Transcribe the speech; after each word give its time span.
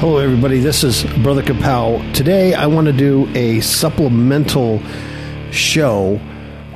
Hello, 0.00 0.16
everybody. 0.16 0.60
This 0.60 0.82
is 0.82 1.04
Brother 1.22 1.42
Kapow. 1.42 2.14
Today, 2.14 2.54
I 2.54 2.68
want 2.68 2.86
to 2.86 2.92
do 2.94 3.28
a 3.34 3.60
supplemental 3.60 4.80
show 5.50 6.18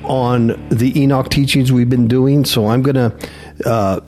on 0.02 0.68
the 0.68 1.00
Enoch 1.00 1.30
teachings 1.30 1.72
we've 1.72 1.88
been 1.88 2.06
doing. 2.06 2.44
So 2.44 2.66
I'm 2.66 2.82
going 2.82 2.96
to 2.96 3.16
uh, 3.64 4.00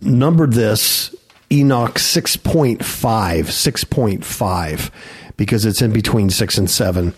number 0.00 0.46
this 0.46 1.14
Enoch 1.50 1.96
6.5, 1.96 2.78
6.5, 2.78 4.90
because 5.36 5.66
it's 5.66 5.82
in 5.82 5.92
between 5.92 6.30
6 6.30 6.56
and 6.56 6.70
7 6.70 7.12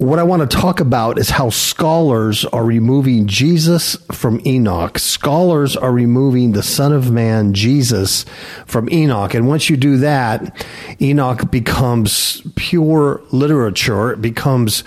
what 0.00 0.18
I 0.18 0.22
want 0.22 0.50
to 0.50 0.56
talk 0.56 0.80
about 0.80 1.18
is 1.18 1.28
how 1.28 1.50
scholars 1.50 2.46
are 2.46 2.64
removing 2.64 3.26
Jesus 3.26 3.96
from 4.10 4.40
Enoch. 4.46 4.98
Scholars 4.98 5.76
are 5.76 5.92
removing 5.92 6.52
the 6.52 6.62
Son 6.62 6.94
of 6.94 7.10
Man, 7.10 7.52
Jesus, 7.52 8.24
from 8.64 8.88
Enoch. 8.88 9.34
And 9.34 9.46
once 9.46 9.68
you 9.68 9.76
do 9.76 9.98
that, 9.98 10.66
Enoch 11.02 11.50
becomes 11.50 12.40
pure 12.56 13.20
literature. 13.30 14.12
It 14.12 14.22
becomes 14.22 14.84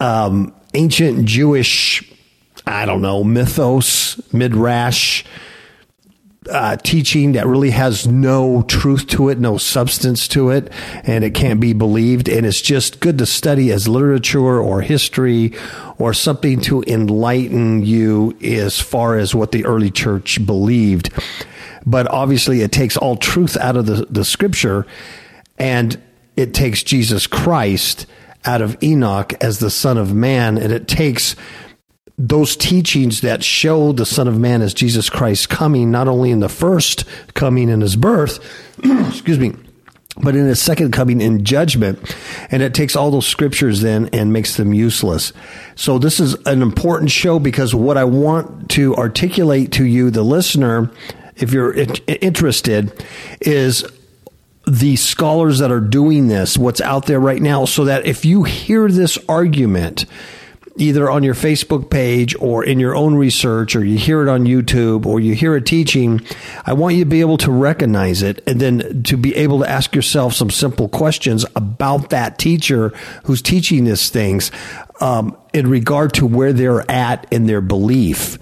um, 0.00 0.52
ancient 0.74 1.24
Jewish, 1.24 2.02
I 2.66 2.84
don't 2.84 3.02
know, 3.02 3.22
mythos, 3.22 4.20
midrash, 4.32 5.22
uh, 6.50 6.76
teaching 6.76 7.32
that 7.32 7.46
really 7.46 7.70
has 7.70 8.06
no 8.06 8.62
truth 8.62 9.06
to 9.08 9.28
it, 9.28 9.38
no 9.38 9.58
substance 9.58 10.28
to 10.28 10.50
it, 10.50 10.72
and 11.04 11.24
it 11.24 11.34
can't 11.34 11.60
be 11.60 11.72
believed. 11.72 12.28
And 12.28 12.46
it's 12.46 12.60
just 12.60 13.00
good 13.00 13.18
to 13.18 13.26
study 13.26 13.72
as 13.72 13.88
literature 13.88 14.60
or 14.60 14.80
history 14.80 15.54
or 15.98 16.12
something 16.14 16.60
to 16.62 16.82
enlighten 16.86 17.84
you 17.84 18.36
as 18.42 18.80
far 18.80 19.16
as 19.16 19.34
what 19.34 19.52
the 19.52 19.64
early 19.64 19.90
church 19.90 20.44
believed. 20.44 21.10
But 21.84 22.08
obviously, 22.08 22.62
it 22.62 22.72
takes 22.72 22.96
all 22.96 23.16
truth 23.16 23.56
out 23.56 23.76
of 23.76 23.86
the, 23.86 24.06
the 24.10 24.24
scripture 24.24 24.86
and 25.58 26.00
it 26.36 26.52
takes 26.52 26.82
Jesus 26.82 27.26
Christ 27.26 28.06
out 28.44 28.62
of 28.62 28.80
Enoch 28.82 29.34
as 29.40 29.58
the 29.58 29.70
Son 29.70 29.98
of 29.98 30.14
Man, 30.14 30.56
and 30.56 30.72
it 30.72 30.86
takes 30.86 31.34
those 32.18 32.56
teachings 32.56 33.20
that 33.20 33.44
show 33.44 33.92
the 33.92 34.06
Son 34.06 34.26
of 34.26 34.38
Man 34.38 34.62
as 34.62 34.72
Jesus 34.72 35.10
Christ 35.10 35.48
coming, 35.48 35.90
not 35.90 36.08
only 36.08 36.30
in 36.30 36.40
the 36.40 36.48
first 36.48 37.04
coming 37.34 37.68
in 37.68 37.80
his 37.80 37.96
birth, 37.96 38.38
excuse 39.08 39.38
me, 39.38 39.54
but 40.18 40.34
in 40.34 40.46
his 40.46 40.60
second 40.60 40.92
coming 40.92 41.20
in 41.20 41.44
judgment. 41.44 41.98
And 42.50 42.62
it 42.62 42.74
takes 42.74 42.96
all 42.96 43.10
those 43.10 43.26
scriptures 43.26 43.82
then 43.82 44.08
and 44.12 44.32
makes 44.32 44.56
them 44.56 44.72
useless. 44.72 45.32
So 45.74 45.98
this 45.98 46.20
is 46.20 46.34
an 46.46 46.62
important 46.62 47.10
show 47.10 47.38
because 47.38 47.74
what 47.74 47.98
I 47.98 48.04
want 48.04 48.70
to 48.70 48.94
articulate 48.96 49.72
to 49.72 49.84
you, 49.84 50.10
the 50.10 50.22
listener, 50.22 50.90
if 51.36 51.52
you're 51.52 51.74
interested, 51.74 53.04
is 53.42 53.84
the 54.66 54.96
scholars 54.96 55.58
that 55.58 55.70
are 55.70 55.80
doing 55.80 56.28
this, 56.28 56.56
what's 56.56 56.80
out 56.80 57.06
there 57.06 57.20
right 57.20 57.42
now, 57.42 57.66
so 57.66 57.84
that 57.84 58.06
if 58.06 58.24
you 58.24 58.42
hear 58.44 58.88
this 58.88 59.18
argument, 59.28 60.06
either 60.76 61.10
on 61.10 61.22
your 61.22 61.34
Facebook 61.34 61.90
page 61.90 62.34
or 62.38 62.64
in 62.64 62.78
your 62.78 62.94
own 62.94 63.14
research, 63.14 63.74
or 63.74 63.84
you 63.84 63.98
hear 63.98 64.22
it 64.22 64.28
on 64.28 64.44
YouTube, 64.44 65.06
or 65.06 65.20
you 65.20 65.34
hear 65.34 65.54
a 65.54 65.60
teaching, 65.60 66.20
I 66.64 66.72
want 66.72 66.96
you 66.96 67.04
to 67.04 67.10
be 67.10 67.20
able 67.20 67.38
to 67.38 67.50
recognize 67.50 68.22
it 68.22 68.42
and 68.46 68.60
then 68.60 69.02
to 69.04 69.16
be 69.16 69.34
able 69.36 69.60
to 69.60 69.68
ask 69.68 69.94
yourself 69.94 70.34
some 70.34 70.50
simple 70.50 70.88
questions 70.88 71.44
about 71.54 72.10
that 72.10 72.38
teacher 72.38 72.88
who's 73.24 73.42
teaching 73.42 73.84
these 73.84 74.10
things 74.10 74.50
um, 75.00 75.36
in 75.52 75.68
regard 75.68 76.12
to 76.14 76.26
where 76.26 76.52
they're 76.52 76.88
at 76.90 77.26
in 77.32 77.46
their 77.46 77.60
belief 77.60 78.38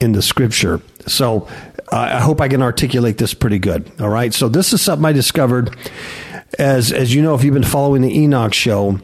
in 0.00 0.12
the 0.12 0.22
scripture. 0.22 0.80
So 1.06 1.48
uh, 1.92 1.96
I 1.96 2.20
hope 2.20 2.40
I 2.40 2.48
can 2.48 2.62
articulate 2.62 3.18
this 3.18 3.34
pretty 3.34 3.58
good. 3.58 3.90
All 4.00 4.08
right. 4.08 4.34
So 4.34 4.48
this 4.48 4.72
is 4.72 4.82
something 4.82 5.04
I 5.04 5.12
discovered 5.12 5.76
as 6.58 6.92
as 6.92 7.14
you 7.14 7.22
know 7.22 7.34
if 7.34 7.44
you've 7.44 7.54
been 7.54 7.64
following 7.64 8.02
the 8.02 8.18
Enoch 8.18 8.54
show 8.54 9.00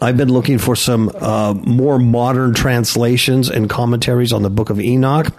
I've 0.00 0.16
been 0.16 0.32
looking 0.32 0.58
for 0.58 0.74
some 0.74 1.10
uh, 1.14 1.54
more 1.54 1.98
modern 1.98 2.52
translations 2.52 3.48
and 3.48 3.70
commentaries 3.70 4.32
on 4.32 4.42
the 4.42 4.50
Book 4.50 4.70
of 4.70 4.80
Enoch. 4.80 5.32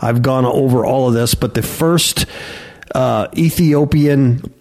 I've 0.00 0.20
gone 0.20 0.44
over 0.44 0.84
all 0.84 1.08
of 1.08 1.14
this, 1.14 1.34
but 1.34 1.54
the 1.54 1.62
first 1.62 2.26
uh, 2.94 3.28
Ethiopian 3.36 4.52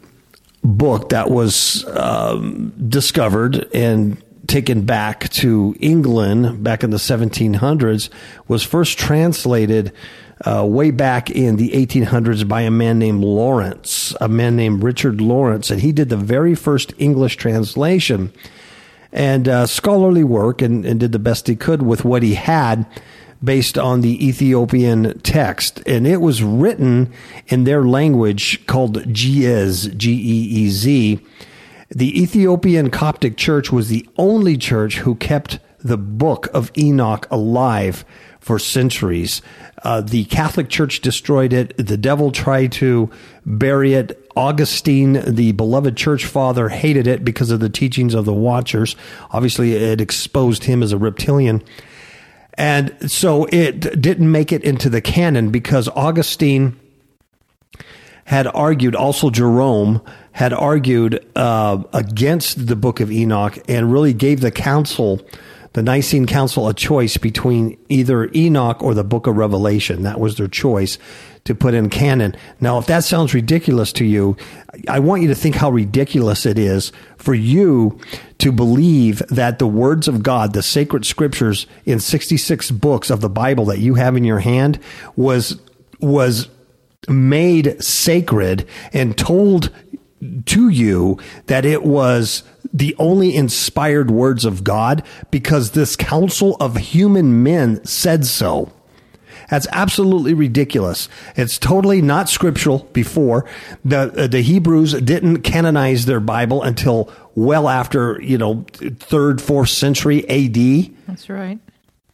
book 0.64 1.10
that 1.10 1.30
was 1.30 1.86
um, 1.88 2.74
discovered 2.88 3.68
and 3.74 4.22
taken 4.46 4.86
back 4.86 5.30
to 5.30 5.76
England 5.80 6.64
back 6.64 6.84
in 6.84 6.92
the 6.92 6.98
1700s 6.98 8.10
was 8.48 8.62
first 8.62 9.00
translated 9.00 9.92
uh, 10.46 10.66
way 10.66 10.92
back 10.92 11.30
in 11.32 11.56
the 11.56 11.72
1800s 11.72 12.48
by 12.48 12.62
a 12.62 12.72
man 12.72 13.00
named 13.00 13.24
Lawrence, 13.24 14.16
a 14.22 14.28
man 14.28 14.56
named 14.56 14.84
Richard 14.84 15.22
Lawrence, 15.22 15.72
and 15.72 15.82
he 15.82 15.92
did 15.92 16.10
the 16.10 16.18
very 16.18 16.54
first 16.54 16.94
English 16.98 17.38
translation 17.38 18.32
and 19.14 19.48
uh, 19.48 19.66
scholarly 19.68 20.24
work 20.24 20.62
and, 20.62 20.86
and 20.86 21.00
did 21.00 21.12
the 21.14 21.20
best 21.20 21.48
he 21.48 21.56
could 21.56 21.84
with 21.84 22.04
what 22.04 22.24
he 22.24 22.34
had 22.34 22.86
based 23.42 23.78
on 23.78 24.02
the 24.02 24.28
Ethiopian 24.28 25.20
text. 25.20 25.82
And 25.86 26.08
it 26.08 26.18
was 26.22 26.42
written 26.42 27.14
in 27.48 27.64
their 27.64 27.84
language 27.84 28.66
called 28.66 28.98
Ge'ez, 29.14 29.96
G 29.96 30.12
E 30.12 30.66
E 30.66 30.70
Z. 30.70 31.20
The 31.90 32.22
Ethiopian 32.22 32.90
Coptic 32.90 33.38
Church 33.38 33.72
was 33.72 33.88
the 33.88 34.08
only 34.18 34.58
church 34.58 35.00
who 35.00 35.16
kept 35.16 35.60
the 35.84 35.98
book 35.98 36.48
of 36.54 36.72
Enoch 36.78 37.28
alive 37.30 38.04
for 38.40 38.58
centuries. 38.58 39.42
Uh, 39.84 40.02
the 40.02 40.26
Catholic 40.26 40.70
Church 40.70 41.02
destroyed 41.02 41.54
it. 41.54 41.76
The 41.78 41.98
devil 41.98 42.32
tried 42.32 42.72
to 42.74 43.12
bury 43.46 43.94
it. 43.94 44.23
Augustine, 44.36 45.22
the 45.26 45.52
beloved 45.52 45.96
church 45.96 46.26
father, 46.26 46.70
hated 46.70 47.08
it 47.08 47.24
because 47.24 47.52
of 47.52 47.60
the 47.60 47.70
teachings 47.70 48.14
of 48.14 48.26
the 48.26 48.34
Watchers. 48.34 48.96
Obviously, 49.32 49.74
it 49.74 50.02
exposed 50.02 50.66
him 50.66 50.84
as 50.84 50.92
a 50.92 50.98
reptilian. 50.98 51.64
And 52.56 53.12
so 53.12 53.46
it 53.52 54.00
didn't 54.02 54.32
make 54.32 54.52
it 54.52 54.64
into 54.64 54.90
the 54.90 55.02
canon 55.02 55.50
because 55.50 55.88
Augustine 55.90 56.80
had 58.26 58.48
argued, 58.48 58.96
also 58.96 59.30
Jerome 59.30 60.02
had 60.32 60.54
argued 60.54 61.26
uh, 61.36 61.84
against 61.94 62.68
the 62.68 62.76
book 62.76 63.00
of 63.00 63.12
Enoch 63.12 63.58
and 63.68 63.92
really 63.92 64.14
gave 64.14 64.42
the 64.42 64.52
council 64.52 65.22
the 65.74 65.82
Nicene 65.82 66.28
Council 66.28 66.68
a 66.68 66.74
choice 66.74 67.18
between 67.18 67.78
either 67.90 68.30
Enoch 68.36 68.82
or 68.84 68.94
the 68.94 69.04
book 69.04 69.26
of 69.26 69.38
Revelation. 69.38 70.04
That 70.04 70.20
was 70.20 70.38
their 70.38 70.48
choice 70.48 71.00
to 71.46 71.54
put 71.54 71.74
in 71.74 71.90
canon. 71.90 72.36
Now, 72.62 72.78
if 72.78 72.86
that 72.88 73.04
sounds 73.04 73.34
ridiculous 73.34 73.92
to 73.94 74.06
you, 74.06 74.38
I 74.88 75.00
want 75.00 75.22
you 75.22 75.28
to 75.28 75.36
think 75.36 75.56
how 75.56 75.70
ridiculous 75.70 76.46
it 76.46 76.58
is 76.58 76.92
for 77.18 77.34
you 77.34 78.00
to 78.40 78.52
believe 78.52 79.22
that 79.30 79.60
the 79.60 79.68
words 79.68 80.08
of 80.08 80.24
God, 80.24 80.54
the 80.54 80.64
sacred 80.64 81.06
scriptures 81.06 81.68
in 81.86 82.00
66 82.00 82.72
books 82.72 83.10
of 83.10 83.22
the 83.22 83.30
Bible 83.30 83.66
that 83.66 83.80
you 83.80 83.96
have 83.96 84.16
in 84.16 84.24
your 84.24 84.40
hand 84.40 84.80
was, 85.16 85.60
was 86.00 86.48
made 87.10 87.84
sacred 87.84 88.66
and 88.94 89.18
told 89.18 89.70
to 90.46 90.70
you 90.70 91.20
that 91.48 91.66
it 91.66 91.84
was 91.84 92.44
the 92.74 92.96
only 92.98 93.36
inspired 93.36 94.10
words 94.10 94.46
of 94.46 94.64
God 94.64 95.04
because 95.30 95.72
this 95.72 95.96
council 95.96 96.56
of 96.60 96.78
human 96.78 97.44
men 97.44 97.84
said 97.86 98.26
so. 98.26 98.72
That's 99.54 99.68
absolutely 99.72 100.34
ridiculous. 100.34 101.10
It's 101.36 101.60
totally 101.60 102.02
not 102.02 102.28
scriptural 102.28 102.90
before. 102.92 103.46
The, 103.86 104.24
uh, 104.24 104.26
the 104.26 104.42
Hebrews 104.42 104.94
didn't 104.94 105.44
canonize 105.44 106.08
their 106.08 106.20
Bible 106.20 106.64
until 106.64 107.14
well 107.36 107.70
after, 107.70 108.20
you 108.20 108.40
know, 108.40 108.66
third, 108.74 109.40
fourth 109.40 109.70
century 109.70 110.28
AD. 110.28 110.96
That's 111.06 111.30
right. 111.30 111.60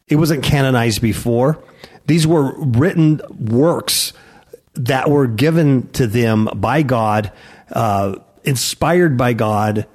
It 0.06 0.16
wasn't 0.16 0.44
canonized 0.44 1.00
before. 1.00 1.64
These 2.04 2.26
were 2.26 2.52
written 2.58 3.22
works 3.38 4.12
that 4.74 5.08
were 5.08 5.26
given 5.26 5.88
to 5.92 6.06
them 6.06 6.46
by 6.56 6.82
God, 6.82 7.32
uh, 7.72 8.16
inspired 8.44 9.16
by 9.16 9.32
God, 9.32 9.86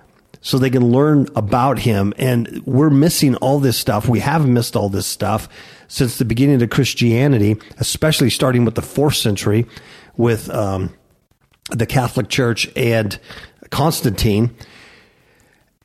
so 0.41 0.57
they 0.57 0.71
can 0.71 0.91
learn 0.91 1.27
about 1.35 1.77
him. 1.77 2.11
And 2.17 2.63
we're 2.65 2.89
missing 2.89 3.35
all 3.35 3.59
this 3.59 3.77
stuff. 3.77 4.09
We 4.09 4.21
have 4.21 4.47
missed 4.47 4.75
all 4.75 4.89
this 4.89 5.05
stuff 5.05 5.47
since 5.87 6.17
the 6.17 6.25
beginning 6.25 6.61
of 6.61 6.69
Christianity, 6.69 7.57
especially 7.77 8.29
starting 8.29 8.65
with 8.65 8.75
the 8.75 8.81
fourth 8.81 9.15
century 9.15 9.65
with 10.17 10.49
um, 10.49 10.93
the 11.69 11.85
Catholic 11.85 12.29
Church 12.29 12.69
and 12.75 13.19
Constantine. 13.69 14.55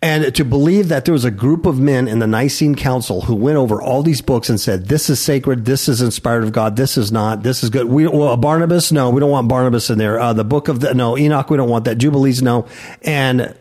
And 0.03 0.35
to 0.35 0.47
believe 0.47 0.89
that 0.89 1.05
there 1.05 1.13
was 1.13 1.27
a 1.27 1.31
group 1.31 1.67
of 1.67 1.79
men 1.79 2.09
in 2.09 2.21
the 2.21 2.27
Nicene 2.27 2.75
Council 2.75 3.21
who 3.21 3.35
went 3.35 3.59
over 3.59 3.83
all 3.83 4.03
these 4.03 4.23
books 4.23 4.49
and 4.49 4.59
said, 4.59 4.87
this 4.87 5.11
is 5.11 5.21
sacred, 5.21 5.67
this 5.67 5.91
is 5.91 6.01
inspired 6.01 6.43
of 6.43 6.53
God, 6.53 6.77
this 6.77 6.97
is 6.97 7.13
not, 7.13 7.43
this 7.43 7.63
is 7.63 7.69
good. 7.69 7.85
We, 7.85 8.07
well, 8.07 8.35
Barnabas, 8.39 8.93
no, 8.93 9.11
we 9.11 9.21
don't 9.21 9.31
want 9.31 9.49
Barnabas 9.49 9.91
in 9.91 9.99
there. 9.99 10.19
Uh, 10.19 10.33
the 10.33 10.45
book 10.45 10.69
of 10.69 10.81
the, 10.81 10.95
no, 10.95 11.19
Enoch, 11.19 11.51
we 11.51 11.59
don't 11.59 11.69
want 11.69 11.85
that. 11.85 11.99
Jubilees, 11.99 12.41
no. 12.41 12.67
And 13.03 13.55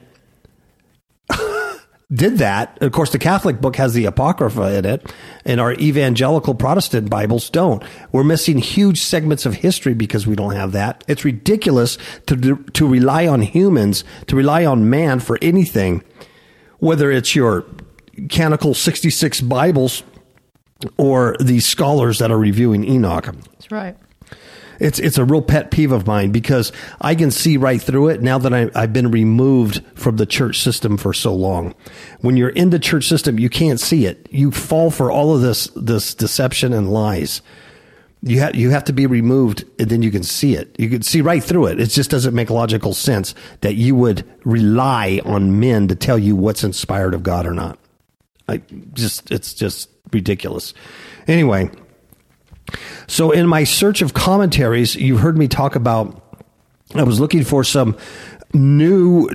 did 2.11 2.39
that. 2.39 2.77
Of 2.81 2.91
course, 2.91 3.11
the 3.11 3.19
Catholic 3.19 3.61
book 3.61 3.75
has 3.75 3.93
the 3.93 4.05
Apocrypha 4.05 4.77
in 4.77 4.85
it, 4.85 5.13
and 5.45 5.61
our 5.61 5.73
evangelical 5.73 6.55
Protestant 6.55 7.09
Bibles 7.09 7.49
don't. 7.49 7.83
We're 8.11 8.23
missing 8.23 8.57
huge 8.57 8.99
segments 9.01 9.45
of 9.45 9.55
history 9.55 9.93
because 9.93 10.25
we 10.25 10.35
don't 10.35 10.55
have 10.55 10.71
that. 10.71 11.03
It's 11.07 11.23
ridiculous 11.23 11.97
to, 12.25 12.55
to 12.55 12.87
rely 12.87 13.27
on 13.27 13.41
humans, 13.41 14.03
to 14.27 14.35
rely 14.35 14.65
on 14.65 14.89
man 14.89 15.19
for 15.19 15.37
anything, 15.41 16.03
whether 16.79 17.11
it's 17.11 17.35
your 17.35 17.65
canonical 18.29 18.73
66 18.73 19.41
Bibles 19.41 20.03
or 20.97 21.35
the 21.39 21.59
scholars 21.59 22.19
that 22.19 22.31
are 22.31 22.39
reviewing 22.39 22.85
Enoch. 22.85 23.25
That's 23.25 23.71
right. 23.71 23.95
It's 24.79 24.99
it's 24.99 25.17
a 25.17 25.25
real 25.25 25.41
pet 25.41 25.71
peeve 25.71 25.91
of 25.91 26.07
mine 26.07 26.31
because 26.31 26.71
I 27.01 27.15
can 27.15 27.31
see 27.31 27.57
right 27.57 27.81
through 27.81 28.09
it 28.09 28.21
now 28.21 28.37
that 28.37 28.53
I, 28.53 28.69
I've 28.73 28.93
been 28.93 29.11
removed 29.11 29.83
from 29.95 30.17
the 30.17 30.25
church 30.25 30.61
system 30.61 30.97
for 30.97 31.13
so 31.13 31.33
long. 31.33 31.75
When 32.21 32.37
you're 32.37 32.49
in 32.49 32.69
the 32.69 32.79
church 32.79 33.05
system, 33.05 33.39
you 33.39 33.49
can't 33.49 33.79
see 33.79 34.05
it. 34.05 34.27
You 34.31 34.51
fall 34.51 34.91
for 34.91 35.11
all 35.11 35.35
of 35.35 35.41
this 35.41 35.67
this 35.75 36.15
deception 36.15 36.73
and 36.73 36.91
lies. 36.91 37.41
You 38.21 38.39
have 38.39 38.55
you 38.55 38.69
have 38.71 38.83
to 38.85 38.93
be 38.93 39.05
removed, 39.05 39.65
and 39.79 39.89
then 39.89 40.01
you 40.01 40.11
can 40.11 40.23
see 40.23 40.55
it. 40.55 40.75
You 40.77 40.89
can 40.89 41.01
see 41.01 41.21
right 41.21 41.43
through 41.43 41.67
it. 41.67 41.79
It 41.79 41.87
just 41.87 42.09
doesn't 42.09 42.35
make 42.35 42.49
logical 42.49 42.93
sense 42.93 43.33
that 43.61 43.75
you 43.75 43.95
would 43.95 44.25
rely 44.43 45.21
on 45.23 45.59
men 45.59 45.87
to 45.87 45.95
tell 45.95 46.19
you 46.19 46.35
what's 46.35 46.63
inspired 46.63 47.13
of 47.13 47.23
God 47.23 47.45
or 47.45 47.53
not. 47.53 47.79
I 48.49 48.61
just 48.93 49.31
it's 49.31 49.53
just 49.53 49.89
ridiculous. 50.11 50.73
Anyway, 51.27 51.69
so, 53.07 53.31
in 53.31 53.47
my 53.47 53.63
search 53.63 54.01
of 54.01 54.13
commentaries, 54.13 54.95
you've 54.95 55.19
heard 55.19 55.37
me 55.37 55.47
talk 55.47 55.75
about, 55.75 56.39
I 56.95 57.03
was 57.03 57.19
looking 57.19 57.43
for 57.43 57.63
some 57.63 57.97
new 58.53 59.29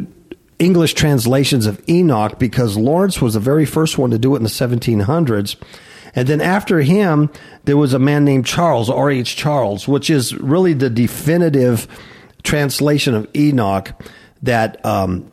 English 0.59 0.95
translations 0.95 1.67
of 1.67 1.83
Enoch 1.89 2.39
because 2.39 2.77
Lawrence 2.77 3.21
was 3.21 3.35
the 3.35 3.41
very 3.41 3.67
first 3.67 3.99
one 3.99 4.11
to 4.11 4.19
do 4.19 4.35
it 4.35 4.39
in 4.39 4.43
the 4.43 4.49
1700s. 4.49 5.57
And 6.15 6.29
then 6.29 6.41
after 6.41 6.81
him, 6.81 7.31
there 7.65 7.77
was 7.77 7.93
a 7.93 7.99
man 7.99 8.25
named 8.25 8.47
Charles, 8.47 8.89
R.H. 8.89 9.35
Charles, 9.35 9.89
which 9.89 10.11
is 10.11 10.35
really 10.37 10.73
the 10.73 10.91
definitive 10.91 11.89
translation 12.45 13.15
of 13.15 13.29
Enoch 13.35 13.91
that 14.43 14.85
um, 14.87 15.33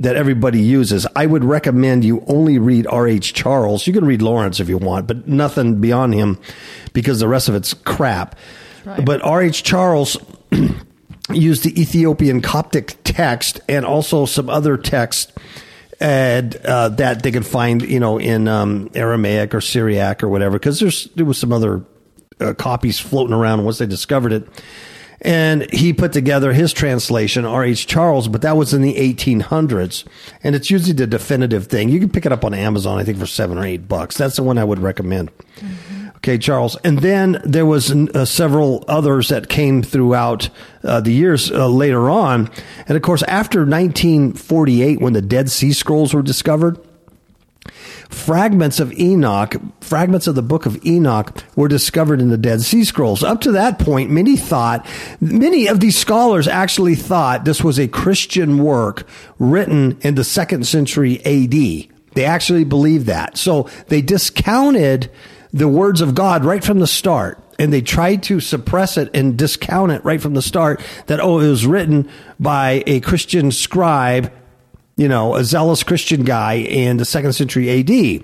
that 0.00 0.16
everybody 0.16 0.60
uses. 0.60 1.06
I 1.14 1.26
would 1.26 1.44
recommend 1.44 2.04
you 2.04 2.24
only 2.26 2.58
read 2.58 2.86
R.H. 2.86 3.34
Charles. 3.34 3.86
You 3.86 3.92
can 3.92 4.04
read 4.04 4.22
Lawrence 4.22 4.58
if 4.58 4.68
you 4.68 4.78
want, 4.78 5.06
but 5.06 5.28
nothing 5.28 5.80
beyond 5.80 6.14
him 6.14 6.38
because 6.94 7.20
the 7.20 7.28
rest 7.28 7.48
of 7.48 7.54
it's 7.54 7.74
crap. 7.74 8.34
Right. 8.84 9.04
But 9.04 9.22
R.H. 9.22 9.62
Charles 9.62 10.16
used 11.30 11.64
the 11.64 11.80
Ethiopian 11.80 12.40
Coptic 12.40 12.96
text 13.04 13.60
and 13.68 13.84
also 13.84 14.24
some 14.24 14.48
other 14.48 14.78
text 14.78 15.32
and 16.00 16.56
uh, 16.64 16.88
that 16.88 17.22
they 17.22 17.30
could 17.30 17.44
find, 17.44 17.82
you 17.82 18.00
know, 18.00 18.18
in 18.18 18.48
um, 18.48 18.90
Aramaic 18.94 19.54
or 19.54 19.60
Syriac 19.60 20.22
or 20.22 20.30
whatever, 20.30 20.58
because 20.58 20.80
there's 20.80 21.04
there 21.14 21.26
was 21.26 21.36
some 21.36 21.52
other 21.52 21.84
uh, 22.40 22.54
copies 22.54 22.98
floating 22.98 23.34
around 23.34 23.64
once 23.64 23.78
they 23.78 23.86
discovered 23.86 24.32
it. 24.32 24.48
And 25.22 25.70
he 25.70 25.92
put 25.92 26.12
together 26.12 26.52
his 26.52 26.72
translation, 26.72 27.44
R.H. 27.44 27.86
Charles, 27.86 28.28
but 28.28 28.42
that 28.42 28.56
was 28.56 28.72
in 28.72 28.80
the 28.80 28.94
1800s. 28.94 30.06
And 30.42 30.54
it's 30.54 30.70
usually 30.70 30.94
the 30.94 31.06
definitive 31.06 31.66
thing. 31.66 31.90
You 31.90 32.00
can 32.00 32.08
pick 32.08 32.24
it 32.24 32.32
up 32.32 32.44
on 32.44 32.54
Amazon, 32.54 32.98
I 32.98 33.04
think, 33.04 33.18
for 33.18 33.26
seven 33.26 33.58
or 33.58 33.64
eight 33.64 33.86
bucks. 33.86 34.16
That's 34.16 34.36
the 34.36 34.42
one 34.42 34.56
I 34.56 34.64
would 34.64 34.78
recommend. 34.78 35.30
Mm-hmm. 35.56 36.00
Okay, 36.16 36.36
Charles. 36.36 36.76
And 36.84 36.98
then 36.98 37.40
there 37.44 37.64
was 37.64 37.90
uh, 37.90 38.26
several 38.26 38.84
others 38.88 39.30
that 39.30 39.48
came 39.48 39.82
throughout 39.82 40.50
uh, 40.84 41.00
the 41.00 41.12
years 41.12 41.50
uh, 41.50 41.66
later 41.66 42.10
on. 42.10 42.50
And 42.86 42.96
of 42.96 43.02
course, 43.02 43.22
after 43.22 43.60
1948, 43.60 45.00
when 45.00 45.14
the 45.14 45.22
Dead 45.22 45.50
Sea 45.50 45.72
Scrolls 45.72 46.12
were 46.12 46.22
discovered, 46.22 46.78
fragments 48.08 48.80
of 48.80 48.92
Enoch, 48.98 49.54
fragments 49.80 50.26
of 50.26 50.34
the 50.34 50.42
book 50.42 50.66
of 50.66 50.84
Enoch 50.84 51.42
were 51.56 51.68
discovered 51.68 52.20
in 52.20 52.30
the 52.30 52.38
Dead 52.38 52.62
Sea 52.62 52.84
Scrolls. 52.84 53.22
Up 53.22 53.40
to 53.42 53.52
that 53.52 53.78
point, 53.78 54.10
many 54.10 54.36
thought, 54.36 54.86
many 55.20 55.66
of 55.66 55.80
these 55.80 55.96
scholars 55.96 56.48
actually 56.48 56.94
thought 56.94 57.44
this 57.44 57.62
was 57.62 57.78
a 57.78 57.88
Christian 57.88 58.58
work 58.58 59.06
written 59.38 59.98
in 60.00 60.14
the 60.14 60.24
second 60.24 60.66
century 60.66 61.24
AD. 61.24 61.88
They 62.14 62.24
actually 62.24 62.64
believed 62.64 63.06
that. 63.06 63.36
So 63.36 63.68
they 63.88 64.02
discounted 64.02 65.10
the 65.52 65.68
words 65.68 66.00
of 66.00 66.14
God 66.14 66.44
right 66.44 66.64
from 66.64 66.78
the 66.80 66.86
start. 66.86 67.42
And 67.58 67.72
they 67.72 67.82
tried 67.82 68.22
to 68.24 68.40
suppress 68.40 68.96
it 68.96 69.10
and 69.12 69.36
discount 69.36 69.92
it 69.92 70.02
right 70.02 70.20
from 70.20 70.32
the 70.32 70.40
start 70.40 70.80
that, 71.06 71.20
oh, 71.20 71.40
it 71.40 71.48
was 71.48 71.66
written 71.66 72.08
by 72.38 72.82
a 72.86 73.00
Christian 73.00 73.52
scribe 73.52 74.32
you 75.00 75.08
know, 75.08 75.34
a 75.34 75.42
zealous 75.42 75.82
Christian 75.82 76.24
guy 76.24 76.56
in 76.56 76.98
the 76.98 77.06
second 77.06 77.32
century 77.32 77.70
AD. 77.70 78.22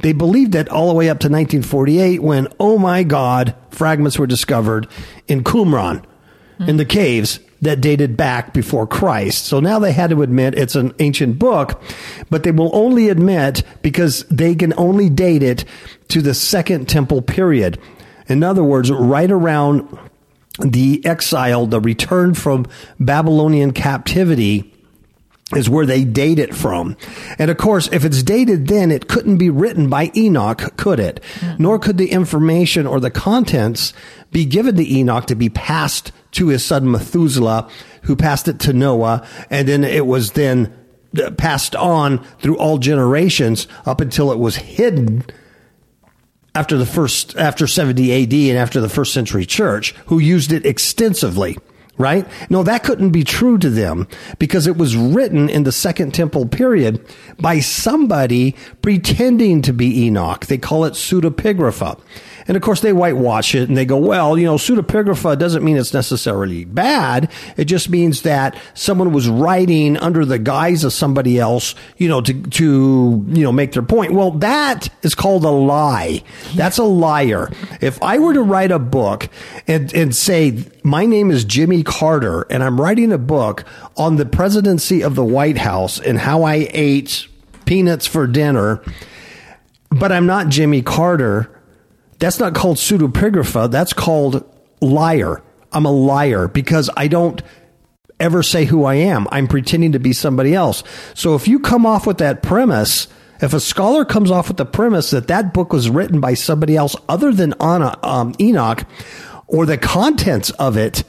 They 0.00 0.12
believed 0.12 0.56
it 0.56 0.68
all 0.68 0.88
the 0.88 0.94
way 0.94 1.08
up 1.08 1.20
to 1.20 1.28
1948 1.28 2.20
when, 2.20 2.48
oh 2.58 2.78
my 2.78 3.04
God, 3.04 3.54
fragments 3.70 4.18
were 4.18 4.26
discovered 4.26 4.88
in 5.28 5.44
Qumran, 5.44 6.00
mm-hmm. 6.00 6.68
in 6.68 6.78
the 6.78 6.84
caves 6.84 7.38
that 7.62 7.80
dated 7.80 8.16
back 8.16 8.52
before 8.52 8.88
Christ. 8.88 9.44
So 9.44 9.60
now 9.60 9.78
they 9.78 9.92
had 9.92 10.10
to 10.10 10.22
admit 10.22 10.58
it's 10.58 10.74
an 10.74 10.92
ancient 10.98 11.38
book, 11.38 11.80
but 12.28 12.42
they 12.42 12.50
will 12.50 12.74
only 12.74 13.08
admit 13.08 13.62
because 13.82 14.24
they 14.24 14.56
can 14.56 14.74
only 14.76 15.08
date 15.08 15.44
it 15.44 15.64
to 16.08 16.20
the 16.22 16.34
second 16.34 16.88
temple 16.88 17.22
period. 17.22 17.78
In 18.26 18.42
other 18.42 18.64
words, 18.64 18.90
right 18.90 19.30
around 19.30 19.96
the 20.58 21.06
exile, 21.06 21.68
the 21.68 21.80
return 21.80 22.34
from 22.34 22.66
Babylonian 22.98 23.72
captivity 23.72 24.72
is 25.54 25.70
where 25.70 25.86
they 25.86 26.04
date 26.04 26.40
it 26.40 26.54
from. 26.54 26.96
And 27.38 27.50
of 27.50 27.56
course, 27.56 27.88
if 27.92 28.04
it's 28.04 28.22
dated 28.22 28.66
then, 28.66 28.90
it 28.90 29.06
couldn't 29.06 29.36
be 29.36 29.50
written 29.50 29.88
by 29.88 30.10
Enoch, 30.16 30.76
could 30.76 30.98
it? 30.98 31.20
Mm-hmm. 31.36 31.62
Nor 31.62 31.78
could 31.78 31.98
the 31.98 32.10
information 32.10 32.86
or 32.86 32.98
the 32.98 33.12
contents 33.12 33.92
be 34.32 34.44
given 34.44 34.76
to 34.76 34.92
Enoch 34.92 35.26
to 35.26 35.36
be 35.36 35.48
passed 35.48 36.10
to 36.32 36.48
his 36.48 36.64
son 36.64 36.90
Methuselah, 36.90 37.70
who 38.02 38.16
passed 38.16 38.48
it 38.48 38.58
to 38.60 38.72
Noah, 38.72 39.26
and 39.48 39.68
then 39.68 39.84
it 39.84 40.06
was 40.06 40.32
then 40.32 40.74
passed 41.38 41.76
on 41.76 42.22
through 42.40 42.58
all 42.58 42.78
generations 42.78 43.68
up 43.86 44.00
until 44.00 44.32
it 44.32 44.38
was 44.38 44.56
hidden 44.56 45.24
after 46.54 46.76
the 46.76 46.86
first 46.86 47.36
after 47.36 47.66
70 47.66 48.22
AD 48.22 48.32
and 48.32 48.58
after 48.58 48.80
the 48.80 48.88
first 48.88 49.12
century 49.12 49.46
church 49.46 49.92
who 50.06 50.18
used 50.18 50.52
it 50.52 50.66
extensively 50.66 51.56
right? 51.98 52.26
No, 52.50 52.62
that 52.62 52.84
couldn't 52.84 53.10
be 53.10 53.24
true 53.24 53.58
to 53.58 53.70
them 53.70 54.06
because 54.38 54.66
it 54.66 54.76
was 54.76 54.96
written 54.96 55.48
in 55.48 55.64
the 55.64 55.72
second 55.72 56.12
temple 56.14 56.46
period 56.46 57.00
by 57.38 57.60
somebody 57.60 58.54
pretending 58.82 59.62
to 59.62 59.72
be 59.72 60.04
Enoch. 60.04 60.46
They 60.46 60.58
call 60.58 60.84
it 60.84 60.94
pseudepigrapha. 60.94 62.00
And 62.48 62.56
of 62.56 62.62
course, 62.62 62.80
they 62.80 62.92
whitewash 62.92 63.54
it 63.54 63.68
and 63.68 63.76
they 63.76 63.84
go, 63.84 63.96
well, 63.96 64.38
you 64.38 64.44
know, 64.44 64.56
pseudepigrapha 64.56 65.38
doesn't 65.38 65.64
mean 65.64 65.76
it's 65.76 65.92
necessarily 65.92 66.64
bad. 66.64 67.30
It 67.56 67.64
just 67.64 67.90
means 67.90 68.22
that 68.22 68.56
someone 68.74 69.12
was 69.12 69.28
writing 69.28 69.96
under 69.96 70.24
the 70.24 70.38
guise 70.38 70.84
of 70.84 70.92
somebody 70.92 71.38
else, 71.38 71.74
you 71.96 72.08
know, 72.08 72.20
to, 72.20 72.42
to, 72.42 73.24
you 73.28 73.42
know, 73.42 73.52
make 73.52 73.72
their 73.72 73.82
point. 73.82 74.12
Well, 74.12 74.30
that 74.32 74.88
is 75.02 75.14
called 75.14 75.44
a 75.44 75.50
lie. 75.50 76.22
That's 76.54 76.78
a 76.78 76.84
liar. 76.84 77.50
If 77.80 78.00
I 78.02 78.18
were 78.18 78.34
to 78.34 78.42
write 78.42 78.70
a 78.70 78.78
book 78.78 79.28
and, 79.66 79.92
and 79.92 80.14
say, 80.14 80.64
my 80.82 81.04
name 81.04 81.30
is 81.30 81.44
Jimmy 81.44 81.82
Carter 81.82 82.42
and 82.42 82.62
I'm 82.62 82.80
writing 82.80 83.12
a 83.12 83.18
book 83.18 83.64
on 83.96 84.16
the 84.16 84.26
presidency 84.26 85.02
of 85.02 85.14
the 85.16 85.24
White 85.24 85.58
House 85.58 85.98
and 85.98 86.18
how 86.18 86.44
I 86.44 86.68
ate 86.70 87.26
peanuts 87.64 88.06
for 88.06 88.28
dinner, 88.28 88.80
but 89.90 90.12
I'm 90.12 90.26
not 90.26 90.48
Jimmy 90.48 90.82
Carter 90.82 91.50
that's 92.18 92.38
not 92.40 92.54
called 92.54 92.76
pseudepigrapha. 92.76 93.70
That's 93.70 93.92
called 93.92 94.44
liar. 94.80 95.42
I'm 95.72 95.84
a 95.84 95.92
liar 95.92 96.48
because 96.48 96.90
I 96.96 97.08
don't 97.08 97.42
ever 98.18 98.42
say 98.42 98.64
who 98.64 98.84
I 98.84 98.94
am. 98.94 99.26
I'm 99.30 99.46
pretending 99.46 99.92
to 99.92 99.98
be 99.98 100.12
somebody 100.12 100.54
else. 100.54 100.82
So 101.14 101.34
if 101.34 101.46
you 101.46 101.58
come 101.58 101.84
off 101.84 102.06
with 102.06 102.18
that 102.18 102.42
premise, 102.42 103.08
if 103.40 103.52
a 103.52 103.60
scholar 103.60 104.04
comes 104.04 104.30
off 104.30 104.48
with 104.48 104.56
the 104.56 104.64
premise 104.64 105.10
that 105.10 105.28
that 105.28 105.52
book 105.52 105.72
was 105.72 105.90
written 105.90 106.20
by 106.20 106.34
somebody 106.34 106.76
else 106.76 106.96
other 107.08 107.32
than 107.32 107.54
Anna, 107.60 107.98
um, 108.02 108.34
Enoch, 108.40 108.84
or 109.46 109.66
the 109.66 109.78
contents 109.78 110.50
of 110.50 110.76
it 110.76 111.04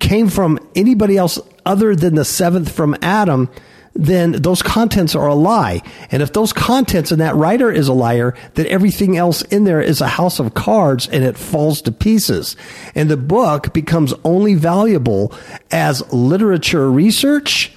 came 0.00 0.28
from 0.28 0.58
anybody 0.74 1.16
else 1.16 1.38
other 1.66 1.94
than 1.94 2.14
the 2.14 2.24
seventh 2.24 2.72
from 2.72 2.96
Adam, 3.02 3.50
then 3.98 4.32
those 4.32 4.62
contents 4.62 5.16
are 5.16 5.26
a 5.26 5.34
lie. 5.34 5.82
And 6.12 6.22
if 6.22 6.32
those 6.32 6.52
contents 6.52 7.10
and 7.10 7.20
that 7.20 7.34
writer 7.34 7.70
is 7.70 7.88
a 7.88 7.92
liar, 7.92 8.34
then 8.54 8.66
everything 8.68 9.16
else 9.16 9.42
in 9.42 9.64
there 9.64 9.82
is 9.82 10.00
a 10.00 10.06
house 10.06 10.38
of 10.38 10.54
cards 10.54 11.08
and 11.08 11.24
it 11.24 11.36
falls 11.36 11.82
to 11.82 11.92
pieces. 11.92 12.56
And 12.94 13.10
the 13.10 13.16
book 13.16 13.74
becomes 13.74 14.14
only 14.24 14.54
valuable 14.54 15.34
as 15.72 16.10
literature 16.12 16.88
research 16.90 17.72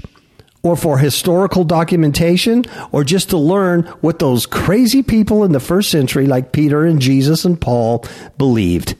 or 0.61 0.75
for 0.75 0.99
historical 0.99 1.63
documentation 1.63 2.65
or 2.91 3.03
just 3.03 3.31
to 3.31 3.37
learn 3.37 3.81
what 4.01 4.19
those 4.19 4.45
crazy 4.45 5.01
people 5.01 5.43
in 5.43 5.53
the 5.53 5.59
first 5.59 5.89
century 5.89 6.27
like 6.27 6.51
Peter 6.51 6.85
and 6.85 7.01
Jesus 7.01 7.45
and 7.45 7.59
Paul 7.59 8.05
believed. 8.37 8.95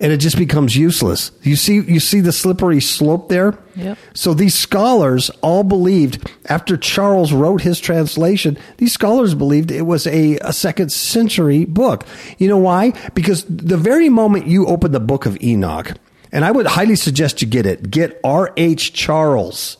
And 0.00 0.12
it 0.12 0.18
just 0.18 0.38
becomes 0.38 0.76
useless. 0.76 1.32
You 1.42 1.56
see, 1.56 1.80
you 1.80 1.98
see 1.98 2.20
the 2.20 2.32
slippery 2.32 2.80
slope 2.80 3.28
there. 3.28 3.58
Yep. 3.74 3.98
So 4.14 4.32
these 4.32 4.54
scholars 4.54 5.30
all 5.42 5.64
believed 5.64 6.30
after 6.46 6.76
Charles 6.76 7.32
wrote 7.32 7.62
his 7.62 7.80
translation, 7.80 8.56
these 8.76 8.92
scholars 8.92 9.34
believed 9.34 9.70
it 9.70 9.82
was 9.82 10.06
a, 10.06 10.38
a 10.38 10.52
second 10.52 10.92
century 10.92 11.64
book. 11.64 12.06
You 12.38 12.48
know 12.48 12.58
why? 12.58 12.92
Because 13.14 13.44
the 13.44 13.76
very 13.76 14.08
moment 14.08 14.46
you 14.46 14.66
open 14.66 14.92
the 14.92 15.00
book 15.00 15.26
of 15.26 15.40
Enoch, 15.42 15.94
and 16.30 16.44
I 16.44 16.52
would 16.52 16.66
highly 16.66 16.96
suggest 16.96 17.42
you 17.42 17.48
get 17.48 17.66
it, 17.66 17.90
get 17.90 18.20
R.H. 18.22 18.92
Charles. 18.92 19.78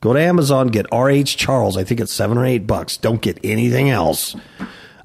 Go 0.00 0.12
to 0.12 0.20
Amazon, 0.20 0.68
get 0.68 0.86
R.H. 0.92 1.36
Charles. 1.36 1.76
I 1.76 1.84
think 1.84 2.00
it's 2.00 2.12
seven 2.12 2.38
or 2.38 2.46
eight 2.46 2.66
bucks. 2.66 2.96
Don't 2.96 3.20
get 3.20 3.38
anything 3.42 3.90
else. 3.90 4.36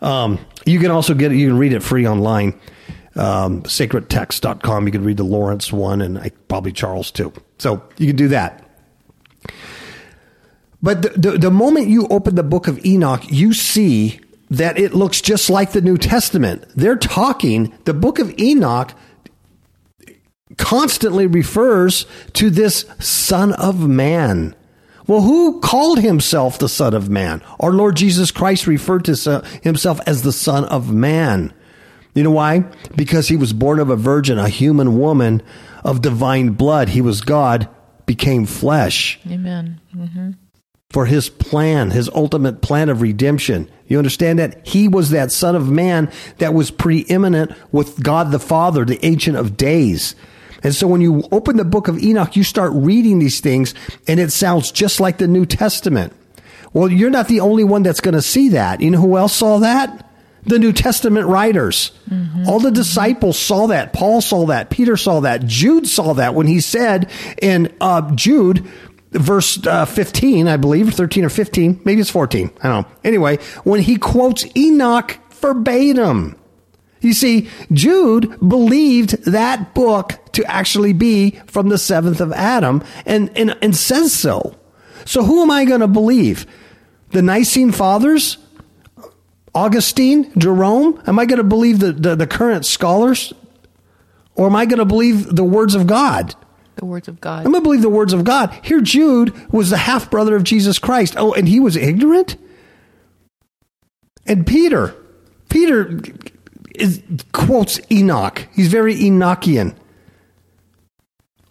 Um, 0.02 0.38
you 0.66 0.80
can 0.80 0.92
also 0.92 1.14
get 1.16 1.32
it, 1.32 1.38
you 1.38 1.48
can 1.48 1.58
read 1.58 1.74
it 1.74 1.82
free 1.82 2.08
online 2.08 2.60
um, 3.16 3.64
sacredtext.com. 3.64 4.86
You 4.86 4.92
could 4.92 5.02
read 5.06 5.18
the 5.18 5.24
Lawrence 5.24 5.72
one 5.72 6.02
and 6.02 6.18
I, 6.20 6.32
probably 6.48 6.72
Charles 6.72 7.12
too. 7.12 7.34
So 7.60 7.84
you 7.98 8.08
can 8.08 8.16
do 8.16 8.28
that. 8.30 8.60
But 10.82 11.02
the, 11.02 11.10
the, 11.10 11.38
the 11.38 11.52
moment 11.52 11.88
you 11.88 12.08
open 12.10 12.36
the 12.36 12.44
book 12.44 12.68
of 12.68 12.84
Enoch, 12.86 13.24
you 13.30 13.54
see 13.54 14.20
that 14.50 14.78
it 14.78 14.94
looks 14.94 15.22
just 15.22 15.50
like 15.50 15.72
the 15.72 15.82
New 15.82 15.98
Testament. 15.98 16.66
They're 16.76 16.98
talking, 16.98 17.74
the 17.86 17.94
book 17.94 18.20
of 18.20 18.38
Enoch 18.38 18.94
constantly 20.58 21.26
refers 21.26 22.06
to 22.34 22.50
this 22.50 22.86
Son 23.00 23.54
of 23.54 23.88
Man. 23.88 24.56
Well, 25.08 25.22
who 25.22 25.60
called 25.60 26.00
himself 26.00 26.60
the 26.60 26.70
Son 26.70 26.94
of 26.94 27.10
Man? 27.10 27.42
Our 27.60 27.72
Lord 27.72 27.96
Jesus 27.96 28.32
Christ 28.32 28.68
referred 28.68 29.06
to 29.06 29.44
himself 29.64 30.00
as 30.06 30.22
the 30.22 30.32
Son 30.32 30.66
of 30.66 30.94
Man. 30.94 31.54
You 32.14 32.24
know 32.24 32.32
why? 32.32 32.66
Because 32.96 33.28
he 33.28 33.36
was 33.36 33.54
born 33.54 33.80
of 33.80 33.90
a 33.90 33.96
virgin, 33.96 34.38
a 34.38 34.50
human 34.50 35.00
woman 35.00 35.42
of 35.84 36.02
divine 36.02 36.50
blood. 36.50 36.90
He 36.90 37.02
was 37.02 37.22
God, 37.22 37.68
became 38.06 38.46
flesh. 38.46 39.20
Amen. 39.30 39.82
Mm-hmm. 39.96 40.32
For 40.92 41.08
his 41.08 41.30
plan, 41.30 41.90
his 41.90 42.10
ultimate 42.10 42.62
plan 42.62 42.90
of 42.90 43.02
redemption. 43.02 43.70
You 43.88 43.98
understand 43.98 44.38
that? 44.38 44.66
He 44.66 44.88
was 44.88 45.10
that 45.10 45.32
Son 45.32 45.56
of 45.56 45.70
Man 45.70 46.12
that 46.38 46.54
was 46.54 46.70
preeminent 46.70 47.52
with 47.72 48.04
God 48.04 48.32
the 48.32 48.40
Father, 48.40 48.86
the 48.86 49.04
Ancient 49.04 49.36
of 49.36 49.58
Days. 49.58 50.16
And 50.62 50.74
so 50.74 50.88
when 50.88 51.02
you 51.02 51.28
open 51.32 51.58
the 51.58 51.66
book 51.66 51.88
of 51.88 52.02
Enoch, 52.02 52.36
you 52.36 52.44
start 52.44 52.72
reading 52.74 53.20
these 53.20 53.40
things 53.40 53.74
and 54.08 54.20
it 54.20 54.32
sounds 54.32 54.72
just 54.72 55.00
like 55.00 55.18
the 55.18 55.28
New 55.28 55.46
Testament. 55.46 56.14
Well, 56.74 56.90
you're 56.90 57.10
not 57.10 57.28
the 57.28 57.42
only 57.42 57.64
one 57.64 57.84
that's 57.84 58.00
going 58.00 58.14
to 58.14 58.22
see 58.22 58.50
that. 58.50 58.80
You 58.80 58.92
know 58.92 59.02
who 59.02 59.18
else 59.18 59.34
saw 59.34 59.60
that? 59.60 60.10
The 60.46 60.60
New 60.60 60.74
Testament 60.74 61.28
writers. 61.28 61.92
Mm-hmm. 62.10 62.48
All 62.48 62.60
the 62.60 62.72
disciples 62.72 63.40
saw 63.40 63.68
that. 63.68 63.94
Paul 63.94 64.22
saw 64.22 64.48
that. 64.48 64.70
Peter 64.70 64.98
saw 64.98 65.22
that. 65.22 65.46
Jude 65.46 65.88
saw 65.88 66.14
that 66.14 66.36
when 66.36 66.48
he 66.48 66.60
said 66.60 67.10
in 67.42 67.74
uh, 67.80 68.14
Jude, 68.16 68.68
verse 69.12 69.66
uh, 69.66 69.86
15, 69.86 70.48
I 70.48 70.58
believe, 70.58 70.94
13 70.94 71.26
or 71.26 71.30
15, 71.30 71.82
maybe 71.86 72.02
it's 72.02 72.10
14. 72.10 72.52
I 72.62 72.68
don't 72.68 72.88
know. 72.88 72.94
Anyway, 73.04 73.38
when 73.64 73.82
he 73.82 73.98
quotes 73.98 74.46
Enoch 74.56 75.18
verbatim. 75.44 76.40
You 77.02 77.14
see, 77.14 77.50
Jude 77.74 78.40
believed 78.40 79.26
that 79.26 79.74
book 79.74 80.14
to 80.32 80.46
actually 80.46 80.94
be 80.94 81.32
from 81.48 81.68
the 81.68 81.78
seventh 81.78 82.22
of 82.22 82.32
Adam 82.32 82.82
and, 83.06 83.30
and, 83.38 83.58
and 83.62 83.76
says 83.76 84.14
so. 84.14 84.58
So 85.06 85.24
who 85.24 85.42
am 85.42 85.52
I 85.52 85.66
going 85.66 85.82
to 85.82 85.88
believe? 85.88 86.48
The 87.12 87.22
Nicene 87.22 87.74
Fathers? 87.74 88.38
Augustine? 89.56 90.32
Jerome? 90.38 91.02
Am 91.06 91.20
I 91.20 91.26
going 91.26 91.38
to 91.38 91.44
believe 91.44 91.80
the, 91.80 91.92
the, 91.92 92.16
the 92.16 92.28
current 92.28 92.66
scholars? 92.66 93.34
Or 94.36 94.48
am 94.48 94.56
I 94.56 94.66
going 94.66 94.80
to 94.80 94.86
believe 94.86 95.36
the 95.36 95.44
words 95.44 95.76
of 95.76 95.86
God? 95.86 96.36
The 96.76 96.86
words 96.86 97.08
of 97.08 97.22
God. 97.22 97.46
I'm 97.46 97.52
going 97.52 97.64
to 97.64 97.68
believe 97.68 97.84
the 97.84 97.90
words 97.90 98.14
of 98.14 98.24
God. 98.24 98.52
Here, 98.64 98.82
Jude 98.82 99.32
was 99.54 99.70
the 99.70 99.78
half 99.78 100.10
brother 100.10 100.36
of 100.36 100.44
Jesus 100.44 100.80
Christ. 100.80 101.14
Oh, 101.18 101.34
and 101.34 101.48
he 101.48 101.60
was 101.60 101.76
ignorant? 101.76 102.36
And 104.26 104.48
Peter, 104.48 104.96
Peter 105.50 106.02
is, 106.74 107.04
quotes 107.32 107.80
Enoch. 107.92 108.48
He's 108.54 108.70
very 108.70 108.96
Enochian. 108.96 109.76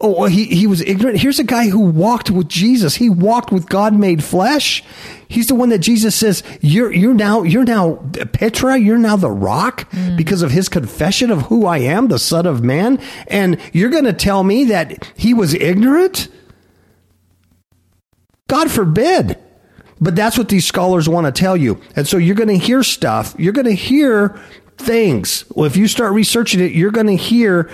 Oh, 0.05 0.25
he, 0.25 0.43
he 0.47 0.67
was 0.67 0.81
ignorant. 0.81 1.21
Here's 1.21 1.39
a 1.39 1.45
guy 1.45 1.69
who 1.69 1.79
walked 1.79 2.29
with 2.29 2.49
Jesus. 2.49 2.95
He 2.95 3.09
walked 3.09 3.53
with 3.53 3.69
God 3.69 3.97
made 3.97 4.21
flesh. 4.21 4.83
He's 5.29 5.47
the 5.47 5.55
one 5.55 5.69
that 5.69 5.79
Jesus 5.79 6.13
says, 6.13 6.43
you're, 6.59 6.91
you're 6.91 7.13
now, 7.13 7.43
you're 7.43 7.63
now 7.63 7.95
Petra. 8.33 8.77
You're 8.77 8.97
now 8.97 9.15
the 9.15 9.31
rock 9.31 9.89
mm. 9.91 10.17
because 10.17 10.41
of 10.41 10.51
his 10.51 10.67
confession 10.67 11.31
of 11.31 11.43
who 11.43 11.65
I 11.65 11.77
am, 11.77 12.09
the 12.09 12.19
son 12.19 12.45
of 12.45 12.61
man. 12.61 12.99
And 13.27 13.57
you're 13.71 13.89
going 13.89 14.03
to 14.03 14.11
tell 14.11 14.43
me 14.43 14.65
that 14.65 15.09
he 15.15 15.33
was 15.33 15.53
ignorant? 15.53 16.27
God 18.47 18.69
forbid. 18.69 19.39
But 20.01 20.17
that's 20.17 20.37
what 20.37 20.49
these 20.49 20.65
scholars 20.65 21.07
want 21.07 21.27
to 21.27 21.31
tell 21.31 21.55
you. 21.55 21.79
And 21.95 22.05
so 22.05 22.17
you're 22.17 22.35
going 22.35 22.49
to 22.49 22.57
hear 22.57 22.83
stuff. 22.83 23.35
You're 23.37 23.53
going 23.53 23.67
to 23.67 23.71
hear 23.71 24.37
things. 24.77 25.45
Well, 25.51 25.65
if 25.65 25.77
you 25.77 25.87
start 25.87 26.11
researching 26.11 26.59
it, 26.59 26.73
you're 26.73 26.91
going 26.91 27.07
to 27.07 27.15
hear 27.15 27.71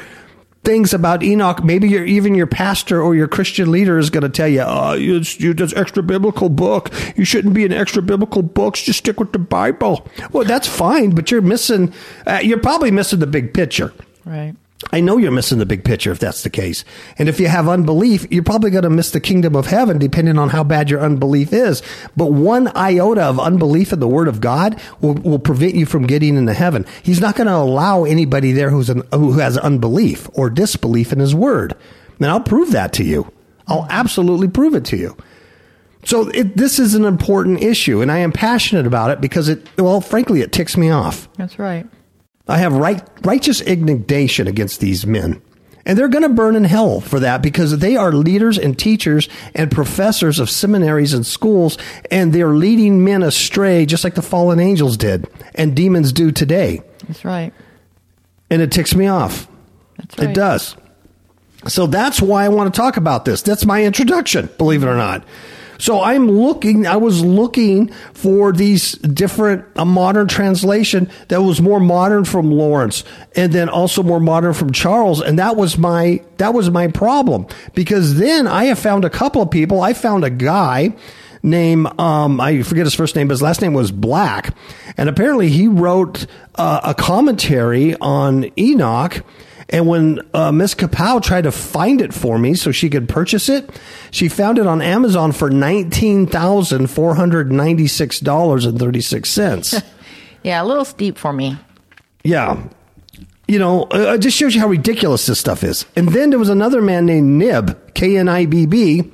things 0.70 0.94
about 0.94 1.24
Enoch. 1.24 1.64
Maybe 1.64 1.90
your, 1.90 2.06
even 2.06 2.36
your 2.36 2.46
pastor 2.46 3.02
or 3.02 3.16
your 3.16 3.28
Christian 3.28 3.72
leader 3.72 3.98
is 3.98 4.12
going 4.12 4.22
to 4.22 4.30
tell 4.30 4.48
you, 4.48 4.62
oh, 4.62 4.94
it's, 4.96 5.40
you, 5.40 5.56
extra 5.76 6.04
biblical 6.04 6.48
book. 6.48 6.92
You 7.16 7.26
shouldn't 7.26 7.56
be 7.56 7.66
in 7.66 7.74
extra 7.74 8.04
biblical 8.04 8.44
books. 8.44 8.84
Just 8.84 9.00
stick 9.00 9.20
with 9.20 9.32
the 9.34 9.40
Bible. 9.40 10.08
Well, 10.32 10.44
that's 10.44 10.68
fine, 10.68 11.16
but 11.16 11.32
you're 11.32 11.42
missing, 11.42 11.92
uh, 12.28 12.42
you're 12.44 12.60
probably 12.60 12.92
missing 12.92 13.18
the 13.18 13.26
big 13.26 13.52
picture. 13.52 13.92
Right. 14.26 14.54
I 14.91 15.01
know 15.01 15.17
you're 15.17 15.31
missing 15.31 15.59
the 15.59 15.65
big 15.65 15.83
picture 15.83 16.12
if 16.12 16.19
that's 16.19 16.43
the 16.43 16.50
case. 16.50 16.86
And 17.17 17.27
if 17.27 17.39
you 17.39 17.48
have 17.48 17.67
unbelief, 17.67 18.25
you're 18.31 18.43
probably 18.43 18.71
going 18.71 18.83
to 18.83 18.89
miss 18.89 19.12
the 19.12 19.19
kingdom 19.19 19.55
of 19.55 19.67
heaven 19.67 20.00
depending 20.00 20.38
on 20.38 20.50
how 20.50 20.63
bad 20.63 20.89
your 20.89 21.01
unbelief 21.01 21.51
is. 21.51 21.83
But 22.15 22.31
one 22.31 22.69
iota 22.75 23.24
of 23.24 23.39
unbelief 23.39 23.91
in 23.91 24.00
the 24.00 24.07
word 24.07 24.29
of 24.29 24.39
God 24.39 24.79
will, 25.01 25.15
will 25.15 25.39
prevent 25.39 25.75
you 25.75 25.86
from 25.86 26.07
getting 26.07 26.38
into 26.38 26.53
heaven. 26.53 26.86
He's 27.03 27.19
not 27.19 27.36
going 27.36 27.48
to 27.48 27.55
allow 27.55 28.05
anybody 28.05 28.53
there 28.53 28.69
who's 28.69 28.89
an, 28.89 29.03
who 29.13 29.33
has 29.33 29.57
unbelief 29.57 30.29
or 30.33 30.50
disbelief 30.50 31.12
in 31.12 31.19
his 31.19 31.36
word. 31.36 31.75
And 32.19 32.27
I'll 32.27 32.39
prove 32.39 32.71
that 32.71 32.93
to 32.93 33.03
you. 33.03 33.31
I'll 33.67 33.88
absolutely 33.89 34.48
prove 34.48 34.75
it 34.75 34.86
to 34.86 34.98
you. 34.98 35.15
So 36.05 36.29
it, 36.29 36.55
this 36.55 36.79
is 36.79 36.95
an 36.95 37.03
important 37.03 37.62
issue, 37.62 38.01
and 38.01 38.09
I 38.09 38.19
am 38.19 38.31
passionate 38.31 38.88
about 38.88 39.12
it 39.12 39.19
because 39.19 39.50
it, 39.50 39.67
well, 39.77 40.00
frankly, 40.00 40.41
it 40.41 40.53
ticks 40.53 40.77
me 40.77 40.89
off. 40.89 41.27
That's 41.36 41.59
right. 41.59 41.86
I 42.50 42.58
have 42.58 42.74
right, 42.74 43.01
righteous 43.24 43.62
indignation 43.62 44.48
against 44.48 44.79
these 44.79 45.06
men. 45.06 45.41
And 45.86 45.98
they're 45.98 46.08
going 46.08 46.24
to 46.24 46.29
burn 46.29 46.56
in 46.56 46.65
hell 46.65 47.00
for 47.00 47.20
that 47.20 47.41
because 47.41 47.77
they 47.79 47.96
are 47.96 48.12
leaders 48.12 48.58
and 48.58 48.77
teachers 48.77 49.29
and 49.56 49.72
professors 49.72 50.39
of 50.39 50.50
seminaries 50.50 51.13
and 51.13 51.25
schools, 51.25 51.77
and 52.12 52.34
they're 52.34 52.53
leading 52.53 53.03
men 53.03 53.24
astray 53.24 53.86
just 53.86 54.03
like 54.03 54.15
the 54.15 54.22
fallen 54.22 54.60
angels 54.60 54.98
did 54.98 55.27
and 55.56 55.75
demons 55.75 56.12
do 56.12 56.32
today. 56.32 56.82
That's 57.08 57.24
right. 57.24 57.53
And 58.50 58.62
it 58.62 58.72
ticks 58.72 58.94
me 58.94 59.08
off. 59.08 59.48
That's 59.98 60.18
right. 60.18 60.29
It 60.29 60.34
does. 60.34 60.75
So 61.68 61.88
that's 61.88 62.22
why 62.22 62.46
I 62.46 62.50
want 62.50 62.74
to 62.74 62.77
talk 62.77 62.98
about 62.98 63.25
this. 63.25 63.41
That's 63.41 63.65
my 63.65 63.84
introduction, 63.84 64.50
believe 64.58 64.84
it 64.84 64.88
or 64.88 64.96
not. 64.96 65.24
So 65.79 66.01
I'm 66.01 66.29
looking, 66.29 66.86
I 66.86 66.98
was 66.98 67.24
looking 67.24 67.88
for 68.13 68.51
these 68.51 68.91
different, 68.93 69.65
a 69.77 69.86
modern 69.86 70.27
translation 70.27 71.09
that 71.29 71.41
was 71.41 71.62
more 71.62 71.79
modern 71.79 72.25
from 72.25 72.51
Lawrence 72.51 73.03
and 73.36 73.51
then 73.53 73.69
also 73.69 74.03
more 74.03 74.19
modern 74.19 74.53
from 74.53 74.74
Charles. 74.74 75.21
And 75.21 75.39
that 75.39 75.55
was 75.55 75.77
my, 75.77 76.21
that 76.38 76.53
was 76.53 76.69
my 76.69 76.88
problem 76.88 77.48
because 77.74 78.17
then 78.17 78.45
I 78.45 78.65
have 78.65 78.77
found 78.77 79.05
a 79.05 79.09
couple 79.09 79.41
of 79.41 79.50
people. 79.50 79.81
I 79.81 79.93
found 79.93 80.25
a 80.25 80.29
guy 80.29 80.95
named, 81.41 81.88
um, 81.98 82.41
I 82.41 82.62
forget 82.63 82.86
his 82.86 82.93
first 82.93 83.15
name, 83.15 83.29
but 83.29 83.33
his 83.33 83.41
last 83.41 83.62
name 83.62 83.74
was 83.74 83.91
Black. 83.91 84.53
And 84.98 85.07
apparently 85.07 85.48
he 85.48 85.69
wrote 85.69 86.25
uh, 86.55 86.81
a 86.83 86.93
commentary 86.93 87.95
on 87.95 88.51
Enoch 88.59 89.24
and 89.70 89.88
when 89.88 90.20
uh, 90.34 90.52
Miss 90.52 90.74
Kapow 90.74 91.22
tried 91.22 91.44
to 91.44 91.52
find 91.52 92.02
it 92.02 92.14
for 92.14 92.40
me 92.40 92.56
so 92.56 92.72
she 92.72 92.90
could 92.90 93.08
purchase 93.08 93.50
it, 93.50 93.70
she 94.10 94.28
found 94.28 94.58
it 94.58 94.66
on 94.66 94.82
Amazon 94.82 95.32
for 95.32 95.50
nineteen 95.50 96.26
thousand 96.26 96.88
four 96.88 97.16
hundred 97.16 97.52
ninety 97.52 97.88
six 97.88 98.20
dollars 98.20 98.66
and 98.66 98.80
thirty 98.80 99.02
six 99.02 99.30
cents. 99.30 99.76
yeah, 100.44 100.62
a 100.62 100.66
little 100.66 100.86
steep 100.86 101.18
for 101.18 101.32
me. 101.32 101.58
Yeah. 102.24 102.64
You 103.48 103.58
know, 103.58 103.84
uh, 103.92 104.14
it 104.14 104.20
just 104.20 104.38
shows 104.38 104.54
you 104.54 104.62
how 104.62 104.68
ridiculous 104.68 105.26
this 105.26 105.40
stuff 105.40 105.64
is. 105.64 105.86
And 105.96 106.10
then 106.10 106.30
there 106.30 106.40
was 106.40 106.50
another 106.50 106.82
man 106.82 107.06
named 107.06 107.42
Knibb, 107.42 107.94
K 107.94 108.18
N 108.18 108.28
I 108.28 108.46
B 108.46 108.66
B. 108.66 109.12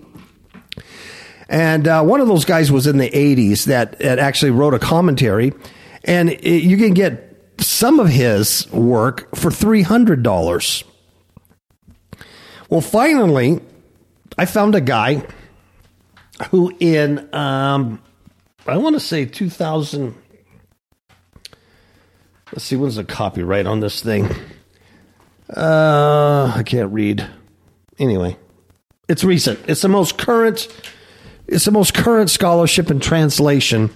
And 1.48 1.88
uh, 1.88 2.04
one 2.04 2.22
of 2.22 2.28
those 2.28 2.44
guys 2.44 2.72
was 2.72 2.88
in 2.88 2.98
the 2.98 3.10
80s 3.10 3.66
that, 3.66 4.00
that 4.00 4.18
actually 4.18 4.50
wrote 4.50 4.74
a 4.74 4.80
commentary. 4.80 5.54
And 6.04 6.32
it, 6.32 6.64
you 6.64 6.76
can 6.76 6.94
get 6.94 7.35
some 7.60 8.00
of 8.00 8.10
his 8.10 8.72
work 8.72 9.36
for 9.36 9.50
$300. 9.50 10.84
Well, 12.70 12.82
finally, 12.82 13.60
I 14.38 14.46
found 14.46 14.76
a 14.76 14.82
guy 14.82 15.26
who, 16.50 16.76
in, 16.80 17.34
um, 17.34 18.02
I 18.68 18.78
want 18.78 18.96
to 18.96 19.00
say 19.00 19.26
2000. 19.26 20.16
Let's 22.52 22.64
see, 22.64 22.76
when's 22.76 22.96
the 22.96 23.04
copyright 23.04 23.66
on 23.66 23.80
this 23.80 24.02
thing? 24.02 24.30
Uh, 25.50 26.52
I 26.56 26.64
can't 26.64 26.92
read. 26.92 27.28
Anyway, 28.00 28.38
it's 29.08 29.24
recent. 29.24 29.60
It's 29.68 29.82
the 29.82 29.90
most 29.90 30.18
current. 30.18 30.68
It's 31.48 31.66
the 31.66 31.72
most 31.72 31.94
current 31.94 32.30
scholarship 32.30 32.90
and 32.90 33.02
translation. 33.02 33.96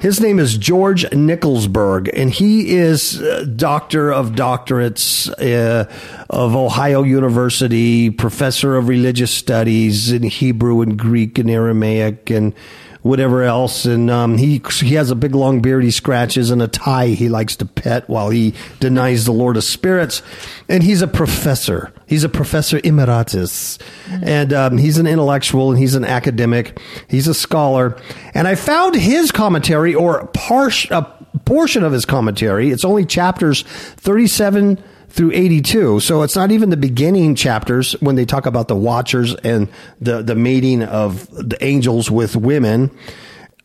His 0.00 0.20
name 0.20 0.38
is 0.38 0.56
George 0.56 1.04
Nickelsburg, 1.10 2.08
and 2.14 2.30
he 2.30 2.76
is 2.76 3.20
uh, 3.20 3.44
doctor 3.56 4.12
of 4.12 4.30
doctorates 4.30 5.28
uh, 5.40 5.90
of 6.30 6.54
Ohio 6.54 7.02
University, 7.02 8.08
professor 8.10 8.76
of 8.76 8.86
religious 8.86 9.32
studies 9.32 10.12
in 10.12 10.22
Hebrew 10.22 10.82
and 10.82 10.96
Greek 10.96 11.36
and 11.36 11.50
Aramaic 11.50 12.30
and 12.30 12.54
whatever 13.02 13.42
else. 13.42 13.84
And 13.84 14.10
um, 14.10 14.38
he 14.38 14.60
he 14.80 14.94
has 14.94 15.10
a 15.10 15.14
big 15.14 15.34
long 15.34 15.60
beard 15.60 15.84
he 15.84 15.90
scratches 15.90 16.50
and 16.50 16.60
a 16.62 16.68
tie 16.68 17.08
he 17.08 17.28
likes 17.28 17.56
to 17.56 17.66
pet 17.66 18.08
while 18.08 18.30
he 18.30 18.54
denies 18.80 19.24
the 19.24 19.32
Lord 19.32 19.56
of 19.56 19.64
Spirits. 19.64 20.22
And 20.68 20.82
he's 20.82 21.02
a 21.02 21.08
professor. 21.08 21.92
He's 22.06 22.24
a 22.24 22.28
professor 22.28 22.80
emeritus, 22.82 23.78
and 24.10 24.52
um, 24.54 24.78
he's 24.78 24.96
an 24.96 25.06
intellectual 25.06 25.70
and 25.70 25.78
he's 25.78 25.94
an 25.94 26.06
academic. 26.06 26.80
He's 27.06 27.28
a 27.28 27.34
scholar. 27.34 27.98
And 28.32 28.48
I 28.48 28.54
found 28.54 28.94
his 28.94 29.30
commentary 29.30 29.94
or 29.94 30.26
par- 30.28 30.70
a 30.90 31.02
portion 31.44 31.84
of 31.84 31.92
his 31.92 32.06
commentary. 32.06 32.70
It's 32.70 32.84
only 32.84 33.04
chapters 33.04 33.62
thirty-seven 33.62 34.82
through 35.08 35.32
82. 35.32 36.00
So 36.00 36.22
it's 36.22 36.36
not 36.36 36.50
even 36.50 36.70
the 36.70 36.76
beginning 36.76 37.34
chapters 37.34 37.92
when 38.00 38.14
they 38.14 38.24
talk 38.24 38.46
about 38.46 38.68
the 38.68 38.76
watchers 38.76 39.34
and 39.36 39.68
the, 40.00 40.22
the 40.22 40.34
mating 40.34 40.82
of 40.82 41.28
the 41.30 41.56
angels 41.60 42.10
with 42.10 42.36
women. 42.36 42.90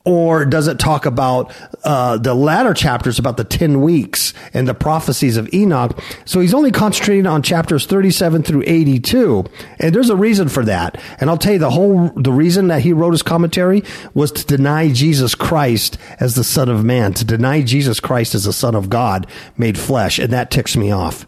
Or 0.05 0.43
does 0.43 0.67
it 0.67 0.79
talk 0.79 1.05
about 1.05 1.53
uh, 1.85 2.17
the 2.17 2.33
latter 2.33 2.73
chapters 2.73 3.19
about 3.19 3.37
the 3.37 3.45
10 3.45 3.81
weeks 3.81 4.33
and 4.53 4.67
the 4.67 4.73
prophecies 4.73 5.37
of 5.37 5.51
Enoch? 5.53 5.97
So 6.25 6.41
he's 6.41 6.53
only 6.53 6.71
concentrating 6.71 7.25
on 7.25 7.41
chapters 7.41 7.85
37 7.85 8.43
through 8.43 8.63
82. 8.67 9.45
And 9.79 9.95
there's 9.95 10.09
a 10.09 10.15
reason 10.17 10.49
for 10.49 10.65
that. 10.65 11.01
And 11.21 11.29
I'll 11.29 11.37
tell 11.37 11.53
you 11.53 11.59
the 11.59 11.69
whole, 11.69 12.09
the 12.17 12.33
reason 12.33 12.67
that 12.67 12.81
he 12.81 12.91
wrote 12.91 13.11
his 13.11 13.23
commentary 13.23 13.81
was 14.13 14.33
to 14.33 14.45
deny 14.45 14.91
Jesus 14.91 15.35
Christ 15.35 15.97
as 16.19 16.35
the 16.35 16.43
Son 16.43 16.67
of 16.67 16.83
Man, 16.83 17.13
to 17.13 17.23
deny 17.23 17.61
Jesus 17.61 18.01
Christ 18.01 18.35
as 18.35 18.43
the 18.43 18.51
Son 18.51 18.75
of 18.75 18.89
God 18.89 19.25
made 19.57 19.77
flesh. 19.77 20.19
And 20.19 20.33
that 20.33 20.51
ticks 20.51 20.75
me 20.75 20.91
off. 20.91 21.25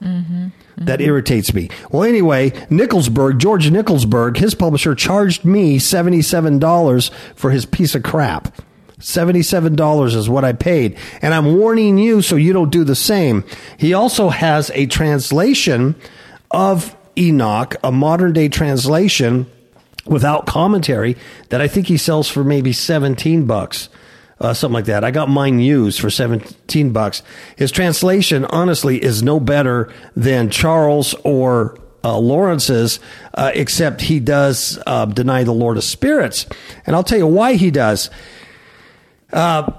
That 0.77 0.99
irritates 0.99 1.53
me. 1.53 1.69
Well, 1.89 2.03
anyway, 2.03 2.49
Nickelsburg, 2.69 3.37
George 3.37 3.69
Nickelsburg, 3.69 4.35
his 4.35 4.53
publisher 4.53 4.93
charged 4.93 5.45
me 5.45 5.79
$77 5.79 7.11
for 7.35 7.51
his 7.51 7.65
piece 7.65 7.95
of 7.95 8.03
crap. 8.03 8.53
$77 8.99 10.15
is 10.15 10.29
what 10.29 10.45
I 10.45 10.53
paid. 10.53 10.97
And 11.21 11.33
I'm 11.33 11.57
warning 11.57 11.97
you 11.97 12.21
so 12.21 12.35
you 12.35 12.53
don't 12.53 12.71
do 12.71 12.83
the 12.83 12.95
same. 12.95 13.43
He 13.77 13.93
also 13.93 14.29
has 14.29 14.71
a 14.73 14.85
translation 14.85 15.95
of 16.51 16.95
Enoch, 17.17 17.75
a 17.83 17.91
modern 17.91 18.33
day 18.33 18.49
translation 18.49 19.47
without 20.05 20.45
commentary 20.45 21.17
that 21.49 21.61
I 21.61 21.67
think 21.67 21.87
he 21.87 21.97
sells 21.97 22.29
for 22.29 22.43
maybe 22.43 22.71
17 22.71 23.45
bucks. 23.45 23.89
Uh, 24.37 24.53
something 24.53 24.73
like 24.73 24.85
that. 24.85 25.05
I 25.05 25.11
got 25.11 25.29
mine 25.29 25.59
used 25.59 26.01
for 26.01 26.09
17 26.09 26.91
bucks. 26.91 27.23
His 27.55 27.71
translation, 27.71 28.43
honestly, 28.43 29.01
is 29.01 29.23
no 29.23 29.39
better 29.39 29.93
than 30.13 30.49
Charles 30.49 31.13
or 31.23 31.79
uh, 32.03 32.17
Lawrence's, 32.17 32.99
uh, 33.33 33.51
except 33.53 34.01
he 34.01 34.19
does 34.19 34.77
uh, 34.85 35.05
deny 35.05 35.45
the 35.45 35.53
Lord 35.53 35.77
of 35.77 35.85
Spirits. 35.85 36.45
And 36.85 36.97
I'll 36.97 37.03
tell 37.03 37.17
you 37.17 37.27
why 37.27 37.53
he 37.53 37.71
does. 37.71 38.09
Uh, 39.31 39.71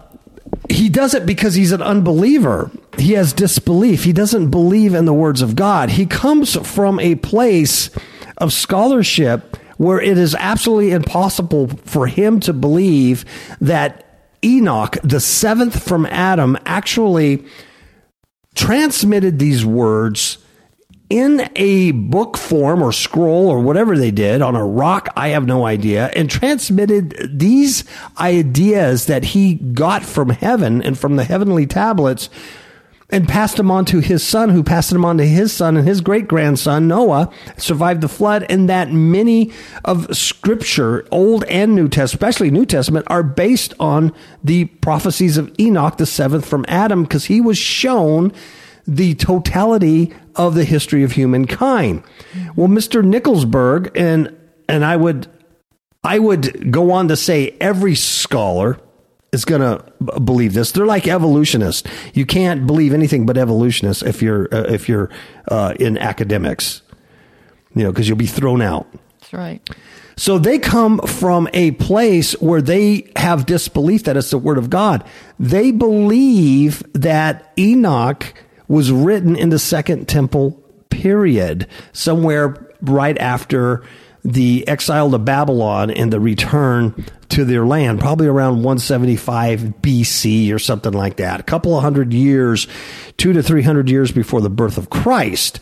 he 0.69 0.89
does 0.89 1.15
it 1.15 1.27
because 1.27 1.55
he's 1.55 1.73
an 1.73 1.83
unbeliever. 1.83 2.71
He 2.99 3.13
has 3.13 3.33
disbelief. 3.33 4.05
He 4.05 4.13
doesn't 4.13 4.51
believe 4.51 4.95
in 4.95 5.05
the 5.05 5.13
words 5.13 5.43
of 5.43 5.57
God. 5.57 5.91
He 5.91 6.07
comes 6.07 6.57
from 6.69 6.99
a 7.01 7.15
place 7.17 7.91
of 8.39 8.53
scholarship 8.53 9.57
where 9.77 10.01
it 10.01 10.17
is 10.19 10.35
absolutely 10.37 10.93
impossible 10.93 11.69
for 11.69 12.07
him 12.07 12.41
to 12.41 12.53
believe 12.53 13.25
that 13.61 14.03
Enoch, 14.45 14.97
the 15.03 15.21
seventh 15.21 15.83
from 15.83 16.07
Adam, 16.07 16.57
actually 16.65 17.45
transmitted 18.55 19.39
these 19.39 19.65
words 19.65 20.39
in 21.09 21.49
a 21.55 21.93
book 21.93 22.37
form 22.37 22.83
or 22.83 22.93
scroll 22.93 23.49
or 23.49 23.61
whatever 23.61 23.97
they 23.97 24.11
did 24.11 24.43
on 24.43 24.57
a 24.57 24.67
rock, 24.67 25.09
I 25.17 25.29
have 25.29 25.47
no 25.47 25.65
idea, 25.65 26.11
and 26.17 26.29
transmitted 26.29 27.31
these 27.33 27.85
ideas 28.19 29.07
that 29.07 29.25
he 29.25 29.55
got 29.55 30.03
from 30.03 30.31
heaven 30.31 30.83
and 30.83 30.99
from 30.99 31.17
the 31.17 31.25
heavenly 31.25 31.67
tablets 31.67 32.29
and 33.09 33.29
passed 33.29 33.57
them 33.57 33.71
on 33.71 33.85
to 33.85 34.01
his 34.01 34.27
son, 34.27 34.49
who 34.49 34.65
passed 34.65 34.91
them 34.91 35.05
on 35.05 35.17
to 35.19 35.25
his 35.25 35.53
son 35.53 35.77
and 35.77 35.87
his 35.87 36.01
great 36.01 36.27
grandson, 36.27 36.89
Noah, 36.89 37.31
survived 37.57 38.01
the 38.01 38.09
flood, 38.09 38.45
and 38.49 38.69
that 38.69 38.91
many 38.91 39.53
of 39.85 40.17
scripture, 40.17 41.07
Old 41.13 41.45
and 41.45 41.77
New 41.77 41.89
Testament, 41.89 42.15
especially 42.15 42.51
New 42.51 42.67
Testament, 42.67 43.07
are 43.09 43.23
based 43.23 43.75
on 43.79 44.13
the 44.43 44.65
prophecies 44.65 45.37
of 45.37 45.55
Enoch, 45.61 45.99
the 45.99 46.07
seventh 46.07 46.47
from 46.49 46.65
Adam, 46.67 47.05
because 47.05 47.27
he 47.27 47.41
was 47.41 47.59
shown 47.59 48.33
the 48.89 49.15
totality 49.15 50.13
of 50.37 50.55
the 50.55 50.65
history 50.65 51.03
of 51.03 51.13
humankind. 51.13 52.03
Well, 52.55 52.69
Mr. 52.69 53.05
Nickelsburg, 53.05 53.91
and 53.95 54.35
and 54.69 54.85
I 54.85 54.97
would 54.97 55.29
I 56.05 56.19
would 56.19 56.71
go 56.71 56.93
on 56.93 57.09
to 57.09 57.17
say 57.17 57.57
every 57.61 57.95
scholar 57.95 58.79
is 59.33 59.45
going 59.45 59.61
to 59.61 60.21
believe 60.21 60.55
this. 60.55 60.73
They're 60.73 60.87
like 60.87 61.07
evolutionists. 61.09 61.89
You 62.15 62.25
can't 62.25 62.67
believe 62.67 62.95
anything 62.95 63.27
but 63.27 63.37
evolutionists 63.37 64.03
if 64.03 64.23
you're 64.23 64.49
uh, 64.53 64.65
if 64.69 64.89
you're 64.89 65.11
uh, 65.49 65.75
in 65.79 65.99
academics, 65.99 66.83
you 67.75 67.83
know, 67.83 67.91
because 67.91 68.09
you'll 68.09 68.19
be 68.19 68.27
thrown 68.27 68.63
out. 68.63 68.87
That's 69.21 69.33
right. 69.33 69.69
So 70.19 70.39
they 70.39 70.59
come 70.59 70.99
from 71.01 71.49
a 71.53 71.73
place 71.73 72.33
where 72.41 72.63
they 72.63 73.11
have 73.17 73.45
disbelief 73.45 74.05
that 74.05 74.17
it's 74.17 74.31
the 74.31 74.39
word 74.39 74.57
of 74.57 74.71
God. 74.71 75.05
They 75.39 75.73
believe 75.73 76.83
that 76.95 77.53
Enoch 77.59 78.33
was 78.69 78.91
written 78.93 79.37
in 79.37 79.51
the 79.51 79.59
second 79.59 80.09
temple 80.09 80.63
period, 80.91 81.67
somewhere 81.93 82.73
right 82.83 83.19
after 83.19 83.85
the 84.25 84.67
exile 84.67 85.11
to 85.11 85.19
Babylon 85.19 85.91
and 85.91 86.13
the 86.13 86.19
return 86.19 87.05
to 87.29 87.45
their 87.45 87.65
land, 87.65 88.01
probably 88.01 88.27
around 88.27 88.57
175 88.57 89.61
BC 89.81 90.53
or 90.53 90.59
something 90.59 90.93
like 90.93 91.17
that. 91.17 91.39
A 91.39 91.45
couple 91.45 91.77
of 91.77 91.83
hundred 91.83 92.13
years, 92.13 92.67
two 93.17 93.33
to 93.33 93.43
three 93.43 93.63
hundred 93.63 93.89
years 93.89 94.11
before 94.11 94.41
the 94.41 94.51
birth 94.51 94.79
of 94.79 94.91
Christ. 94.91 95.61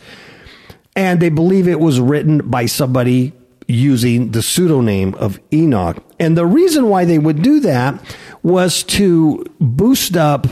And 0.95 1.19
they 1.19 1.29
believe 1.29 1.67
it 1.67 1.79
was 1.79 1.99
written 1.99 2.49
by 2.49 2.65
somebody 2.65 3.33
using 3.67 4.31
the 4.31 4.41
pseudonym 4.41 5.13
of 5.15 5.39
Enoch. 5.53 6.03
And 6.19 6.37
the 6.37 6.45
reason 6.45 6.89
why 6.89 7.05
they 7.05 7.19
would 7.19 7.41
do 7.41 7.59
that 7.61 7.99
was 8.41 8.83
to 8.83 9.43
boost 9.59 10.15
up 10.15 10.47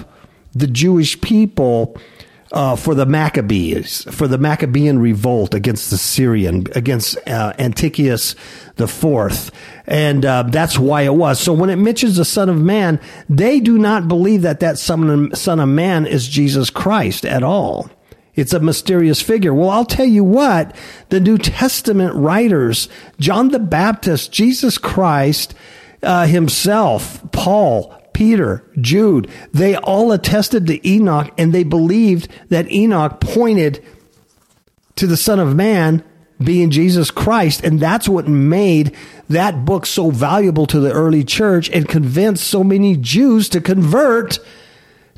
the 0.53 0.67
Jewish 0.67 1.19
people 1.21 1.97
uh, 2.53 2.75
for 2.75 2.93
the 2.93 3.05
Maccabees, 3.05 4.03
for 4.11 4.27
the 4.27 4.37
Maccabean 4.37 4.99
revolt 4.99 5.55
against 5.55 5.89
the 5.89 5.97
Syrian, 5.97 6.67
against 6.75 7.17
uh, 7.27 7.53
Antiochus 7.57 8.35
the 8.75 8.87
Fourth, 8.87 9.51
and 9.87 10.23
uh, 10.23 10.43
that's 10.43 10.77
why 10.77 11.01
it 11.01 11.15
was. 11.15 11.39
So 11.39 11.51
when 11.51 11.71
it 11.71 11.77
mentions 11.77 12.17
the 12.17 12.25
Son 12.25 12.49
of 12.49 12.61
Man, 12.61 12.99
they 13.27 13.59
do 13.59 13.79
not 13.79 14.07
believe 14.07 14.43
that 14.43 14.59
that 14.59 14.77
Son 14.77 15.31
of, 15.31 15.37
son 15.37 15.59
of 15.59 15.69
Man 15.69 16.05
is 16.05 16.27
Jesus 16.27 16.69
Christ 16.69 17.25
at 17.25 17.43
all. 17.43 17.89
It's 18.35 18.53
a 18.53 18.59
mysterious 18.59 19.21
figure. 19.21 19.53
Well, 19.53 19.69
I'll 19.69 19.85
tell 19.85 20.05
you 20.05 20.23
what, 20.23 20.75
the 21.09 21.19
New 21.19 21.37
Testament 21.37 22.15
writers, 22.15 22.87
John 23.19 23.49
the 23.49 23.59
Baptist, 23.59 24.31
Jesus 24.31 24.77
Christ 24.77 25.53
uh, 26.01 26.25
himself, 26.25 27.21
Paul, 27.31 27.95
Peter, 28.13 28.63
Jude, 28.80 29.30
they 29.52 29.76
all 29.76 30.12
attested 30.12 30.67
to 30.67 30.88
Enoch 30.88 31.32
and 31.38 31.54
they 31.54 31.63
believed 31.63 32.28
that 32.49 32.71
Enoch 32.71 33.19
pointed 33.19 33.84
to 34.95 35.08
the 35.08 35.17
Son 35.17 35.39
of 35.39 35.56
Man 35.56 36.04
being 36.41 36.69
Jesus 36.69 37.12
Christ. 37.12 37.63
And 37.63 37.80
that's 37.80 38.08
what 38.08 38.28
made 38.28 38.95
that 39.30 39.65
book 39.65 39.86
so 39.86 40.12
valuable 40.12 40.65
to 40.67 40.80
the 40.80 40.91
early 40.91 41.23
church 41.23 41.69
and 41.69 41.88
convinced 41.88 42.47
so 42.47 42.63
many 42.63 42.97
Jews 42.97 43.49
to 43.49 43.62
convert 43.62 44.39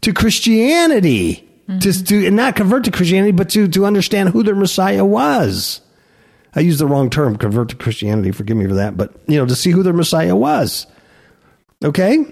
to 0.02 0.14
Christianity. 0.14 1.42
To, 1.68 1.74
mm-hmm. 1.74 2.04
to 2.04 2.28
and 2.28 2.36
not 2.36 2.56
convert 2.56 2.84
to 2.84 2.92
Christianity, 2.92 3.32
but 3.32 3.50
to, 3.50 3.68
to 3.68 3.86
understand 3.86 4.30
who 4.30 4.44
their 4.44 4.56
Messiah 4.56 5.04
was. 5.04 5.82
I 6.54 6.60
used 6.60 6.80
the 6.80 6.86
wrong 6.86 7.10
term, 7.10 7.38
convert 7.38 7.70
to 7.70 7.76
Christianity. 7.76 8.32
Forgive 8.32 8.56
me 8.56 8.68
for 8.68 8.76
that, 8.76 8.96
but 8.96 9.14
you 9.28 9.38
know, 9.38 9.46
to 9.46 9.56
see 9.56 9.72
who 9.72 9.84
their 9.84 9.92
Messiah 9.92 10.36
was. 10.36 10.88
Okay, 11.84 12.24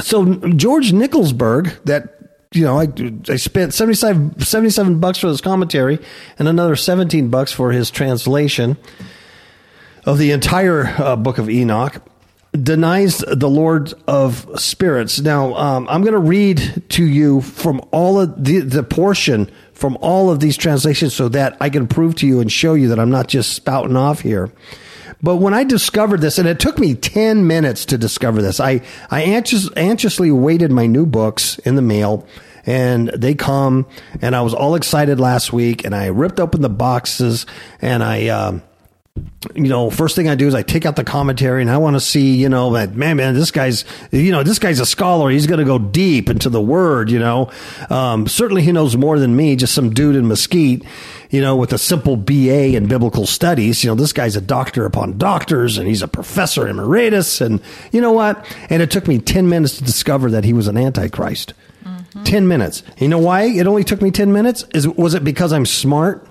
so 0.00 0.34
George 0.50 0.92
Nickelsburg, 0.92 1.82
that 1.84 2.14
you 2.52 2.64
know, 2.64 2.78
I, 2.78 2.88
I 3.28 3.36
spent 3.36 3.74
75, 3.74 4.46
77 4.46 5.00
bucks 5.00 5.18
for 5.18 5.26
his 5.28 5.40
commentary 5.40 5.98
and 6.38 6.46
another 6.46 6.76
17 6.76 7.28
bucks 7.28 7.52
for 7.52 7.72
his 7.72 7.90
translation 7.90 8.76
of 10.06 10.18
the 10.18 10.30
entire 10.30 10.86
uh, 10.86 11.16
book 11.16 11.38
of 11.38 11.50
Enoch 11.50 12.00
denies 12.52 13.18
the 13.18 13.48
Lord 13.48 13.92
of 14.06 14.48
spirits. 14.56 15.20
Now, 15.20 15.54
um, 15.54 15.88
I'm 15.88 16.02
going 16.02 16.12
to 16.12 16.20
read 16.20 16.84
to 16.90 17.04
you 17.04 17.40
from 17.40 17.80
all 17.90 18.20
of 18.20 18.44
the, 18.44 18.60
the 18.60 18.84
portion 18.84 19.50
from 19.72 19.98
all 20.00 20.30
of 20.30 20.38
these 20.38 20.56
translations 20.56 21.14
so 21.14 21.28
that 21.30 21.56
I 21.60 21.68
can 21.68 21.88
prove 21.88 22.14
to 22.16 22.26
you 22.26 22.40
and 22.40 22.50
show 22.50 22.74
you 22.74 22.88
that 22.88 23.00
I'm 23.00 23.10
not 23.10 23.26
just 23.26 23.54
spouting 23.54 23.96
off 23.96 24.20
here. 24.20 24.52
But 25.24 25.36
when 25.36 25.54
I 25.54 25.64
discovered 25.64 26.20
this, 26.20 26.38
and 26.38 26.46
it 26.46 26.60
took 26.60 26.78
me 26.78 26.94
10 26.94 27.46
minutes 27.46 27.86
to 27.86 27.96
discover 27.96 28.42
this, 28.42 28.60
I, 28.60 28.82
I 29.10 29.22
anxious, 29.22 29.70
anxiously 29.74 30.30
waited 30.30 30.70
my 30.70 30.84
new 30.84 31.06
books 31.06 31.58
in 31.60 31.76
the 31.76 31.82
mail 31.82 32.26
and 32.66 33.08
they 33.08 33.34
come 33.34 33.86
and 34.20 34.36
I 34.36 34.42
was 34.42 34.52
all 34.52 34.74
excited 34.74 35.18
last 35.18 35.50
week 35.50 35.86
and 35.86 35.94
I 35.94 36.08
ripped 36.08 36.40
open 36.40 36.60
the 36.60 36.68
boxes 36.68 37.46
and 37.80 38.02
I, 38.02 38.28
um, 38.28 38.62
you 39.54 39.68
know, 39.68 39.90
first 39.90 40.16
thing 40.16 40.28
I 40.28 40.34
do 40.34 40.46
is 40.46 40.54
I 40.54 40.62
take 40.62 40.84
out 40.84 40.96
the 40.96 41.04
commentary 41.04 41.62
and 41.62 41.70
I 41.70 41.78
want 41.78 41.94
to 41.96 42.00
see, 42.00 42.34
you 42.34 42.48
know, 42.50 42.72
that 42.72 42.94
man, 42.94 43.16
man, 43.16 43.34
this 43.34 43.50
guy's, 43.50 43.84
you 44.10 44.32
know, 44.32 44.42
this 44.42 44.58
guy's 44.58 44.80
a 44.80 44.86
scholar. 44.86 45.30
He's 45.30 45.46
going 45.46 45.60
to 45.60 45.64
go 45.64 45.78
deep 45.78 46.28
into 46.28 46.50
the 46.50 46.60
word, 46.60 47.10
you 47.10 47.18
know. 47.18 47.50
Um, 47.88 48.26
certainly 48.26 48.62
he 48.62 48.72
knows 48.72 48.96
more 48.96 49.18
than 49.18 49.36
me, 49.36 49.56
just 49.56 49.74
some 49.74 49.90
dude 49.90 50.16
in 50.16 50.26
Mesquite, 50.26 50.84
you 51.34 51.40
know, 51.40 51.56
with 51.56 51.72
a 51.72 51.78
simple 51.78 52.16
BA 52.16 52.76
in 52.76 52.86
biblical 52.86 53.26
studies. 53.26 53.82
You 53.82 53.90
know, 53.90 53.96
this 53.96 54.12
guy's 54.12 54.36
a 54.36 54.40
doctor 54.40 54.86
upon 54.86 55.18
doctors 55.18 55.78
and 55.78 55.88
he's 55.88 56.00
a 56.00 56.06
professor 56.06 56.68
emeritus. 56.68 57.40
And 57.40 57.60
you 57.90 58.00
know 58.00 58.12
what? 58.12 58.46
And 58.70 58.80
it 58.80 58.92
took 58.92 59.08
me 59.08 59.18
10 59.18 59.48
minutes 59.48 59.78
to 59.78 59.82
discover 59.82 60.30
that 60.30 60.44
he 60.44 60.52
was 60.52 60.68
an 60.68 60.76
antichrist. 60.76 61.52
Mm-hmm. 61.84 62.22
10 62.22 62.46
minutes. 62.46 62.84
You 62.98 63.08
know 63.08 63.18
why 63.18 63.46
it 63.46 63.66
only 63.66 63.82
took 63.82 64.00
me 64.00 64.12
10 64.12 64.32
minutes? 64.32 64.64
Is, 64.72 64.86
was 64.86 65.14
it 65.14 65.24
because 65.24 65.52
I'm 65.52 65.66
smart? 65.66 66.24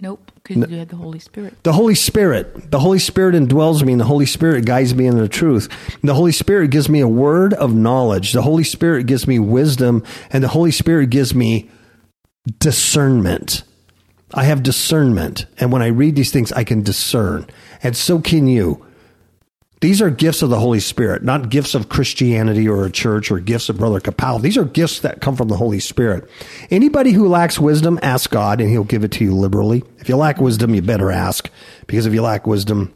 Nope, 0.00 0.30
because 0.44 0.70
you 0.70 0.78
had 0.78 0.90
the 0.90 0.96
Holy 0.96 1.18
Spirit. 1.18 1.60
The 1.64 1.72
Holy 1.72 1.96
Spirit, 1.96 2.70
the 2.70 2.78
Holy 2.78 3.00
Spirit 3.00 3.34
indwells 3.34 3.82
me, 3.82 3.94
and 3.94 4.00
the 4.00 4.04
Holy 4.04 4.26
Spirit 4.26 4.64
guides 4.64 4.94
me 4.94 5.08
in 5.08 5.18
the 5.18 5.28
truth. 5.28 5.68
The 6.04 6.14
Holy 6.14 6.30
Spirit 6.30 6.70
gives 6.70 6.88
me 6.88 7.00
a 7.00 7.08
word 7.08 7.52
of 7.52 7.74
knowledge. 7.74 8.30
The 8.32 8.42
Holy 8.42 8.62
Spirit 8.62 9.06
gives 9.06 9.26
me 9.26 9.40
wisdom, 9.40 10.04
and 10.30 10.44
the 10.44 10.48
Holy 10.48 10.70
Spirit 10.70 11.10
gives 11.10 11.34
me 11.34 11.68
discernment. 12.60 13.64
I 14.34 14.44
have 14.44 14.62
discernment, 14.62 15.46
and 15.58 15.72
when 15.72 15.82
I 15.82 15.88
read 15.88 16.16
these 16.16 16.30
things, 16.30 16.52
I 16.52 16.64
can 16.64 16.82
discern, 16.82 17.46
and 17.82 17.96
so 17.96 18.20
can 18.20 18.46
you. 18.46 18.84
These 19.80 20.02
are 20.02 20.10
gifts 20.10 20.42
of 20.42 20.50
the 20.50 20.58
Holy 20.58 20.80
Spirit, 20.80 21.22
not 21.22 21.50
gifts 21.50 21.74
of 21.74 21.88
Christianity 21.88 22.68
or 22.68 22.84
a 22.84 22.90
church 22.90 23.30
or 23.30 23.38
gifts 23.38 23.68
of 23.68 23.78
Brother 23.78 24.00
Kapow. 24.00 24.40
These 24.40 24.56
are 24.56 24.64
gifts 24.64 24.98
that 25.00 25.20
come 25.20 25.36
from 25.36 25.46
the 25.48 25.56
Holy 25.56 25.78
Spirit. 25.78 26.28
Anybody 26.68 27.12
who 27.12 27.28
lacks 27.28 27.60
wisdom, 27.60 27.98
ask 28.02 28.28
God 28.28 28.60
and 28.60 28.68
he'll 28.70 28.82
give 28.82 29.04
it 29.04 29.12
to 29.12 29.24
you 29.24 29.34
liberally. 29.34 29.84
If 29.98 30.08
you 30.08 30.16
lack 30.16 30.38
wisdom, 30.38 30.74
you 30.74 30.82
better 30.82 31.12
ask 31.12 31.48
because 31.86 32.06
if 32.06 32.12
you 32.12 32.22
lack 32.22 32.44
wisdom, 32.44 32.92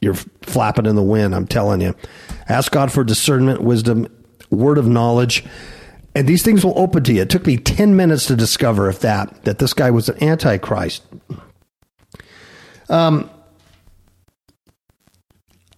you're 0.00 0.14
flapping 0.14 0.86
in 0.86 0.96
the 0.96 1.02
wind. 1.02 1.36
I'm 1.36 1.46
telling 1.46 1.80
you. 1.80 1.94
Ask 2.48 2.72
God 2.72 2.90
for 2.90 3.04
discernment, 3.04 3.62
wisdom, 3.62 4.08
word 4.50 4.78
of 4.78 4.88
knowledge. 4.88 5.44
And 6.14 6.26
these 6.26 6.42
things 6.42 6.64
will 6.64 6.78
open 6.78 7.04
to 7.04 7.12
you. 7.12 7.22
It 7.22 7.30
took 7.30 7.46
me 7.46 7.56
10 7.56 7.94
minutes 7.94 8.26
to 8.26 8.36
discover 8.36 8.88
if 8.88 9.00
that, 9.00 9.44
that 9.44 9.58
this 9.58 9.72
guy 9.72 9.90
was 9.90 10.08
an 10.08 10.22
antichrist. 10.22 11.04
Um, 12.88 13.30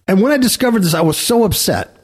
and 0.07 0.21
when 0.21 0.31
I 0.31 0.37
discovered 0.37 0.83
this, 0.83 0.93
I 0.93 1.01
was 1.01 1.17
so 1.17 1.43
upset. 1.43 1.95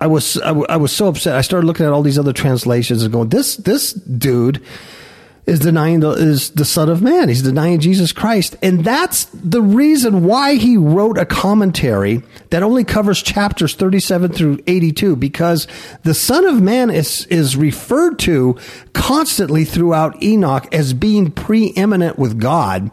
I 0.00 0.06
was 0.06 0.36
I, 0.38 0.48
w- 0.48 0.66
I 0.68 0.76
was 0.76 0.92
so 0.92 1.08
upset. 1.08 1.36
I 1.36 1.40
started 1.40 1.66
looking 1.66 1.86
at 1.86 1.92
all 1.92 2.02
these 2.02 2.18
other 2.18 2.32
translations 2.32 3.02
and 3.02 3.12
going, 3.12 3.28
this 3.28 3.56
this 3.56 3.92
dude 3.92 4.62
is 5.46 5.58
denying 5.58 6.00
the 6.00 6.10
is 6.10 6.50
the 6.50 6.64
Son 6.64 6.88
of 6.88 7.02
Man. 7.02 7.28
He's 7.28 7.42
denying 7.42 7.78
Jesus 7.78 8.12
Christ, 8.12 8.56
and 8.62 8.84
that's 8.84 9.26
the 9.26 9.60
reason 9.60 10.24
why 10.24 10.54
he 10.54 10.76
wrote 10.76 11.18
a 11.18 11.26
commentary 11.26 12.22
that 12.50 12.62
only 12.62 12.84
covers 12.84 13.22
chapters 13.22 13.74
thirty 13.74 14.00
seven 14.00 14.32
through 14.32 14.60
eighty 14.66 14.90
two. 14.90 15.16
Because 15.16 15.66
the 16.02 16.14
Son 16.14 16.46
of 16.46 16.62
Man 16.62 16.88
is 16.88 17.26
is 17.26 17.56
referred 17.56 18.18
to 18.20 18.56
constantly 18.94 19.64
throughout 19.64 20.22
Enoch 20.22 20.66
as 20.72 20.94
being 20.94 21.30
preeminent 21.30 22.18
with 22.18 22.40
God, 22.40 22.90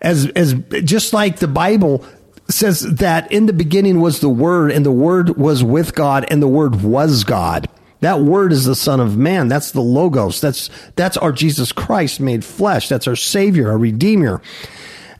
as 0.00 0.26
as 0.28 0.54
just 0.84 1.12
like 1.12 1.38
the 1.38 1.48
Bible 1.48 2.04
says 2.48 2.80
that 2.80 3.30
in 3.30 3.46
the 3.46 3.52
beginning 3.52 4.00
was 4.00 4.20
the 4.20 4.28
Word, 4.30 4.72
and 4.72 4.86
the 4.86 4.90
Word 4.90 5.36
was 5.36 5.62
with 5.62 5.94
God, 5.94 6.24
and 6.30 6.42
the 6.42 6.48
Word 6.48 6.82
was 6.82 7.24
God. 7.24 7.68
That 8.00 8.20
Word 8.20 8.52
is 8.52 8.64
the 8.64 8.74
Son 8.74 9.00
of 9.00 9.16
Man. 9.16 9.48
That's 9.48 9.72
the 9.72 9.80
Logos. 9.80 10.40
That's 10.40 10.70
that's 10.96 11.16
our 11.16 11.32
Jesus 11.32 11.72
Christ 11.72 12.20
made 12.20 12.44
flesh. 12.44 12.88
That's 12.88 13.06
our 13.06 13.16
Savior, 13.16 13.70
our 13.70 13.78
Redeemer. 13.78 14.42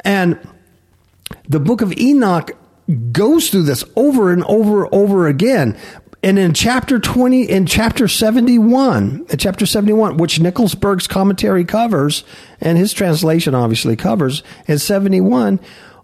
And 0.04 0.38
the 1.48 1.60
book 1.60 1.82
of 1.82 1.96
Enoch 1.98 2.52
goes 3.12 3.50
through 3.50 3.64
this 3.64 3.84
over 3.96 4.32
and 4.32 4.44
over 4.44 4.92
over 4.94 5.28
again. 5.28 5.78
And 6.22 6.38
in 6.38 6.52
chapter 6.52 6.98
20, 6.98 7.44
in 7.44 7.64
chapter 7.64 8.06
71, 8.06 9.24
in 9.30 9.38
chapter 9.38 9.64
71, 9.64 10.18
which 10.18 10.38
Nickelsburg's 10.38 11.06
commentary 11.06 11.64
covers, 11.64 12.24
and 12.60 12.76
his 12.76 12.92
translation 12.92 13.54
obviously 13.54 13.96
covers, 13.96 14.42
in 14.66 14.78
71, 14.78 15.60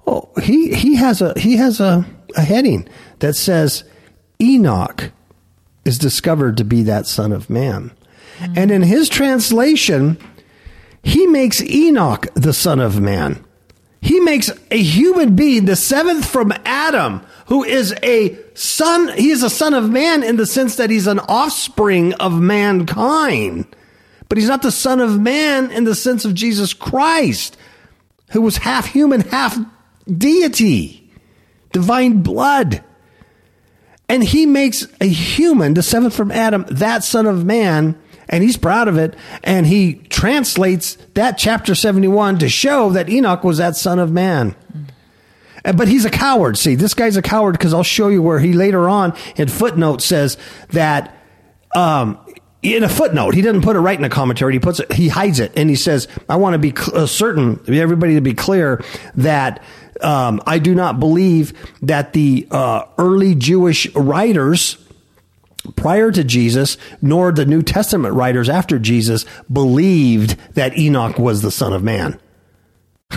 Oh, 0.07 0.31
he 0.41 0.75
he 0.75 0.97
has 0.97 1.21
a 1.21 1.39
he 1.39 1.57
has 1.57 1.81
a, 1.81 2.07
a 2.37 2.43
heading 2.43 2.89
that 3.19 3.35
says 3.35 3.85
Enoch 4.41 5.11
is 5.87 5.99
discovered 5.99 6.57
to 6.57 6.65
be 6.65 6.83
that 6.83 7.07
son 7.07 7.33
of 7.33 7.49
man. 7.49 7.93
Mm-hmm. 8.39 8.53
And 8.57 8.71
in 8.71 8.83
his 8.83 9.09
translation, 9.09 10.19
he 11.03 11.27
makes 11.27 11.63
Enoch 11.63 12.27
the 12.35 12.53
son 12.53 12.81
of 12.81 13.01
man. 13.01 13.45
He 14.01 14.21
makes 14.21 14.51
a 14.71 14.83
human 14.83 15.35
being, 15.37 15.65
the 15.65 15.77
seventh 15.77 16.29
from 16.29 16.53
Adam, 16.65 17.25
who 17.47 17.65
is 17.65 17.95
a 18.03 18.39
son. 18.55 19.09
He 19.17 19.31
is 19.31 19.43
a 19.43 19.51
son 19.51 19.75
of 19.75 19.91
man 19.91 20.23
in 20.23 20.37
the 20.37 20.47
sense 20.47 20.77
that 20.77 20.91
he's 20.91 21.07
an 21.07 21.19
offspring 21.21 22.13
of 22.15 22.41
mankind. 22.41 23.67
But 24.29 24.39
he's 24.39 24.49
not 24.49 24.63
the 24.63 24.73
son 24.73 25.01
of 25.01 25.21
man 25.21 25.71
in 25.71 25.85
the 25.85 25.95
sense 25.95 26.25
of 26.25 26.35
Jesus 26.35 26.75
Christ, 26.75 27.57
who 28.33 28.43
was 28.43 28.59
half 28.59 28.87
human, 28.87 29.21
half 29.21 29.57
deity, 30.07 31.11
divine 31.73 32.23
blood. 32.23 32.83
And 34.09 34.23
he 34.23 34.47
makes 34.47 34.87
a 35.01 35.07
human, 35.07 35.75
the 35.75 35.83
seventh 35.83 36.15
from 36.15 36.31
Adam, 36.31 36.65
that 36.71 37.03
son 37.03 37.27
of 37.27 37.45
man, 37.45 37.99
and 38.29 38.43
he's 38.43 38.57
proud 38.57 38.89
of 38.89 38.97
it. 38.97 39.15
And 39.43 39.67
he 39.67 39.95
translates 39.95 40.97
that 41.15 41.39
chapter 41.39 41.75
71 41.75 42.39
to 42.39 42.49
show 42.49 42.91
that 42.91 43.09
Enoch 43.09 43.43
was 43.43 43.59
that 43.59 43.77
son 43.77 43.99
of 43.99 44.13
man. 44.13 44.55
But 45.65 45.89
he's 45.89 46.05
a 46.05 46.11
coward. 46.11 46.57
See, 46.57 46.77
this 46.77 46.95
guy's 46.95 47.17
a 47.17 47.23
coward 47.23 47.53
because 47.53 47.75
I'll 47.75 47.83
show 47.83 48.09
you 48.09 48.23
where 48.23 48.39
he 48.39 48.53
later 48.53 48.89
on 48.89 49.17
in 49.35 49.49
footnote 49.49 50.01
says 50.01 50.39
that 50.69 51.17
um, 51.75 52.19
in 52.63 52.85
a 52.85 52.89
footnote. 52.89 53.35
He 53.35 53.43
doesn't 53.43 53.63
put 53.63 53.77
it 53.77 53.81
right 53.81 53.99
in 53.99 54.05
a 54.05 54.09
commentary. 54.09 54.55
He 54.55 54.59
puts 54.59 54.81
it, 54.81 54.93
he 54.93 55.09
hides 55.09 55.41
it, 55.41 55.53
and 55.57 55.69
he 55.69 55.77
says, 55.77 56.09
"I 56.29 56.37
want 56.37 56.55
to 56.55 56.59
be 56.59 56.75
cl- 56.77 57.07
certain, 57.07 57.61
everybody 57.69 58.15
to 58.15 58.21
be 58.21 58.35
clear 58.35 58.83
that 59.17 59.63
um, 60.01 60.41
I 60.47 60.59
do 60.59 60.75
not 60.75 61.01
believe 61.01 61.53
that 61.83 62.13
the 62.13 62.47
uh, 62.51 62.85
early 62.99 63.35
Jewish 63.35 63.93
writers." 63.95 64.79
Prior 65.75 66.13
to 66.13 66.23
Jesus, 66.23 66.79
nor 67.03 67.33
the 67.33 67.45
New 67.45 67.61
Testament 67.61 68.15
writers 68.15 68.49
after 68.49 68.79
Jesus 68.79 69.27
believed 69.53 70.39
that 70.55 70.79
Enoch 70.79 71.19
was 71.19 71.43
the 71.43 71.51
Son 71.51 71.73
of 71.73 71.83
Man. 71.83 72.21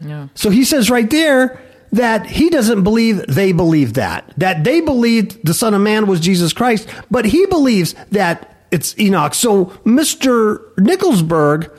yeah. 0.00 0.28
So 0.36 0.50
he 0.50 0.62
says 0.64 0.88
right 0.88 1.10
there 1.10 1.60
that 1.92 2.26
he 2.26 2.50
doesn't 2.50 2.84
believe 2.84 3.26
they 3.26 3.52
believe 3.52 3.94
that. 3.94 4.32
That 4.36 4.64
they 4.64 4.80
believed 4.80 5.44
the 5.44 5.54
Son 5.54 5.74
of 5.74 5.80
Man 5.80 6.06
was 6.06 6.20
Jesus 6.20 6.52
Christ, 6.52 6.88
but 7.10 7.24
he 7.24 7.46
believes 7.46 7.94
that 8.10 8.56
it's 8.70 8.98
Enoch. 8.98 9.34
So 9.34 9.66
Mr. 9.84 10.72
Nickelsburg, 10.76 11.70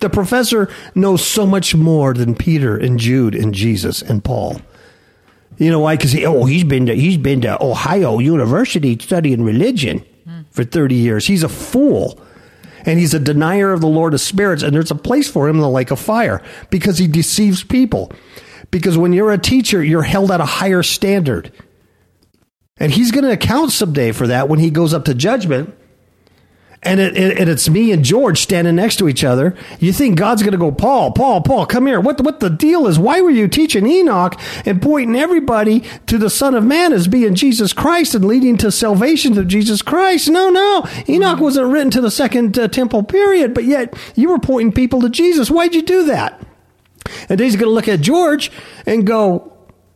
the 0.00 0.10
professor, 0.10 0.68
knows 0.94 1.24
so 1.24 1.46
much 1.46 1.74
more 1.74 2.14
than 2.14 2.34
Peter 2.34 2.76
and 2.76 2.98
Jude 2.98 3.34
and 3.34 3.54
Jesus 3.54 4.02
and 4.02 4.24
Paul. 4.24 4.60
You 5.58 5.70
know 5.70 5.80
why? 5.80 5.96
Because 5.96 6.12
he, 6.12 6.24
oh, 6.24 6.44
he's 6.44 6.64
been 6.64 6.86
to, 6.86 6.94
he's 6.94 7.18
been 7.18 7.42
to 7.42 7.62
Ohio 7.62 8.18
University 8.18 8.98
studying 8.98 9.44
religion 9.44 10.04
mm. 10.26 10.44
for 10.50 10.64
thirty 10.64 10.94
years. 10.94 11.26
He's 11.26 11.42
a 11.42 11.48
fool, 11.48 12.18
and 12.86 12.98
he's 12.98 13.12
a 13.12 13.20
denier 13.20 13.72
of 13.72 13.82
the 13.82 13.86
Lord 13.86 14.14
of 14.14 14.20
spirits. 14.20 14.62
And 14.62 14.74
there's 14.74 14.90
a 14.90 14.94
place 14.94 15.30
for 15.30 15.48
him 15.48 15.56
in 15.56 15.62
the 15.62 15.68
lake 15.68 15.90
of 15.90 16.00
fire 16.00 16.42
because 16.70 16.96
he 16.96 17.06
deceives 17.06 17.62
people. 17.62 18.10
Because 18.70 18.96
when 18.96 19.12
you're 19.12 19.32
a 19.32 19.38
teacher, 19.38 19.82
you're 19.84 20.02
held 20.02 20.30
at 20.30 20.40
a 20.40 20.46
higher 20.46 20.82
standard, 20.82 21.52
and 22.78 22.92
he's 22.92 23.10
going 23.10 23.24
to 23.24 23.32
account 23.32 23.72
someday 23.72 24.12
for 24.12 24.28
that 24.28 24.48
when 24.48 24.60
he 24.60 24.70
goes 24.70 24.94
up 24.94 25.04
to 25.04 25.14
judgment 25.14 25.74
and, 26.82 26.98
it, 26.98 27.14
it, 27.14 27.46
it's 27.46 27.68
me 27.68 27.92
and 27.92 28.02
George 28.02 28.40
standing 28.40 28.76
next 28.76 28.96
to 28.96 29.08
each 29.08 29.22
other. 29.22 29.54
You 29.80 29.92
think 29.92 30.16
God's 30.16 30.42
going 30.42 30.52
to 30.52 30.58
go, 30.58 30.72
Paul, 30.72 31.12
Paul, 31.12 31.42
Paul, 31.42 31.66
come 31.66 31.86
here. 31.86 32.00
What 32.00 32.20
what 32.22 32.40
the 32.40 32.48
deal 32.48 32.86
is? 32.86 32.98
Why 32.98 33.20
were 33.20 33.30
you 33.30 33.48
teaching 33.48 33.86
Enoch 33.86 34.40
and 34.64 34.80
pointing 34.80 35.16
everybody 35.16 35.84
to 36.06 36.16
the 36.16 36.30
Son 36.30 36.54
of 36.54 36.64
Man 36.64 36.94
as 36.94 37.06
being 37.06 37.34
Jesus 37.34 37.74
Christ 37.74 38.14
and 38.14 38.24
leading 38.24 38.56
to 38.58 38.72
salvation 38.72 39.34
to 39.34 39.44
Jesus 39.44 39.82
Christ? 39.82 40.30
No, 40.30 40.48
no. 40.48 40.86
Enoch 41.06 41.40
wasn't 41.40 41.70
written 41.70 41.90
to 41.90 42.00
the 42.00 42.10
second 42.10 42.58
uh, 42.58 42.68
temple 42.68 43.02
period, 43.02 43.52
but 43.52 43.64
yet 43.64 43.94
you 44.14 44.30
were 44.30 44.38
pointing 44.38 44.72
people 44.72 45.02
to 45.02 45.10
Jesus. 45.10 45.50
Why'd 45.50 45.74
you 45.74 45.82
do 45.82 46.04
that? 46.06 46.40
And 47.28 47.40
he's 47.40 47.56
going 47.56 47.68
to 47.68 47.74
look 47.74 47.88
at 47.88 48.00
George 48.00 48.50
and 48.86 49.06
go, 49.06 49.52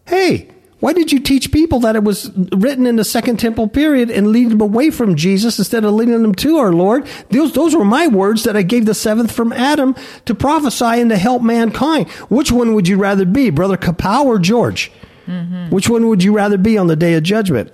hey, 0.07 0.49
Why 0.85 0.93
did 0.93 1.13
you 1.13 1.19
teach 1.19 1.51
people 1.51 1.81
that 1.81 1.97
it 1.97 2.05
was 2.05 2.31
written 2.53 2.85
in 2.85 2.97
the 2.97 3.05
Second 3.05 3.39
Temple 3.39 3.69
period 3.69 4.11
and 4.11 4.27
lead 4.27 4.51
them 4.51 4.61
away 4.61 4.91
from 4.91 5.17
Jesus 5.17 5.59
instead 5.59 5.83
of 5.83 5.95
leading 5.95 6.21
them 6.21 6.35
to 6.35 6.59
our 6.59 6.75
Lord? 6.75 7.07
Those, 7.31 7.55
those 7.55 7.75
were 7.75 7.87
my 7.87 8.07
words 8.07 8.45
that 8.45 8.55
I 8.55 8.61
gave 8.61 8.85
the 8.85 8.93
seventh 8.93 9.33
from 9.33 9.51
Adam 9.55 9.97
to 10.27 10.35
prophesy 10.35 11.01
and 11.01 11.09
to 11.09 11.17
help 11.17 11.41
mankind. 11.41 12.11
Which 12.29 12.53
one 12.53 12.75
would 12.75 12.87
you 12.87 12.99
rather 12.99 13.25
be, 13.25 13.49
Brother 13.49 13.79
Kapow 13.79 14.27
or 14.27 14.39
George? 14.39 14.93
Mm-hmm. 15.27 15.71
Which 15.71 15.89
one 15.89 16.07
would 16.09 16.23
you 16.23 16.35
rather 16.35 16.59
be 16.59 16.77
on 16.77 16.89
the 16.89 16.97
day 16.97 17.15
of 17.15 17.23
judgment? 17.23 17.71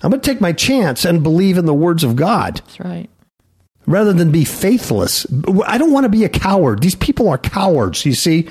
I'm 0.00 0.12
going 0.12 0.20
to 0.20 0.30
take 0.30 0.40
my 0.40 0.52
chance 0.52 1.04
and 1.04 1.20
believe 1.20 1.58
in 1.58 1.66
the 1.66 1.74
words 1.74 2.04
of 2.04 2.14
God. 2.14 2.58
That's 2.58 2.78
right. 2.78 3.10
Rather 3.86 4.12
than 4.12 4.30
be 4.30 4.44
faithless. 4.44 5.26
I 5.66 5.78
don't 5.78 5.90
want 5.90 6.04
to 6.04 6.08
be 6.08 6.24
a 6.24 6.28
coward. 6.28 6.80
These 6.80 6.94
people 6.94 7.28
are 7.28 7.38
cowards, 7.38 8.06
you 8.06 8.14
see? 8.14 8.48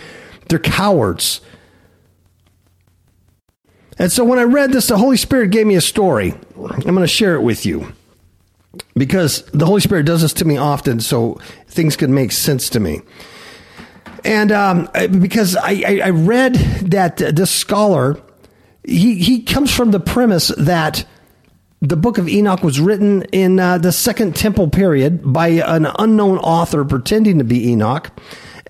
They're 0.50 0.60
cowards. 0.60 1.40
And 4.02 4.12
so 4.12 4.24
when 4.24 4.40
I 4.40 4.44
read 4.46 4.72
this, 4.72 4.88
the 4.88 4.98
Holy 4.98 5.16
Spirit 5.16 5.52
gave 5.52 5.68
me 5.68 5.76
a 5.76 5.82
story. 5.82 6.34
I'm 6.58 6.80
going 6.80 7.02
to 7.02 7.08
share 7.08 7.36
it 7.36 7.42
with 7.42 7.68
you 7.68 7.94
because 8.96 9.44
the 9.52 9.68
Holy 9.68 9.80
Spirit 9.80 10.08
does 10.08 10.24
this 10.24 10.34
to 10.34 10.46
me 10.46 10.58
often, 10.58 11.02
so 11.02 11.40
things 11.68 11.96
can 11.96 12.12
make 12.12 12.32
sense 12.32 12.68
to 12.72 12.80
me. 12.80 13.02
And 14.26 14.52
um, 14.52 14.90
because 15.20 15.56
I, 15.56 15.84
I, 15.86 16.02
I, 16.06 16.10
read 16.10 16.56
that 16.56 17.18
this 17.18 17.52
scholar, 17.52 18.20
he, 18.84 19.22
he 19.22 19.44
comes 19.44 19.72
from 19.72 19.92
the 19.92 20.00
premise 20.00 20.48
that 20.58 21.06
the 21.80 21.96
book 21.96 22.18
of 22.18 22.28
Enoch 22.28 22.64
was 22.64 22.80
written 22.80 23.22
in 23.32 23.60
uh, 23.60 23.78
the 23.78 23.92
Second 23.92 24.36
Temple 24.36 24.72
period 24.72 25.32
by 25.32 25.50
an 25.50 25.86
unknown 26.00 26.40
author 26.40 26.84
pretending 26.84 27.38
to 27.38 27.44
be 27.44 27.70
Enoch 27.70 28.10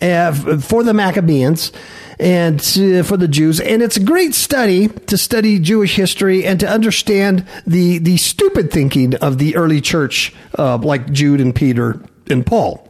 uh, 0.01 0.59
for 0.59 0.83
the 0.83 0.93
Maccabees 0.93 1.71
and 2.21 2.59
uh, 2.59 3.01
for 3.01 3.17
the 3.17 3.27
Jews. 3.27 3.59
And 3.59 3.81
it's 3.81 3.97
a 3.97 4.03
great 4.03 4.35
study 4.35 4.87
to 4.87 5.17
study 5.17 5.59
Jewish 5.59 5.95
history 5.95 6.45
and 6.45 6.59
to 6.59 6.69
understand 6.69 7.45
the, 7.65 7.97
the 7.97 8.17
stupid 8.17 8.71
thinking 8.71 9.15
of 9.15 9.39
the 9.39 9.55
early 9.55 9.81
church, 9.81 10.33
uh, 10.57 10.77
like 10.77 11.11
Jude 11.11 11.41
and 11.41 11.53
Peter 11.53 11.99
and 12.29 12.45
Paul. 12.45 12.87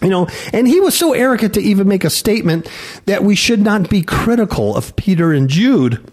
You 0.00 0.08
know, 0.08 0.26
and 0.52 0.66
he 0.66 0.80
was 0.80 0.98
so 0.98 1.12
arrogant 1.12 1.54
to 1.54 1.60
even 1.60 1.86
make 1.86 2.02
a 2.02 2.10
statement 2.10 2.68
that 3.04 3.22
we 3.22 3.36
should 3.36 3.60
not 3.60 3.88
be 3.88 4.02
critical 4.02 4.74
of 4.74 4.96
Peter 4.96 5.32
and 5.32 5.48
Jude 5.48 6.10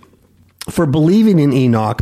for 0.69 0.85
believing 0.85 1.39
in 1.39 1.53
Enoch 1.53 2.01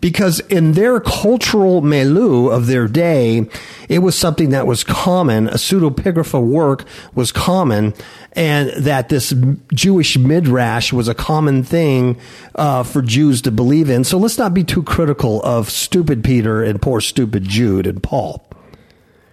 because 0.00 0.40
in 0.40 0.72
their 0.72 0.98
cultural 0.98 1.80
milieu 1.80 2.48
of 2.48 2.66
their 2.66 2.88
day, 2.88 3.48
it 3.88 4.00
was 4.00 4.18
something 4.18 4.50
that 4.50 4.66
was 4.66 4.82
common. 4.82 5.48
A 5.48 5.52
pseudepigrapha 5.52 6.44
work 6.44 6.84
was 7.14 7.30
common 7.30 7.94
and 8.38 8.70
that 8.84 9.08
this 9.08 9.34
Jewish 9.74 10.16
midrash 10.16 10.92
was 10.92 11.08
a 11.08 11.14
common 11.14 11.64
thing 11.64 12.20
uh, 12.54 12.84
for 12.84 13.02
Jews 13.02 13.42
to 13.42 13.50
believe 13.50 13.90
in. 13.90 14.04
So 14.04 14.16
let's 14.16 14.38
not 14.38 14.54
be 14.54 14.62
too 14.62 14.84
critical 14.84 15.42
of 15.42 15.68
stupid 15.68 16.22
Peter 16.22 16.62
and 16.62 16.80
poor 16.80 17.00
stupid 17.00 17.42
Jude 17.42 17.84
and 17.84 18.00
Paul. 18.00 18.48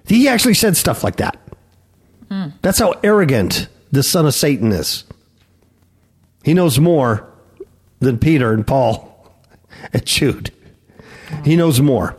He 0.08 0.28
actually 0.28 0.56
said 0.56 0.76
stuff 0.76 1.04
like 1.04 1.18
that. 1.18 1.38
Mm. 2.32 2.54
That's 2.64 2.80
how 2.80 2.96
arrogant 3.04 3.68
the 3.92 4.02
son 4.02 4.26
of 4.26 4.34
Satan 4.34 4.72
is. 4.72 5.04
He 6.44 6.56
knows 6.56 6.80
more 6.80 7.32
than 8.00 8.18
Peter 8.18 8.54
and 8.54 8.66
Paul 8.66 9.32
and 9.94 10.04
Jude. 10.04 10.52
He 11.44 11.56
knows 11.56 11.80
more. 11.80 12.18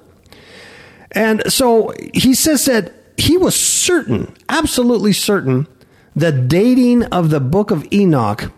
And 1.11 1.53
so 1.53 1.92
he 2.14 2.33
says 2.35 2.64
that 2.66 2.92
he 3.16 3.37
was 3.37 3.57
certain, 3.57 4.33
absolutely 4.49 5.12
certain, 5.12 5.66
the 6.16 6.33
dating 6.33 7.05
of 7.05 7.31
the 7.31 7.38
book 7.38 7.70
of 7.70 7.87
Enoch 7.92 8.50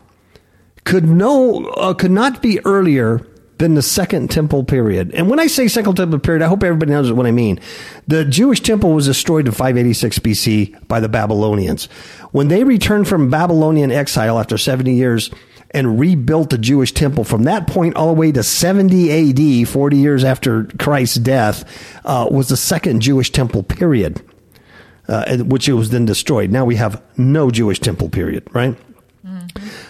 could 0.84 1.04
no 1.04 1.66
uh, 1.66 1.92
could 1.92 2.10
not 2.10 2.40
be 2.40 2.64
earlier 2.64 3.26
than 3.58 3.74
the 3.74 3.82
second 3.82 4.30
temple 4.30 4.62
period. 4.62 5.10
And 5.12 5.28
when 5.28 5.40
I 5.40 5.48
say 5.48 5.66
second 5.66 5.96
temple 5.96 6.20
period, 6.20 6.42
I 6.42 6.46
hope 6.46 6.62
everybody 6.62 6.92
knows 6.92 7.12
what 7.12 7.26
I 7.26 7.32
mean. 7.32 7.58
The 8.06 8.24
Jewish 8.24 8.60
temple 8.60 8.92
was 8.92 9.06
destroyed 9.06 9.46
in 9.46 9.52
586 9.52 10.20
BC 10.20 10.86
by 10.86 11.00
the 11.00 11.08
Babylonians. 11.08 11.86
When 12.30 12.46
they 12.48 12.62
returned 12.62 13.08
from 13.08 13.30
Babylonian 13.30 13.90
exile 13.90 14.38
after 14.38 14.56
70 14.56 14.94
years, 14.94 15.30
and 15.72 16.00
rebuilt 16.00 16.50
the 16.50 16.58
Jewish 16.58 16.92
temple 16.92 17.24
from 17.24 17.42
that 17.44 17.66
point 17.66 17.94
all 17.94 18.06
the 18.06 18.18
way 18.18 18.32
to 18.32 18.42
70 18.42 19.62
AD, 19.62 19.68
40 19.68 19.96
years 19.96 20.24
after 20.24 20.64
Christ's 20.78 21.18
death, 21.18 21.64
uh, 22.04 22.26
was 22.30 22.48
the 22.48 22.56
second 22.56 23.00
Jewish 23.00 23.30
temple 23.30 23.62
period, 23.62 24.22
uh, 25.08 25.38
which 25.38 25.68
it 25.68 25.74
was 25.74 25.90
then 25.90 26.04
destroyed. 26.04 26.50
Now 26.50 26.64
we 26.64 26.76
have 26.76 27.02
no 27.16 27.50
Jewish 27.50 27.80
temple 27.80 28.08
period, 28.08 28.46
right? 28.52 28.76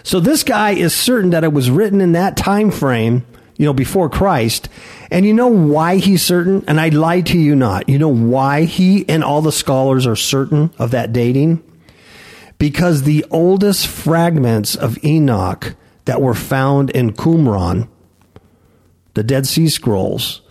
So 0.03 0.19
this 0.19 0.43
guy 0.43 0.71
is 0.71 0.93
certain 0.95 1.29
that 1.31 1.43
it 1.43 1.53
was 1.53 1.69
written 1.69 2.01
in 2.01 2.13
that 2.13 2.37
time 2.37 2.71
frame, 2.71 3.25
you 3.57 3.65
know, 3.65 3.73
before 3.73 4.09
Christ. 4.09 4.69
And 5.11 5.25
you 5.25 5.33
know 5.33 5.47
why 5.47 5.97
he's 5.97 6.23
certain? 6.23 6.63
And 6.67 6.79
I 6.79 6.89
lie 6.89 7.21
to 7.21 7.37
you 7.37 7.55
not. 7.55 7.89
You 7.89 7.99
know 7.99 8.09
why 8.09 8.63
he 8.63 9.07
and 9.07 9.23
all 9.23 9.41
the 9.41 9.51
scholars 9.51 10.07
are 10.07 10.15
certain 10.15 10.71
of 10.79 10.91
that 10.91 11.13
dating? 11.13 11.63
because 12.59 13.03
the 13.03 13.25
oldest 13.31 13.87
fragments 13.87 14.75
of 14.75 15.03
Enoch 15.03 15.75
that 16.05 16.21
were 16.21 16.35
found 16.35 16.91
in 16.91 17.13
Qumran, 17.13 17.87
the 19.15 19.23
Dead 19.23 19.47
Sea 19.47 19.69
Scrolls, 19.69 20.41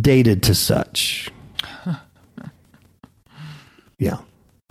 dated 0.00 0.42
to 0.44 0.54
such. 0.54 1.30
yeah. 3.98 4.18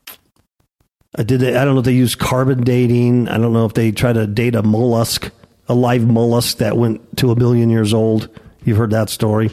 Uh, 0.08 1.05
Uh, 1.17 1.23
did 1.23 1.41
they, 1.41 1.56
I 1.56 1.65
don't 1.65 1.75
know 1.75 1.80
if 1.80 1.86
they 1.86 1.93
use 1.93 2.15
carbon 2.15 2.63
dating. 2.63 3.28
I 3.28 3.38
don't 3.38 3.54
know 3.54 3.65
if 3.65 3.73
they 3.73 3.91
try 3.91 4.13
to 4.13 4.28
date 4.28 4.56
a 4.56 4.63
mollusk, 4.63 5.32
a 5.67 5.73
live 5.73 6.06
mollusk 6.06 6.58
that 6.58 6.78
went 6.78 7.17
to 7.17 7.32
a 7.32 7.36
billion 7.36 7.69
years 7.69 7.93
old. 7.93 8.30
You've 8.63 8.78
heard 8.78 8.91
that 8.91 9.10
story. 9.10 9.51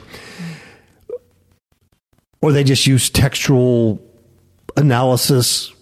Or 2.40 2.52
they 2.52 2.64
just 2.64 2.86
use 2.86 3.08
textual 3.08 4.02
analysis 4.76 5.72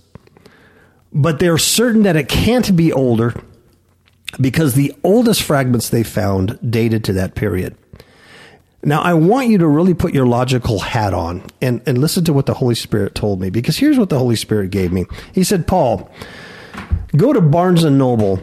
but 1.13 1.39
they're 1.39 1.59
certain 1.59 2.03
that 2.03 2.17
it 2.17 2.29
can't 2.29 2.77
be 2.77 2.93
older 2.93 3.35
because 4.41 4.75
the 4.75 4.95
oldest 5.03 5.43
fragments 5.43 5.89
they 5.89 6.03
found 6.03 6.59
dated 6.69 7.05
to 7.05 7.13
that 7.15 7.35
period. 7.35 7.77
Now, 8.83 9.03
I 9.03 9.13
want 9.13 9.49
you 9.49 9.59
to 9.59 9.69
really 9.69 9.93
put 9.93 10.15
your 10.15 10.27
logical 10.27 10.79
hat 10.79 11.13
on 11.13 11.43
and, 11.61 11.83
and 11.87 11.99
listen 11.99 12.25
to 12.25 12.33
what 12.33 12.47
the 12.47 12.55
Holy 12.55 12.75
Spirit 12.75 13.15
told 13.15 13.41
me 13.41 13.51
because 13.51 13.77
here's 13.77 13.99
what 13.99 14.09
the 14.09 14.19
Holy 14.19 14.37
Spirit 14.37 14.71
gave 14.71 14.91
me. 14.91 15.05
He 15.35 15.45
said, 15.45 15.67
Paul, 15.67 16.11
go 17.15 17.33
to 17.33 17.43
Barnes 17.43 17.85
and 17.85 17.99
Noble 17.99 18.43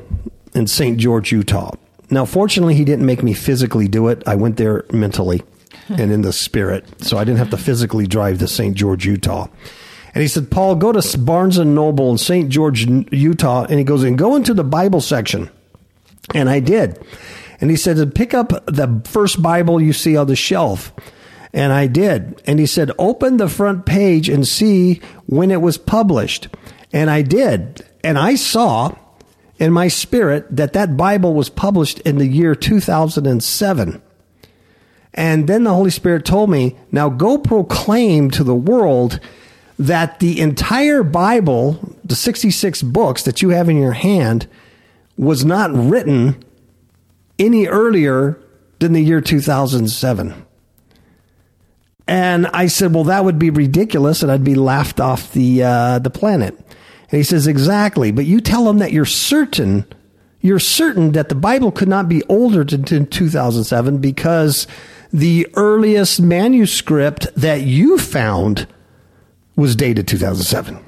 in 0.54 0.68
St. 0.68 1.00
George, 1.00 1.32
Utah. 1.32 1.72
Now, 2.12 2.26
fortunately, 2.26 2.76
he 2.76 2.86
didn't 2.86 3.06
make 3.06 3.24
me 3.24 3.34
physically 3.34 3.88
do 3.88 4.08
it. 4.08 4.24
I 4.28 4.36
went 4.36 4.58
there 4.58 4.86
mentally 4.92 5.42
and 5.90 6.12
in 6.12 6.22
the 6.22 6.34
spirit. 6.34 6.86
So 7.04 7.18
I 7.18 7.24
didn't 7.24 7.40
have 7.40 7.50
to 7.50 7.58
physically 7.58 8.06
drive 8.06 8.38
to 8.40 8.48
St. 8.48 8.76
George, 8.76 9.06
Utah. 9.06 9.48
And 10.14 10.22
he 10.22 10.28
said, 10.28 10.50
Paul, 10.50 10.76
go 10.76 10.92
to 10.92 11.18
Barnes 11.18 11.58
and 11.58 11.76
Noble 11.76 12.12
in 12.12 12.18
St. 12.18 12.50
George, 12.50 12.86
Utah. 12.86 13.66
And 13.66 13.80
he 13.80 13.84
goes, 13.84 14.04
and 14.04 14.18
go 14.18 14.36
into 14.36 14.54
the 14.54 14.64
Bible 14.64 15.02
section. 15.02 15.50
And 16.34 16.50
I 16.50 16.60
did. 16.60 17.04
And 17.60 17.70
he 17.70 17.76
said, 17.76 18.14
pick 18.14 18.34
up 18.34 18.50
the 18.66 19.02
first 19.06 19.42
Bible 19.42 19.82
you 19.82 19.94
see 19.94 20.16
on 20.16 20.28
the 20.28 20.36
shelf. 20.36 20.94
And 21.54 21.74
I 21.74 21.88
did. 21.88 22.42
And 22.46 22.60
he 22.60 22.66
said, 22.66 22.92
open 23.00 23.38
the 23.38 23.50
front 23.50 23.86
page 23.86 24.30
and 24.30 24.48
see 24.48 25.02
when 25.26 25.50
it 25.50 25.62
was 25.62 25.78
published. 25.78 26.50
And 26.94 27.10
I 27.10 27.22
did. 27.22 27.86
And 28.04 28.18
I 28.18 28.36
saw 28.36 28.96
in 29.58 29.74
my 29.74 29.88
spirit 29.88 30.56
that 30.56 30.74
that 30.74 30.98
Bible 30.98 31.34
was 31.34 31.50
published 31.50 32.00
in 32.02 32.18
the 32.18 32.28
year 32.28 32.54
2007. 32.54 34.02
And 35.14 35.48
then 35.48 35.64
the 35.64 35.74
Holy 35.74 35.90
Spirit 35.90 36.26
told 36.26 36.52
me, 36.52 36.78
now 36.92 37.10
go 37.10 37.40
proclaim 37.40 38.30
to 38.32 38.44
the 38.44 38.56
world 38.56 39.20
that 39.80 40.20
the 40.20 40.40
entire 40.40 41.02
Bible, 41.02 41.96
the 42.04 42.16
66 42.16 42.84
books 42.84 43.24
that 43.24 43.42
you 43.42 43.50
have 43.50 43.68
in 43.68 43.78
your 43.78 43.94
hand, 43.94 44.48
was 45.18 45.44
not 45.44 45.72
written 45.74 46.44
any 47.40 47.68
earlier 47.68 48.40
than 48.80 48.94
the 48.94 49.02
year 49.02 49.22
2007. 49.22 50.46
And 52.08 52.48
I 52.48 52.68
said, 52.68 52.94
well, 52.94 53.04
that 53.06 53.26
would 53.26 53.38
be 53.38 53.50
ridiculous, 53.50 54.24
and 54.24 54.32
I'd 54.32 54.44
be 54.44 54.56
laughed 54.56 55.00
off 55.00 55.34
the 55.34 55.64
uh, 55.64 56.00
the 56.00 56.10
planet. 56.10 56.58
And 56.58 57.18
he 57.18 57.24
says, 57.24 57.48
exactly. 57.48 58.12
But 58.12 58.26
you 58.26 58.40
tell 58.40 58.66
them 58.66 58.80
that 58.80 58.92
you're 58.92 59.06
certain, 59.06 59.86
you're 60.42 60.60
certain 60.60 61.14
that 61.14 61.30
the 61.30 61.36
Bible 61.36 61.72
could 61.72 61.88
not 61.88 62.08
be 62.08 62.24
older 62.26 62.64
than 62.64 63.06
2007 63.08 63.98
because 64.00 64.68
the 65.12 65.48
earliest 65.56 66.20
manuscript 66.22 67.28
that 67.36 67.62
you 67.62 67.98
found 67.98 68.68
was 69.56 69.76
dated 69.76 70.08
2007. 70.08 70.80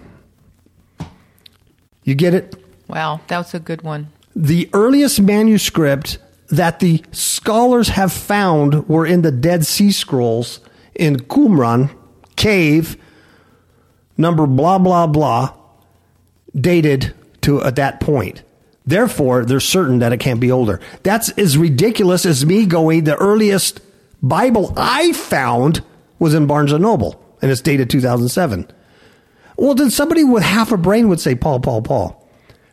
You 2.04 2.16
get 2.16 2.34
it? 2.34 2.56
Wow, 2.88 3.22
that 3.28 3.38
was 3.38 3.54
a 3.54 3.60
good 3.60 3.82
one. 3.82 4.08
The 4.36 4.70
earliest 4.74 5.22
manuscript 5.22 6.18
that 6.50 6.80
the 6.80 7.04
scholars 7.12 7.90
have 7.90 8.12
found 8.12 8.88
were 8.88 9.06
in 9.06 9.22
the 9.22 9.32
Dead 9.32 9.66
Sea 9.66 9.92
Scrolls 9.92 10.60
in 10.96 11.18
Qumran 11.18 11.92
cave, 12.36 12.98
number 14.18 14.48
blah, 14.48 14.80
blah, 14.80 15.08
blah, 15.08 15.54
dated 16.56 17.14
to 17.42 17.62
at 17.64 17.76
that 17.76 18.00
point. 18.00 18.44
Therefore, 18.86 19.46
they're 19.46 19.60
certain 19.60 20.00
that 20.00 20.14
it 20.14 20.20
can't 20.20 20.40
be 20.40 20.52
older. 20.52 20.80
That's 21.04 21.30
as 21.32 21.58
ridiculous 21.58 22.26
as 22.26 22.46
me 22.46 22.66
going, 22.66 23.04
the 23.04 23.16
earliest 23.16 23.82
Bible 24.22 24.74
I 24.76 25.14
found 25.14 25.84
was 26.18 26.34
in 26.34 26.48
Barnes 26.48 26.72
and 26.72 26.82
Noble, 26.82 27.24
and 27.42 27.52
it's 27.52 27.62
dated 27.62 27.90
2007. 27.90 28.68
Well, 29.58 29.76
then 29.76 29.92
somebody 29.92 30.24
with 30.24 30.44
half 30.44 30.72
a 30.72 30.78
brain 30.78 31.08
would 31.10 31.20
say, 31.20 31.36
Paul, 31.36 31.60
Paul, 31.60 31.82
Paul. 31.82 32.28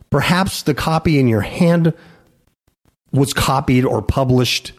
Perhaps 0.09 0.63
the 0.63 0.75
copy 0.75 1.19
in 1.19 1.29
your 1.29 1.43
hand 1.43 1.93
was 3.17 3.33
copied 3.33 3.85
or 3.85 4.03
published 4.03 4.73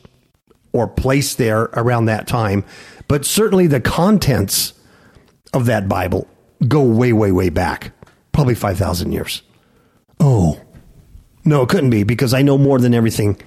or 0.73 0.88
placed 0.88 1.38
there 1.38 1.63
around 1.73 2.06
that 2.06 2.28
time, 2.28 2.63
but 3.08 3.26
certainly 3.26 3.67
the 3.67 3.82
contents 3.82 4.73
of 5.54 5.65
that 5.65 5.88
Bible 5.88 6.28
go 6.67 6.84
way, 6.84 7.13
way, 7.13 7.32
way 7.32 7.50
back, 7.50 7.91
probably 8.32 8.56
5,000 8.56 9.12
years. 9.12 9.41
Oh, 10.19 10.60
no, 11.45 11.63
it 11.63 11.69
couldn't 11.69 11.89
be 11.89 12.04
because 12.04 12.34
I 12.34 12.41
know 12.41 12.58
more 12.58 12.80
than 12.80 12.93
everything. 12.93 13.39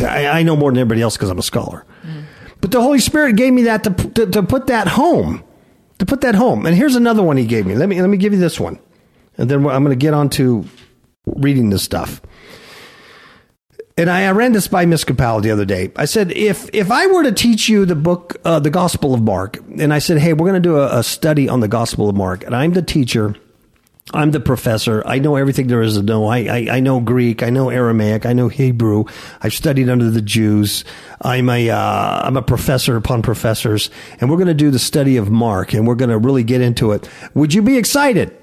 I, 0.00 0.26
I 0.26 0.42
know 0.42 0.56
more 0.56 0.70
than 0.70 0.78
everybody 0.78 1.02
else 1.02 1.16
because 1.16 1.30
I'm 1.30 1.38
a 1.38 1.42
scholar. 1.42 1.84
Mm. 2.02 2.24
But 2.60 2.70
the 2.70 2.80
Holy 2.80 3.00
Spirit 3.00 3.36
gave 3.36 3.52
me 3.52 3.62
that 3.62 3.84
to, 3.84 3.90
to, 3.90 4.26
to 4.26 4.42
put 4.42 4.66
that 4.66 4.88
home, 4.88 5.42
to 5.98 6.06
put 6.06 6.20
that 6.22 6.34
home. 6.34 6.66
And 6.66 6.76
here's 6.76 6.96
another 6.96 7.22
one 7.22 7.36
He 7.36 7.46
gave 7.46 7.66
me. 7.66 7.74
Let 7.74 7.88
me 7.88 8.00
let 8.00 8.10
me 8.10 8.16
give 8.16 8.32
you 8.32 8.38
this 8.38 8.58
one, 8.58 8.78
and 9.36 9.50
then 9.50 9.66
I'm 9.66 9.84
going 9.84 9.96
to 9.96 10.00
get 10.00 10.14
on 10.14 10.28
to 10.30 10.64
reading 11.26 11.70
this 11.70 11.82
stuff. 11.82 12.20
And 13.98 14.08
I, 14.08 14.24
I 14.24 14.30
ran 14.30 14.52
this 14.52 14.68
by 14.68 14.86
Miss 14.86 15.04
Capel 15.04 15.40
the 15.40 15.50
other 15.50 15.66
day. 15.66 15.90
I 15.96 16.06
said, 16.06 16.32
if 16.32 16.70
if 16.72 16.90
I 16.90 17.06
were 17.08 17.24
to 17.24 17.32
teach 17.32 17.68
you 17.68 17.84
the 17.84 17.96
book, 17.96 18.36
uh, 18.44 18.60
the 18.60 18.70
Gospel 18.70 19.12
of 19.12 19.22
Mark, 19.22 19.58
and 19.78 19.92
I 19.92 19.98
said, 19.98 20.18
hey, 20.18 20.32
we're 20.32 20.48
going 20.48 20.62
to 20.62 20.68
do 20.68 20.78
a, 20.78 21.00
a 21.00 21.02
study 21.02 21.48
on 21.48 21.60
the 21.60 21.68
Gospel 21.68 22.08
of 22.08 22.16
Mark, 22.16 22.44
and 22.44 22.56
I'm 22.56 22.72
the 22.72 22.82
teacher 22.82 23.34
I'm 24.14 24.30
the 24.30 24.40
professor. 24.40 25.02
I 25.06 25.18
know 25.18 25.36
everything 25.36 25.66
there 25.66 25.82
is 25.82 25.96
to 25.96 26.02
know. 26.02 26.26
I, 26.26 26.38
I, 26.38 26.68
I, 26.76 26.80
know 26.80 27.00
Greek. 27.00 27.42
I 27.42 27.50
know 27.50 27.68
Aramaic. 27.68 28.24
I 28.24 28.32
know 28.32 28.48
Hebrew. 28.48 29.04
I've 29.42 29.52
studied 29.52 29.88
under 29.88 30.10
the 30.10 30.22
Jews. 30.22 30.84
I'm 31.20 31.48
a, 31.50 31.70
uh, 31.70 32.22
I'm 32.24 32.36
a 32.36 32.42
professor 32.42 32.96
upon 32.96 33.22
professors. 33.22 33.90
And 34.20 34.30
we're 34.30 34.36
going 34.36 34.48
to 34.48 34.54
do 34.54 34.70
the 34.70 34.78
study 34.78 35.16
of 35.16 35.30
Mark 35.30 35.74
and 35.74 35.86
we're 35.86 35.94
going 35.94 36.10
to 36.10 36.18
really 36.18 36.42
get 36.42 36.60
into 36.60 36.92
it. 36.92 37.08
Would 37.34 37.52
you 37.52 37.60
be 37.60 37.76
excited? 37.76 38.34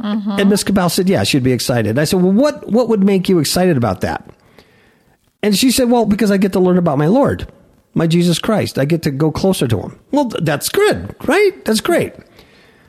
Mm-hmm. 0.00 0.30
And 0.32 0.50
Miss 0.50 0.64
Cabal 0.64 0.88
said, 0.88 1.08
yeah, 1.08 1.22
she'd 1.22 1.44
be 1.44 1.52
excited. 1.52 1.98
I 1.98 2.04
said, 2.04 2.20
well, 2.20 2.32
what, 2.32 2.68
what 2.68 2.88
would 2.88 3.04
make 3.04 3.28
you 3.28 3.38
excited 3.38 3.76
about 3.76 4.00
that? 4.00 4.28
And 5.44 5.54
she 5.54 5.70
said, 5.70 5.90
well, 5.90 6.06
because 6.06 6.30
I 6.30 6.38
get 6.38 6.54
to 6.54 6.58
learn 6.58 6.78
about 6.78 6.96
my 6.96 7.06
Lord, 7.06 7.46
my 7.92 8.06
Jesus 8.06 8.38
Christ. 8.38 8.78
I 8.78 8.86
get 8.86 9.02
to 9.02 9.10
go 9.10 9.30
closer 9.30 9.68
to 9.68 9.78
him. 9.78 10.00
Well, 10.10 10.30
that's 10.40 10.70
good, 10.70 11.14
right? 11.28 11.62
That's 11.66 11.82
great. 11.82 12.14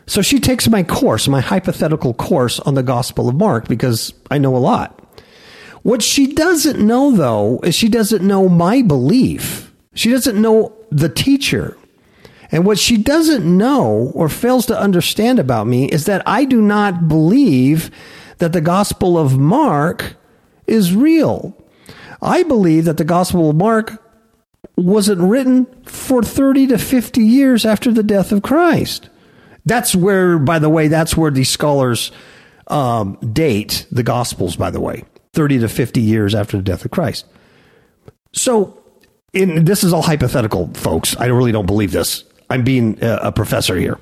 So 0.07 0.21
she 0.21 0.39
takes 0.39 0.69
my 0.69 0.81
course, 0.81 1.27
my 1.27 1.41
hypothetical 1.41 2.13
course 2.13 2.61
on 2.61 2.75
the 2.75 2.81
Gospel 2.81 3.27
of 3.27 3.35
Mark, 3.35 3.67
because 3.67 4.13
I 4.31 4.37
know 4.37 4.55
a 4.55 4.57
lot. 4.57 5.01
What 5.83 6.01
she 6.01 6.31
doesn't 6.33 6.79
know, 6.79 7.11
though, 7.11 7.59
is 7.61 7.75
she 7.75 7.89
doesn't 7.89 8.25
know 8.25 8.47
my 8.47 8.81
belief. 8.81 9.73
She 9.93 10.09
doesn't 10.09 10.41
know 10.41 10.71
the 10.91 11.09
teacher. 11.09 11.75
And 12.53 12.65
what 12.65 12.79
she 12.79 12.95
doesn't 12.95 13.45
know 13.45 14.13
or 14.15 14.29
fails 14.29 14.65
to 14.67 14.79
understand 14.79 15.39
about 15.39 15.67
me 15.67 15.89
is 15.89 16.05
that 16.05 16.23
I 16.25 16.45
do 16.45 16.61
not 16.61 17.09
believe 17.09 17.91
that 18.37 18.53
the 18.53 18.61
Gospel 18.61 19.17
of 19.17 19.37
Mark 19.37 20.15
is 20.67 20.95
real. 20.95 21.53
I 22.21 22.43
believe 22.43 22.85
that 22.85 22.97
the 22.97 23.03
Gospel 23.03 23.49
of 23.49 23.55
Mark 23.55 24.01
wasn't 24.75 25.21
written 25.21 25.65
for 25.83 26.23
30 26.23 26.67
to 26.67 26.77
50 26.77 27.21
years 27.21 27.65
after 27.65 27.91
the 27.91 28.03
death 28.03 28.31
of 28.31 28.41
Christ. 28.41 29.09
That's 29.65 29.95
where, 29.95 30.37
by 30.37 30.59
the 30.59 30.69
way, 30.69 30.87
that's 30.87 31.17
where 31.17 31.31
these 31.31 31.49
scholars 31.49 32.11
um, 32.67 33.17
date 33.33 33.85
the 33.91 34.03
Gospels, 34.03 34.55
by 34.55 34.69
the 34.69 34.79
way, 34.79 35.03
30 35.33 35.59
to 35.59 35.69
50 35.69 36.01
years 36.01 36.35
after 36.35 36.57
the 36.57 36.63
death 36.63 36.85
of 36.85 36.91
Christ. 36.91 37.25
So, 38.33 38.81
in, 39.33 39.65
this 39.65 39.83
is 39.83 39.93
all 39.93 40.01
hypothetical, 40.01 40.69
folks. 40.73 41.15
I 41.17 41.27
really 41.27 41.51
don't 41.51 41.65
believe 41.65 41.91
this. 41.91 42.23
I'm 42.49 42.63
being 42.63 43.03
a, 43.03 43.15
a 43.23 43.31
professor 43.31 43.75
here. 43.75 43.99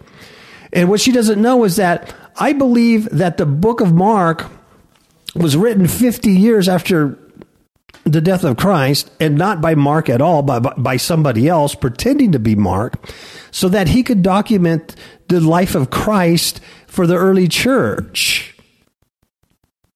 And 0.71 0.89
what 0.89 0.99
she 0.99 1.11
doesn't 1.11 1.41
know 1.41 1.63
is 1.63 1.75
that 1.77 2.13
I 2.35 2.53
believe 2.53 3.09
that 3.09 3.37
the 3.37 3.45
book 3.45 3.79
of 3.79 3.93
Mark 3.93 4.49
was 5.35 5.55
written 5.55 5.87
50 5.87 6.31
years 6.31 6.67
after 6.67 7.17
the 8.03 8.21
death 8.21 8.43
of 8.43 8.57
Christ, 8.57 9.09
and 9.19 9.37
not 9.37 9.61
by 9.61 9.75
Mark 9.75 10.09
at 10.09 10.21
all, 10.21 10.41
but 10.41 10.81
by 10.81 10.97
somebody 10.97 11.47
else 11.47 11.73
pretending 11.75 12.31
to 12.33 12.39
be 12.39 12.55
Mark, 12.55 13.09
so 13.51 13.69
that 13.69 13.89
he 13.89 14.03
could 14.03 14.21
document 14.21 14.95
the 15.27 15.39
life 15.39 15.75
of 15.75 15.89
Christ 15.89 16.59
for 16.87 17.07
the 17.07 17.15
early 17.15 17.47
church. 17.47 18.55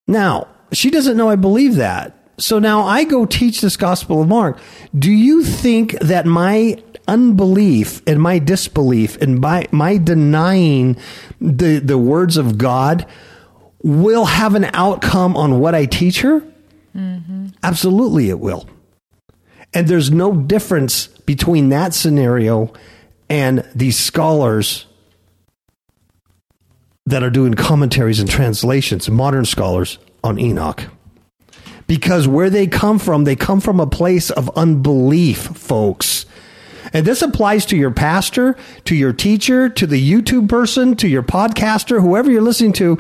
Now, 0.08 0.48
she 0.72 0.90
doesn't 0.90 1.18
know 1.18 1.30
I 1.30 1.36
believe 1.36 1.76
that. 1.76 2.14
So 2.40 2.60
now 2.60 2.82
I 2.82 3.04
go 3.04 3.26
teach 3.26 3.62
this 3.62 3.78
Gospel 3.78 4.22
of 4.22 4.28
Mark. 4.28 4.60
Do 4.98 5.12
you 5.12 5.44
think 5.44 5.94
that 6.00 6.26
my 6.26 6.82
unbelief 7.08 8.02
and 8.06 8.22
my 8.22 8.38
disbelief 8.38 9.20
and 9.22 9.40
my, 9.40 9.68
my 9.72 9.98
denying 9.98 10.98
the, 11.42 11.80
the 11.80 11.98
words 11.98 12.38
of 12.38 12.58
God 12.58 13.08
will 13.82 14.26
have 14.26 14.56
an 14.56 14.66
outcome 14.74 15.36
on 15.36 15.60
what 15.60 15.74
I 15.74 15.86
teach 15.86 16.22
her? 16.22 16.44
Mm-hmm. 16.98 17.48
Absolutely, 17.64 18.30
it 18.30 18.40
will. 18.40 18.68
And 19.74 19.88
there's 19.88 20.12
no 20.12 20.34
difference 20.34 21.08
between 21.08 21.70
that 21.70 21.94
scenario 21.94 22.74
and 23.30 23.68
these 23.76 23.98
scholars 23.98 24.86
that 27.06 27.24
are 27.24 27.30
doing 27.30 27.54
commentaries 27.54 28.20
and 28.20 28.30
translations, 28.30 29.10
modern 29.10 29.46
scholars 29.46 29.98
on 30.24 30.40
Enoch. 30.40 30.86
Because 31.86 32.28
where 32.28 32.50
they 32.50 32.68
come 32.68 33.00
from, 33.00 33.24
they 33.24 33.36
come 33.36 33.62
from 33.62 33.80
a 33.80 33.88
place 33.88 34.30
of 34.30 34.50
unbelief, 34.58 35.38
folks. 35.38 36.26
And 36.92 37.06
this 37.06 37.22
applies 37.22 37.66
to 37.68 37.78
your 37.78 37.92
pastor, 37.92 38.58
to 38.86 38.96
your 38.96 39.14
teacher, 39.14 39.70
to 39.70 39.88
the 39.88 40.12
YouTube 40.12 40.50
person, 40.50 40.96
to 40.98 41.08
your 41.08 41.24
podcaster, 41.24 42.02
whoever 42.02 42.32
you're 42.32 42.42
listening 42.42 42.74
to. 42.74 42.98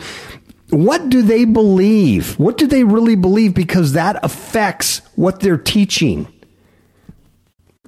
What 0.69 1.10
do 1.10 1.21
they 1.21 1.45
believe? 1.45 2.38
What 2.38 2.58
do 2.58 2.67
they 2.67 2.84
really 2.84 3.15
believe? 3.15 3.53
Because 3.53 3.93
that 3.93 4.19
affects 4.23 5.01
what 5.15 5.39
they're 5.39 5.58
teaching. 5.58 6.27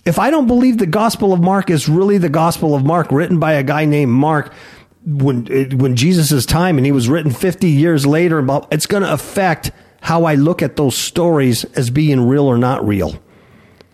If 0.06 0.18
I 0.18 0.32
don't 0.32 0.48
believe 0.48 0.78
the 0.78 0.88
Gospel 0.88 1.34
of 1.34 1.42
Mark 1.42 1.70
is 1.70 1.90
really 1.90 2.18
the 2.18 2.30
Gospel 2.30 2.74
of 2.74 2.86
Mark 2.86 3.12
written 3.12 3.38
by 3.38 3.54
a 3.54 3.64
guy 3.64 3.86
named 3.86 4.12
Mark, 4.12 4.54
when 5.06 5.46
when 5.78 5.96
Jesus' 5.96 6.46
time 6.46 6.78
and 6.78 6.86
he 6.86 6.92
was 6.92 7.10
written 7.10 7.32
50 7.32 7.70
years 7.70 8.06
later 8.06 8.46
it's 8.70 8.86
going 8.86 9.04
to 9.04 9.12
affect 9.12 9.72
how 10.02 10.26
I 10.26 10.36
look 10.36 10.62
at 10.62 10.76
those 10.76 10.96
stories 10.96 11.64
as 11.76 11.90
being 11.90 12.28
real 12.28 12.46
or 12.46 12.58
not 12.58 12.86
real. 12.88 13.20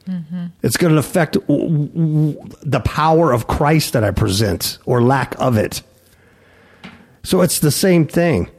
Mm-hmm. 0.07 0.45
It's 0.61 0.77
going 0.77 0.93
to 0.93 0.99
affect 0.99 1.33
the 1.33 2.81
power 2.85 3.31
of 3.31 3.47
Christ 3.47 3.93
that 3.93 4.03
I 4.03 4.11
present 4.11 4.77
or 4.85 5.01
lack 5.01 5.35
of 5.39 5.57
it. 5.57 5.81
So 7.23 7.41
it's 7.41 7.59
the 7.59 7.71
same 7.71 8.05
thing. 8.05 8.51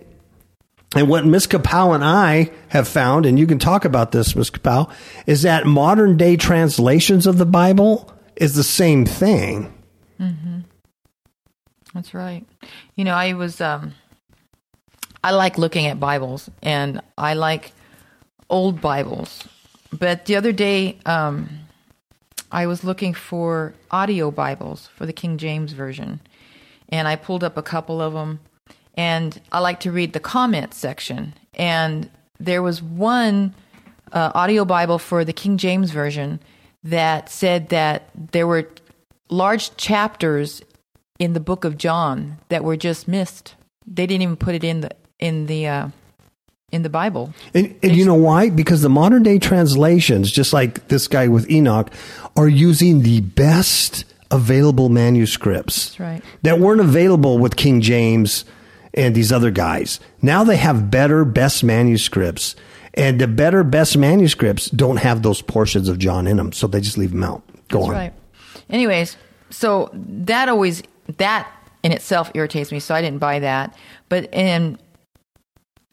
And 0.94 1.08
what 1.08 1.26
Miss 1.26 1.46
Kapow 1.46 1.94
and 1.94 2.04
I 2.04 2.52
have 2.68 2.86
found, 2.86 3.26
and 3.26 3.38
you 3.38 3.46
can 3.46 3.58
talk 3.58 3.84
about 3.84 4.12
this, 4.12 4.36
Miss 4.36 4.50
Kapow, 4.50 4.90
is 5.26 5.42
that 5.42 5.66
modern 5.66 6.16
day 6.16 6.36
translations 6.36 7.26
of 7.26 7.38
the 7.38 7.46
Bible 7.46 8.12
is 8.36 8.54
the 8.54 8.62
same 8.62 9.04
thing. 9.04 9.74
Mm-hmm. 10.20 10.60
That's 11.94 12.14
right. 12.14 12.46
You 12.94 13.04
know, 13.04 13.14
I 13.14 13.32
was 13.32 13.60
um 13.60 13.94
I 15.24 15.32
like 15.32 15.58
looking 15.58 15.86
at 15.86 15.98
Bibles 15.98 16.50
and 16.62 17.00
I 17.18 17.34
like 17.34 17.72
old 18.48 18.80
Bibles. 18.80 19.48
But 19.92 20.26
the 20.26 20.36
other 20.36 20.52
day 20.52 20.98
um 21.04 21.48
I 22.52 22.66
was 22.66 22.84
looking 22.84 23.12
for 23.12 23.74
audio 23.90 24.30
Bibles 24.30 24.86
for 24.88 25.04
the 25.04 25.12
King 25.12 25.38
James 25.38 25.72
version 25.72 26.20
and 26.90 27.08
I 27.08 27.16
pulled 27.16 27.42
up 27.42 27.56
a 27.56 27.62
couple 27.62 28.00
of 28.00 28.12
them 28.12 28.40
and 28.96 29.40
I 29.52 29.60
like 29.60 29.80
to 29.80 29.92
read 29.92 30.12
the 30.12 30.20
comment 30.20 30.74
section 30.74 31.34
and 31.54 32.10
there 32.38 32.62
was 32.62 32.82
one 32.82 33.54
uh, 34.12 34.32
audio 34.34 34.64
Bible 34.64 34.98
for 34.98 35.24
the 35.24 35.32
King 35.32 35.58
James 35.58 35.90
version 35.90 36.40
that 36.84 37.28
said 37.28 37.70
that 37.70 38.10
there 38.32 38.46
were 38.46 38.68
large 39.28 39.76
chapters 39.76 40.62
in 41.18 41.32
the 41.32 41.40
book 41.40 41.64
of 41.64 41.76
John 41.78 42.38
that 42.48 42.62
were 42.62 42.76
just 42.76 43.08
missed. 43.08 43.54
They 43.86 44.06
didn't 44.06 44.22
even 44.22 44.36
put 44.36 44.54
it 44.54 44.64
in 44.64 44.82
the 44.82 44.90
in 45.18 45.46
the 45.46 45.66
uh, 45.66 45.88
in 46.72 46.82
the 46.82 46.88
Bible. 46.88 47.32
And, 47.54 47.74
and 47.82 47.96
you 47.96 48.04
know 48.04 48.14
why? 48.14 48.50
Because 48.50 48.82
the 48.82 48.88
modern 48.88 49.22
day 49.22 49.38
translations, 49.38 50.30
just 50.30 50.52
like 50.52 50.88
this 50.88 51.08
guy 51.08 51.28
with 51.28 51.50
Enoch, 51.50 51.90
are 52.36 52.48
using 52.48 53.02
the 53.02 53.20
best 53.20 54.04
available 54.30 54.88
manuscripts 54.88 55.98
right. 56.00 56.22
that 56.42 56.58
weren't 56.58 56.80
available 56.80 57.38
with 57.38 57.54
King 57.54 57.80
James 57.80 58.44
and 58.96 59.14
these 59.14 59.30
other 59.30 59.50
guys. 59.50 60.00
Now 60.22 60.44
they 60.44 60.56
have 60.56 60.90
better, 60.90 61.24
best 61.24 61.62
manuscripts. 61.62 62.56
And 62.94 63.20
the 63.20 63.28
better, 63.28 63.62
best 63.62 63.98
manuscripts 63.98 64.70
don't 64.70 64.96
have 64.96 65.22
those 65.22 65.42
portions 65.42 65.88
of 65.88 65.98
John 65.98 66.26
in 66.26 66.38
them, 66.38 66.52
so 66.52 66.66
they 66.66 66.80
just 66.80 66.96
leave 66.96 67.10
them 67.10 67.22
out. 67.22 67.42
Go 67.68 67.80
That's 67.80 67.88
on. 67.88 67.94
Right. 67.94 68.12
Anyways, 68.70 69.16
so 69.50 69.90
that 69.92 70.48
always 70.48 70.82
that 71.18 71.46
in 71.82 71.92
itself 71.92 72.30
irritates 72.34 72.72
me, 72.72 72.80
so 72.80 72.94
I 72.94 73.02
didn't 73.02 73.18
buy 73.18 73.38
that. 73.40 73.76
But 74.08 74.32
in 74.32 74.78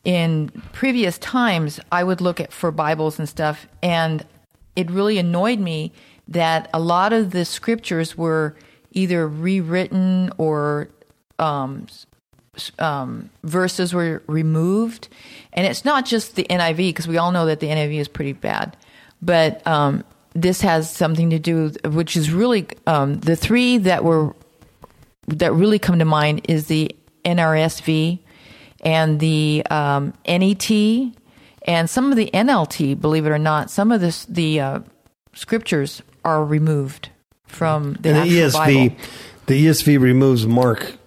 in 0.05 0.49
previous 0.71 1.17
times, 1.17 1.79
I 1.91 2.03
would 2.03 2.21
look 2.21 2.39
at 2.39 2.53
for 2.53 2.71
Bibles 2.71 3.19
and 3.19 3.27
stuff, 3.27 3.67
and 3.81 4.25
it 4.75 4.89
really 4.89 5.17
annoyed 5.17 5.59
me 5.59 5.91
that 6.27 6.69
a 6.73 6.79
lot 6.79 7.13
of 7.13 7.31
the 7.31 7.45
scriptures 7.45 8.17
were 8.17 8.55
either 8.91 9.27
rewritten 9.27 10.31
or 10.37 10.89
um, 11.37 11.87
um, 12.79 13.29
verses 13.43 13.93
were 13.93 14.21
removed. 14.27 15.07
And 15.53 15.65
it's 15.65 15.85
not 15.85 16.05
just 16.05 16.35
the 16.35 16.45
NIV, 16.49 16.77
because 16.77 17.07
we 17.07 17.17
all 17.17 17.31
know 17.31 17.45
that 17.45 17.59
the 17.59 17.67
NIV 17.67 17.99
is 17.99 18.07
pretty 18.07 18.33
bad. 18.33 18.75
But 19.21 19.65
um, 19.65 20.03
this 20.33 20.61
has 20.61 20.89
something 20.89 21.29
to 21.29 21.39
do, 21.39 21.69
which 21.85 22.15
is 22.15 22.31
really 22.31 22.67
um, 22.87 23.19
the 23.19 23.35
three 23.35 23.77
that 23.79 24.03
were 24.03 24.35
that 25.27 25.53
really 25.53 25.79
come 25.79 25.99
to 25.99 26.05
mind 26.05 26.45
is 26.49 26.67
the 26.67 26.93
NRSV 27.23 28.19
and 28.81 29.19
the 29.19 29.63
um, 29.69 30.13
NET 30.27 30.69
and 31.65 31.89
some 31.89 32.11
of 32.11 32.17
the 32.17 32.29
NLT. 32.33 32.99
Believe 32.99 33.25
it 33.25 33.29
or 33.29 33.39
not, 33.39 33.71
some 33.71 33.91
of 33.91 34.01
this, 34.01 34.25
the 34.25 34.59
uh, 34.59 34.79
scriptures 35.33 36.01
are 36.25 36.43
removed 36.43 37.09
from 37.45 37.93
the, 37.93 38.09
the 38.09 38.15
actual 38.15 38.35
ESV, 38.35 38.53
Bible. 38.53 38.95
the 39.45 39.65
ESV 39.65 39.99
removes 39.99 40.45
Mark 40.45 40.97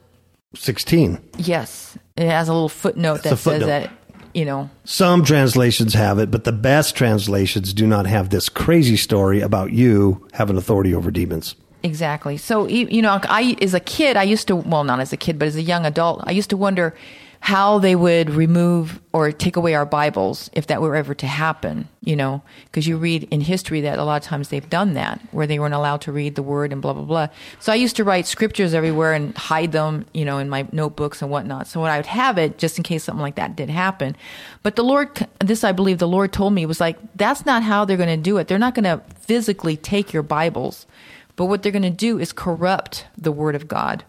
16. 0.57 1.19
Yes, 1.39 1.99
it 2.17 2.29
has 2.29 2.49
a 2.49 2.53
little 2.53 2.69
footnote 2.69 3.21
a 3.21 3.31
that 3.31 3.37
footnote. 3.37 3.67
says 3.67 3.89
that 3.89 3.91
you 4.35 4.45
know 4.45 4.69
Some 4.85 5.25
translations 5.25 5.95
have 5.95 6.19
it, 6.19 6.31
but 6.31 6.45
the 6.45 6.53
best 6.53 6.95
translations 6.97 7.73
do 7.73 7.87
not 7.87 8.07
have 8.07 8.31
this 8.31 8.49
crazy 8.49 8.97
story 8.97 9.41
about 9.41 9.73
you 9.73 10.27
having 10.33 10.57
authority 10.57 10.95
over 10.95 11.11
demons. 11.11 11.55
Exactly. 11.83 12.37
So 12.37 12.67
you 12.67 13.01
know, 13.03 13.21
I 13.23 13.57
as 13.63 13.75
a 13.75 13.81
kid, 13.81 14.17
I 14.17 14.25
used 14.25 14.49
to 14.49 14.57
well, 14.57 14.85
not 14.85 15.01
as 15.01 15.13
a 15.13 15.17
kid, 15.17 15.39
but 15.39 15.49
as 15.49 15.57
a 15.57 15.63
young 15.63 15.87
adult, 15.87 16.23
I 16.25 16.33
used 16.33 16.51
to 16.51 16.57
wonder 16.57 16.95
how 17.41 17.79
they 17.79 17.95
would 17.95 18.31
remove 18.31 19.01
or 19.13 19.31
take 19.33 19.57
away 19.57 19.75
our 19.75 19.87
Bibles 19.87 20.51
if 20.53 20.67
that 20.67 20.83
were 20.83 20.97
ever 20.97 21.15
to 21.15 21.27
happen. 21.27 21.89
You 22.01 22.15
know, 22.15 22.43
because 22.67 22.87
you 22.87 22.97
read 22.97 23.25
in 23.33 23.41
history 23.41 23.81
that 23.81 23.99
a 23.99 24.05
lot 24.05 24.23
of 24.23 24.29
times 24.29 24.49
they've 24.49 24.71
done 24.71 24.95
that, 24.95 25.21
where 25.33 25.47
they 25.47 25.59
weren't 25.59 25.75
allowed 25.75 26.03
to 26.03 26.13
read 26.13 26.37
the 26.37 26.43
Word 26.43 26.73
and 26.73 26.81
blah 26.81 26.93
blah 26.93 27.03
blah. 27.03 27.29
So 27.59 27.73
I 27.73 27.77
used 27.77 27.97
to 27.97 28.05
write 28.05 28.27
scriptures 28.27 28.75
everywhere 28.75 29.13
and 29.13 29.37
hide 29.37 29.73
them, 29.73 30.07
you 30.15 30.25
know, 30.25 30.39
in 30.39 30.49
my 30.49 30.69
notebooks 30.71 31.21
and 31.21 31.31
whatnot. 31.31 31.67
So 31.67 31.81
when 31.81 31.91
I 31.91 31.97
would 31.97 32.07
have 32.07 32.39
it, 32.39 32.59
just 32.59 32.79
in 32.79 32.85
case 32.85 33.05
something 33.05 33.23
like 33.23 33.35
that 33.37 33.57
did 33.57 33.71
happen. 33.71 34.17
But 34.63 34.77
the 34.77 34.85
Lord, 34.85 35.27
this 35.41 35.65
I 35.65 35.73
believe 35.73 35.99
the 35.99 36.07
Lord 36.09 36.33
told 36.33 36.53
me 36.53 36.65
was 36.65 36.81
like, 36.81 36.97
that's 37.17 37.45
not 37.45 37.63
how 37.63 37.85
they're 37.85 37.97
going 37.97 38.09
to 38.09 38.17
do 38.17 38.39
it. 38.39 38.47
They're 38.47 38.59
not 38.59 38.75
going 38.75 38.85
to 38.85 39.03
physically 39.19 39.77
take 39.77 40.13
your 40.13 40.23
Bibles. 40.23 40.87
But 41.35 41.47
what 41.47 41.63
they're 41.63 41.73
going 41.73 41.83
to 41.83 41.91
do 41.91 42.19
is 42.19 42.33
corrupt 42.33 43.07
the 43.19 43.33
Word 43.33 43.55
of 43.55 43.69
God 43.69 44.05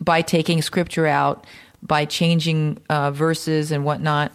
by 0.00 0.22
taking 0.22 0.62
Scripture 0.62 1.06
out, 1.06 1.44
by 1.82 2.04
changing 2.04 2.78
uh, 2.88 3.10
verses 3.10 3.70
and 3.72 3.84
whatnot. 3.84 4.32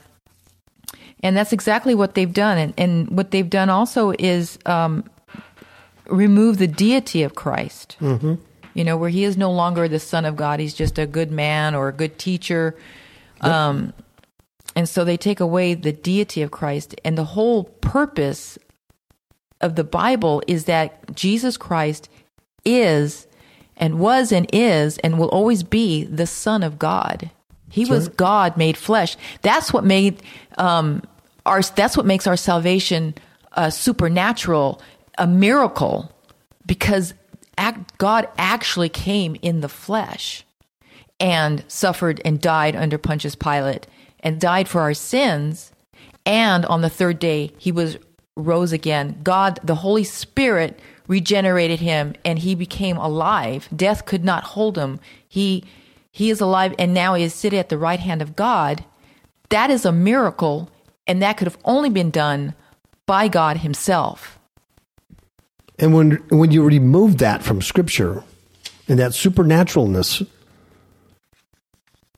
And 1.22 1.38
that's 1.38 1.54
exactly 1.54 1.96
what 1.96 2.16
they've 2.16 2.34
done. 2.34 2.58
And, 2.58 2.74
and 2.78 3.10
what 3.10 3.32
they've 3.32 3.50
done 3.50 3.70
also 3.70 4.14
is 4.20 4.60
um, 4.66 5.10
remove 6.08 6.58
the 6.58 6.68
deity 6.68 7.24
of 7.24 7.36
Christ. 7.36 7.96
Mm-hmm. 8.00 8.36
You 8.74 8.84
know, 8.84 8.98
where 8.98 9.10
he 9.10 9.24
is 9.24 9.38
no 9.38 9.52
longer 9.52 9.88
the 9.88 10.00
Son 10.00 10.26
of 10.26 10.36
God, 10.36 10.60
he's 10.60 10.74
just 10.74 10.98
a 10.98 11.06
good 11.06 11.32
man 11.32 11.76
or 11.76 11.90
a 11.90 11.94
good 11.94 12.18
teacher. 12.18 12.76
Um, 13.42 13.94
and 14.76 14.90
so 14.90 15.04
they 15.04 15.18
take 15.18 15.40
away 15.40 15.76
the 15.76 15.92
deity 15.92 16.42
of 16.42 16.52
Christ. 16.52 16.96
And 17.06 17.18
the 17.18 17.24
whole 17.24 17.66
purpose 17.66 18.58
of 19.62 19.76
the 19.76 19.84
Bible 19.84 20.42
is 20.48 20.66
that 20.66 21.16
Jesus 21.16 21.56
Christ 21.56 22.10
is 22.66 23.28
and 23.84 24.00
was 24.00 24.32
and 24.32 24.50
is 24.54 24.98
and 25.00 25.20
will 25.20 25.28
always 25.28 25.62
be 25.62 26.06
the 26.06 26.26
Son 26.26 26.64
of 26.64 26.80
God. 26.80 27.30
He 27.70 27.84
was 27.84 28.08
God 28.08 28.56
made 28.56 28.78
flesh. 28.78 29.18
That's 29.42 29.74
what 29.74 29.84
made 29.84 30.24
um, 30.58 31.04
our. 31.46 31.62
That's 31.62 31.98
what 31.98 32.06
makes 32.06 32.26
our 32.26 32.38
salvation 32.38 33.14
uh, 33.52 33.70
supernatural, 33.70 34.82
a 35.18 35.28
miracle, 35.28 36.10
because 36.66 37.14
act, 37.58 37.98
God 37.98 38.30
actually 38.38 38.88
came 38.88 39.36
in 39.42 39.60
the 39.60 39.68
flesh 39.68 40.46
and 41.20 41.66
suffered 41.68 42.22
and 42.24 42.40
died 42.40 42.78
under 42.78 42.98
Pontius 42.98 43.36
Pilate 43.36 43.86
and 44.22 44.40
died 44.40 44.70
for 44.70 44.80
our 44.80 44.94
sins. 44.94 45.74
And 46.26 46.66
on 46.68 46.80
the 46.80 46.90
third 46.90 47.20
day, 47.20 47.52
he 47.58 47.74
was 47.74 47.98
rose 48.38 48.72
again. 48.72 49.20
God, 49.24 49.60
the 49.62 49.76
Holy 49.76 50.06
Spirit, 50.06 50.80
regenerated 51.14 51.80
him, 51.80 52.16
and 52.26 52.40
he 52.40 52.56
became 52.56 52.98
alive. 52.98 53.70
Death 53.74 54.06
could 54.06 54.26
not 54.26 54.44
hold 54.56 54.78
him. 54.78 55.00
He 55.28 55.64
he 56.12 56.30
is 56.30 56.42
alive, 56.42 56.74
and 56.80 56.94
now 56.94 57.14
he 57.14 57.24
is 57.24 57.34
sitting 57.34 57.60
at 57.60 57.70
the 57.70 57.78
right 57.78 58.00
hand 58.00 58.22
of 58.22 58.36
God. 58.36 58.84
That 59.50 59.70
is 59.70 59.86
a 59.86 59.92
miracle, 59.92 60.70
and 61.06 61.22
that 61.22 61.38
could 61.38 61.48
have 61.48 61.58
only 61.66 61.90
been 61.90 62.10
done 62.10 62.56
by 63.06 63.28
God 63.28 63.58
Himself. 63.58 64.40
And 65.78 65.94
when 65.94 66.12
when 66.30 66.52
you 66.52 66.64
remove 66.64 67.18
that 67.20 67.44
from 67.44 67.62
Scripture 67.62 68.24
and 68.88 68.98
that 68.98 69.12
supernaturalness, 69.12 70.26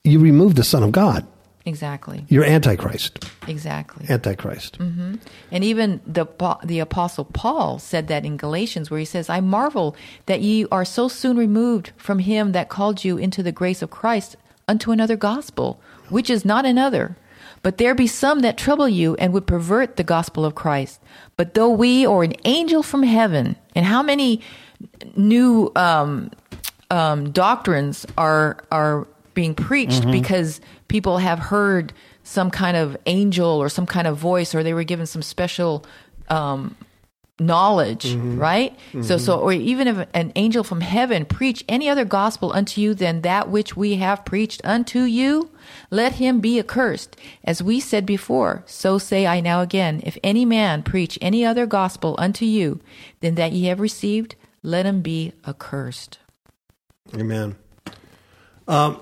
you 0.03 0.19
remove 0.19 0.55
the 0.55 0.63
Son 0.63 0.83
of 0.83 0.91
God. 0.91 1.27
Exactly. 1.66 2.26
You're 2.30 2.45
Antichrist. 2.45 3.26
Exactly. 3.47 4.05
Antichrist. 4.07 4.78
And 4.78 5.63
even 5.63 5.99
the 6.05 6.28
the 6.63 6.80
apostle 6.80 7.26
Paul 7.26 7.80
said 7.80 8.07
that 8.07 8.24
in 8.24 8.38
Galatians, 8.38 8.91
where 8.91 8.99
he 8.99 9.05
says, 9.05 9.30
"I 9.30 9.39
marvel 9.39 9.95
that 10.28 10.41
ye 10.41 10.68
are 10.72 10.86
so 10.86 11.07
soon 11.07 11.38
removed 11.38 11.91
from 11.97 12.20
him 12.20 12.51
that 12.51 12.70
called 12.70 13.03
you 13.03 13.18
into 13.18 13.41
the 13.41 13.51
grace 13.51 13.82
of 13.82 13.89
Christ 13.89 14.36
unto 14.68 14.91
another 14.91 15.16
gospel, 15.16 15.80
which 16.09 16.30
is 16.30 16.45
not 16.45 16.66
another." 16.66 17.18
But 17.63 17.80
there 17.80 17.95
be 17.95 18.05
some 18.05 18.41
that 18.41 18.57
trouble 18.59 18.88
you 18.88 19.16
and 19.16 19.34
would 19.34 19.47
pervert 19.47 19.95
the 19.95 20.03
gospel 20.03 20.45
of 20.45 20.53
Christ. 20.53 20.99
But 21.36 21.55
though 21.55 21.72
we 21.72 22.05
or 22.05 22.24
an 22.24 22.36
angel 22.45 22.84
from 22.84 23.01
heaven, 23.01 23.55
and 23.76 23.88
how 23.88 24.03
many 24.03 24.41
new 25.16 25.72
um, 25.76 26.30
um, 26.91 27.32
doctrines 27.32 28.05
are 28.20 28.57
are 28.72 29.07
being 29.36 29.53
preached 29.53 30.03
because 30.11 30.59
people 30.88 31.19
have 31.19 31.38
heard 31.38 31.93
some 32.23 32.49
kind 32.49 32.75
of 32.75 32.97
angel 33.05 33.47
or 33.61 33.69
some 33.69 33.86
kind 33.86 34.07
of 34.07 34.17
voice, 34.17 34.55
or 34.55 34.63
they 34.63 34.73
were 34.73 34.83
given 34.83 35.05
some 35.05 35.21
special 35.21 35.86
um, 36.29 36.75
knowledge, 37.39 38.15
right? 38.15 38.73
So, 39.03 39.17
so, 39.17 39.39
or 39.39 39.51
even 39.51 39.88
if 39.88 40.07
an 40.13 40.31
angel 40.36 40.63
from 40.63 40.79
heaven 40.81 41.25
preach 41.25 41.63
any 41.67 41.89
other 41.89 42.05
gospel 42.05 42.51
unto 42.53 42.79
you 42.81 42.93
than 42.95 43.21
that 43.21 43.49
which 43.49 43.75
we 43.75 43.97
have 43.97 44.23
preached 44.25 44.61
unto 44.63 45.01
you, 45.01 45.51
let 45.91 46.13
him 46.13 46.39
be 46.39 46.57
accursed. 46.59 47.17
As 47.43 47.61
we 47.61 47.79
said 47.81 48.05
before, 48.05 48.63
so 48.65 48.97
say 48.97 49.27
I 49.27 49.41
now 49.41 49.61
again: 49.61 50.01
If 50.03 50.17
any 50.23 50.45
man 50.45 50.81
preach 50.81 51.19
any 51.21 51.45
other 51.45 51.65
gospel 51.65 52.15
unto 52.17 52.45
you 52.45 52.79
than 53.19 53.36
that 53.36 53.51
ye 53.51 53.65
have 53.65 53.81
received, 53.81 54.36
let 54.63 54.86
him 54.86 55.01
be 55.01 55.33
accursed. 55.45 56.19
Amen. 57.13 57.55
Um, 58.67 58.99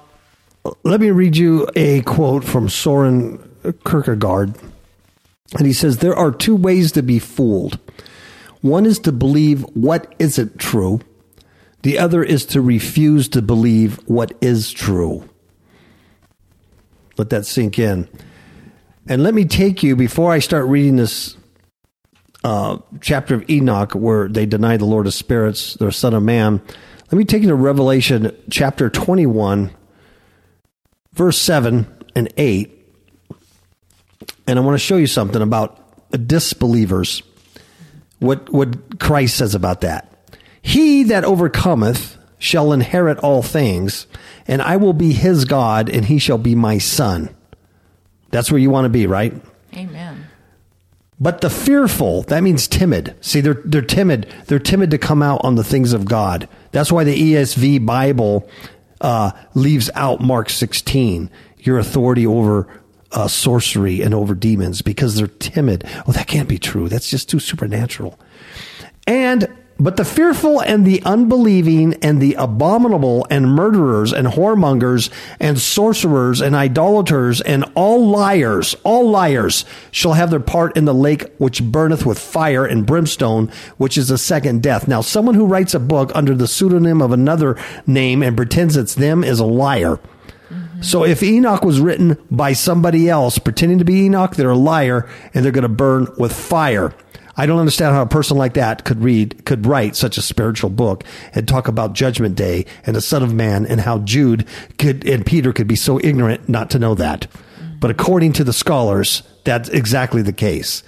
let 0.84 1.02
me 1.02 1.12
read 1.12 1.36
you 1.36 1.68
a 1.76 2.02
quote 2.02 2.44
from 2.44 2.70
Soren 2.70 3.38
Kierkegaard. 3.86 4.56
And 5.58 5.68
he 5.68 5.74
says, 5.74 5.98
There 5.98 6.16
are 6.16 6.32
two 6.32 6.56
ways 6.56 6.92
to 6.94 7.04
be 7.04 7.20
fooled. 7.20 7.80
One 8.62 8.86
is 8.86 9.00
to 9.00 9.12
believe 9.12 9.62
what 9.74 10.16
isn't 10.20 10.58
true, 10.58 11.02
the 11.82 12.00
other 12.00 12.24
is 12.24 12.46
to 12.48 12.62
refuse 12.62 13.28
to 13.30 13.42
believe 13.42 13.98
what 14.08 14.32
is 14.40 14.72
true. 14.72 15.30
Let 17.18 17.30
that 17.30 17.46
sink 17.46 17.78
in. 17.78 18.08
And 19.08 19.22
let 19.22 19.34
me 19.34 19.44
take 19.44 19.84
you, 19.84 19.98
before 19.98 20.32
I 20.32 20.40
start 20.40 20.66
reading 20.66 20.96
this 20.96 21.36
uh, 22.46 22.78
chapter 23.02 23.36
of 23.36 23.50
Enoch 23.50 23.94
where 23.94 24.30
they 24.30 24.46
deny 24.46 24.78
the 24.78 24.86
Lord 24.86 25.08
of 25.08 25.14
Spirits, 25.14 25.74
the 25.74 25.92
Son 25.92 26.14
of 26.14 26.24
Man, 26.24 26.62
let 27.12 27.18
me 27.18 27.26
take 27.26 27.44
you 27.44 27.50
to 27.50 27.56
Revelation 27.56 28.36
chapter 28.50 28.90
21, 28.90 29.72
verse 31.14 31.38
7 31.38 31.88
and 32.16 32.34
8. 32.38 32.72
And 34.48 34.60
I 34.60 34.62
want 34.62 34.76
to 34.76 34.80
show 34.80 34.98
you 34.98 35.08
something 35.08 35.42
about 35.42 35.80
disbelievers, 36.28 37.24
what, 38.20 38.50
what 38.52 39.00
Christ 39.00 39.38
says 39.38 39.56
about 39.56 39.82
that. 39.82 40.10
He 40.62 41.04
that 41.04 41.26
overcometh 41.26 42.18
shall 42.38 42.74
inherit 42.74 43.18
all 43.20 43.42
things, 43.42 44.06
and 44.48 44.62
I 44.62 44.78
will 44.78 44.94
be 44.94 45.14
his 45.14 45.46
God, 45.46 45.90
and 45.90 46.06
he 46.06 46.20
shall 46.20 46.38
be 46.38 46.56
my 46.56 46.78
son. 46.78 47.34
That's 48.32 48.52
where 48.52 48.60
you 48.60 48.70
want 48.70 48.86
to 48.86 48.90
be, 48.90 49.08
right? 49.08 49.34
Amen. 49.76 50.28
But 51.20 51.42
the 51.42 51.50
fearful, 51.50 52.24
that 52.24 52.44
means 52.44 52.68
timid. 52.68 53.16
See, 53.22 53.40
they're 53.40 53.62
they're 53.64 53.82
timid. 53.82 54.28
They're 54.48 54.60
timid 54.60 54.92
to 54.92 54.98
come 54.98 55.22
out 55.22 55.42
on 55.44 55.56
the 55.56 55.64
things 55.64 55.94
of 55.94 56.06
God. 56.06 56.50
That's 56.72 56.92
why 56.92 57.04
the 57.04 57.16
ESV 57.16 57.86
Bible 57.86 58.50
uh, 59.04 59.32
leaves 59.54 59.90
out 59.94 60.22
Mark 60.22 60.50
16, 60.50 61.30
your 61.60 61.78
authority 61.78 62.26
over 62.26 62.68
uh, 63.12 63.28
sorcery 63.28 64.02
and 64.02 64.14
over 64.14 64.34
demons, 64.34 64.82
because 64.82 65.16
they're 65.16 65.28
timid. 65.28 65.84
Oh, 66.08 66.12
that 66.14 66.28
can't 66.28 66.50
be 66.50 66.58
true. 66.58 66.90
That's 66.90 67.10
just 67.10 67.30
too 67.30 67.40
supernatural. 67.40 68.20
And 69.06 69.48
but 69.80 69.98
the 69.98 70.06
fearful 70.06 70.62
and 70.62 70.86
the 70.86 71.02
unbelieving 71.04 71.96
and 71.96 72.22
the 72.22 72.36
abominable 72.36 73.26
and 73.30 73.48
murderers 73.48 74.14
and 74.14 74.28
whoremongers 74.28 75.10
and 75.40 75.60
sorcerers 75.60 76.42
and 76.42 76.56
idolaters 76.56 77.42
and 77.42 77.66
all 77.76 78.08
liars, 78.08 78.76
all 78.84 79.10
liars 79.10 79.66
shall 79.92 80.14
have 80.14 80.30
their 80.30 80.40
part 80.40 80.78
in 80.78 80.86
the 80.86 80.94
lake 80.94 81.34
which 81.38 81.64
burneth 81.64 82.06
with 82.06 82.20
fire 82.20 82.66
and 82.66 82.86
brimstone, 82.86 83.52
which 83.78 83.98
is 83.98 84.10
the 84.10 84.18
second 84.18 84.62
death. 84.62 84.88
Now, 84.88 85.02
someone 85.02 85.36
who 85.36 85.46
writes 85.46 85.74
a 85.74 85.80
book 85.80 86.12
under 86.14 86.36
the 86.36 86.48
pseudonym 86.48 87.02
of 87.02 87.12
another 87.12 87.58
name 87.88 88.22
and 88.22 88.38
pretends 88.38 88.78
it's 88.78 88.96
them 88.96 89.24
is 89.24 89.40
a 89.40 89.46
liar. 89.46 90.00
Mm-hmm. 90.50 90.82
So 90.82 91.04
if 91.04 91.24
Enoch 91.24 91.64
was 91.64 91.80
written 91.80 92.18
by 92.30 92.54
somebody 92.54 93.10
else 93.10 93.40
pretending 93.40 93.80
to 93.80 93.86
be 93.86 94.06
Enoch, 94.06 94.36
they're 94.36 94.52
a 94.52 94.56
liar 94.56 95.10
and 95.34 95.44
they're 95.44 95.52
going 95.52 95.64
to 95.64 95.70
burn 95.70 96.08
with 96.18 96.32
fire. 96.32 96.94
I 97.36 97.46
don't 97.46 97.60
understand 97.60 97.96
how 97.96 98.04
a 98.04 98.08
person 98.08 98.38
like 98.38 98.54
that 98.54 98.86
could 98.86 99.02
read, 99.02 99.46
could 99.46 99.66
write 99.66 99.96
such 99.96 100.18
a 100.18 100.22
spiritual 100.22 100.70
book 100.70 101.04
and 101.34 101.48
talk 101.48 101.68
about 101.68 101.94
Judgment 101.94 102.36
Day 102.36 102.66
and 102.86 102.96
the 102.96 103.02
Son 103.02 103.24
of 103.24 103.34
Man 103.34 103.66
and 103.66 103.82
how 103.82 104.00
Jude 104.00 104.48
could 104.78 105.08
and 105.08 105.26
Peter 105.26 105.52
could 105.52 105.68
be 105.68 105.76
so 105.76 106.00
ignorant 106.00 106.48
not 106.48 106.70
to 106.72 106.80
know 106.80 106.94
that. 106.96 107.28
But 107.80 107.92
according 107.92 108.34
to 108.34 108.44
the 108.44 108.54
scholars, 108.54 109.24
that's 109.44 109.70
exactly 109.70 110.22
the 110.22 110.32
case. 110.32 110.84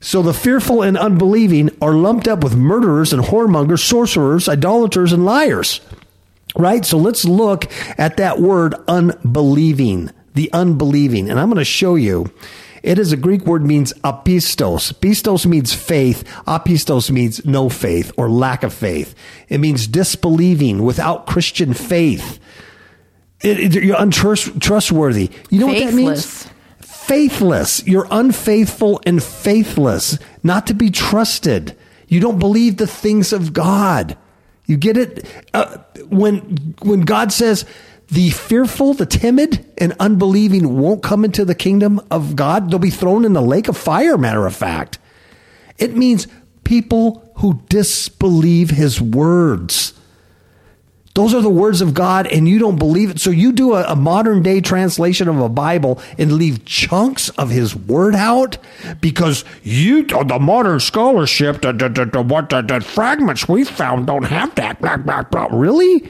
So 0.00 0.20
the 0.20 0.34
fearful 0.34 0.82
and 0.82 0.98
unbelieving 0.98 1.70
are 1.80 1.94
lumped 1.94 2.28
up 2.28 2.44
with 2.44 2.54
murderers 2.54 3.12
and 3.12 3.22
whoremongers, 3.22 3.80
sorcerers, 3.80 4.48
idolaters, 4.48 5.12
and 5.12 5.24
liars. 5.24 5.80
Right? 6.56 6.84
So 6.84 6.98
let's 6.98 7.24
look 7.24 7.70
at 7.98 8.16
that 8.18 8.40
word 8.40 8.74
unbelieving, 8.88 10.10
the 10.34 10.52
unbelieving. 10.52 11.30
And 11.30 11.38
I'm 11.38 11.48
going 11.48 11.58
to 11.58 11.64
show 11.64 11.94
you 11.94 12.32
it 12.82 12.98
is 12.98 13.12
a 13.12 13.16
Greek 13.16 13.46
word 13.46 13.64
means 13.64 13.92
apistos. 14.04 14.92
Pistos 14.92 15.46
means 15.46 15.74
faith. 15.74 16.24
Apistos 16.46 17.10
means 17.10 17.44
no 17.44 17.68
faith 17.68 18.12
or 18.16 18.30
lack 18.30 18.62
of 18.62 18.72
faith. 18.72 19.14
It 19.48 19.58
means 19.58 19.86
disbelieving 19.86 20.82
without 20.82 21.26
Christian 21.26 21.74
faith. 21.74 22.38
It, 23.42 23.76
it, 23.76 23.84
you're 23.84 24.00
untrustworthy. 24.00 25.30
You 25.50 25.60
know 25.60 25.68
Faithless. 25.68 25.84
what 25.84 25.90
that 25.90 25.96
means? 25.96 26.48
Faithless. 26.80 27.86
You're 27.86 28.08
unfaithful 28.10 29.00
and 29.04 29.22
faithless, 29.22 30.18
not 30.42 30.66
to 30.66 30.74
be 30.74 30.90
trusted. 30.90 31.76
You 32.08 32.20
don't 32.20 32.38
believe 32.38 32.76
the 32.76 32.86
things 32.86 33.32
of 33.32 33.52
God. 33.52 34.16
You 34.66 34.76
get 34.76 34.96
it? 34.96 35.26
Uh, 35.54 35.78
when 36.08 36.74
when 36.82 37.02
God 37.02 37.32
says 37.32 37.64
the 38.08 38.30
fearful, 38.30 38.94
the 38.94 39.06
timid, 39.06 39.66
and 39.78 39.94
unbelieving 39.98 40.78
won't 40.78 41.02
come 41.02 41.24
into 41.24 41.44
the 41.44 41.54
kingdom 41.54 42.00
of 42.10 42.36
God. 42.36 42.70
They'll 42.70 42.78
be 42.78 42.90
thrown 42.90 43.24
in 43.24 43.32
the 43.32 43.42
lake 43.42 43.68
of 43.68 43.76
fire, 43.76 44.16
matter 44.16 44.46
of 44.46 44.54
fact. 44.54 44.98
It 45.78 45.96
means 45.96 46.28
people 46.64 47.32
who 47.36 47.62
disbelieve 47.68 48.70
his 48.70 49.00
words. 49.00 49.92
Those 51.16 51.32
are 51.32 51.40
the 51.40 51.48
words 51.48 51.80
of 51.80 51.94
God, 51.94 52.26
and 52.26 52.46
you 52.46 52.58
don't 52.58 52.78
believe 52.78 53.08
it. 53.08 53.20
So 53.20 53.30
you 53.30 53.50
do 53.50 53.72
a, 53.72 53.84
a, 53.84 53.96
modern 53.96 54.42
day 54.42 54.60
translation 54.60 55.28
of 55.28 55.40
a 55.40 55.48
Bible 55.48 55.98
and 56.18 56.32
leave 56.32 56.66
chunks 56.66 57.30
of 57.30 57.48
His 57.48 57.74
Word 57.74 58.14
out 58.14 58.58
because 59.00 59.42
you, 59.62 60.02
the 60.04 60.38
modern 60.38 60.78
scholarship, 60.78 61.62
the, 61.62 61.72
the, 61.72 61.88
the, 61.88 62.20
what 62.20 62.50
the, 62.50 62.60
the 62.60 62.82
fragments 62.82 63.48
we 63.48 63.64
found 63.64 64.08
don't 64.08 64.24
have 64.24 64.54
that. 64.56 64.78
Blah, 64.82 64.98
blah, 64.98 65.22
blah. 65.22 65.48
Really? 65.50 66.06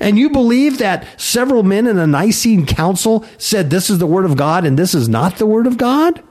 And 0.00 0.18
you 0.18 0.30
believe 0.30 0.78
that 0.78 1.06
several 1.20 1.62
men 1.62 1.86
in 1.86 1.98
a 1.98 2.06
Nicene 2.06 2.66
council 2.66 3.24
said 3.38 3.70
this 3.70 3.90
is 3.90 3.98
the 3.98 4.06
word 4.06 4.24
of 4.24 4.36
God 4.36 4.64
and 4.64 4.78
this 4.78 4.94
is 4.94 5.08
not 5.08 5.36
the 5.36 5.46
word 5.46 5.66
of 5.66 5.78
God? 5.78 6.22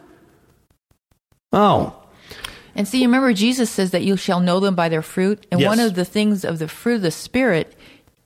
Oh. 1.51 2.01
And 2.75 2.87
see, 2.87 3.05
remember, 3.05 3.33
Jesus 3.33 3.69
says 3.69 3.91
that 3.91 4.03
you 4.03 4.17
shall 4.17 4.41
know 4.41 4.59
them 4.59 4.75
by 4.75 4.89
their 4.89 5.01
fruit. 5.01 5.45
And 5.51 5.61
Yes. 5.61 5.67
one 5.69 5.79
of 5.79 5.95
the 5.95 6.05
things 6.05 6.43
of 6.43 6.59
the 6.59 6.67
fruit 6.67 6.95
of 6.95 7.01
the 7.03 7.11
Spirit 7.11 7.73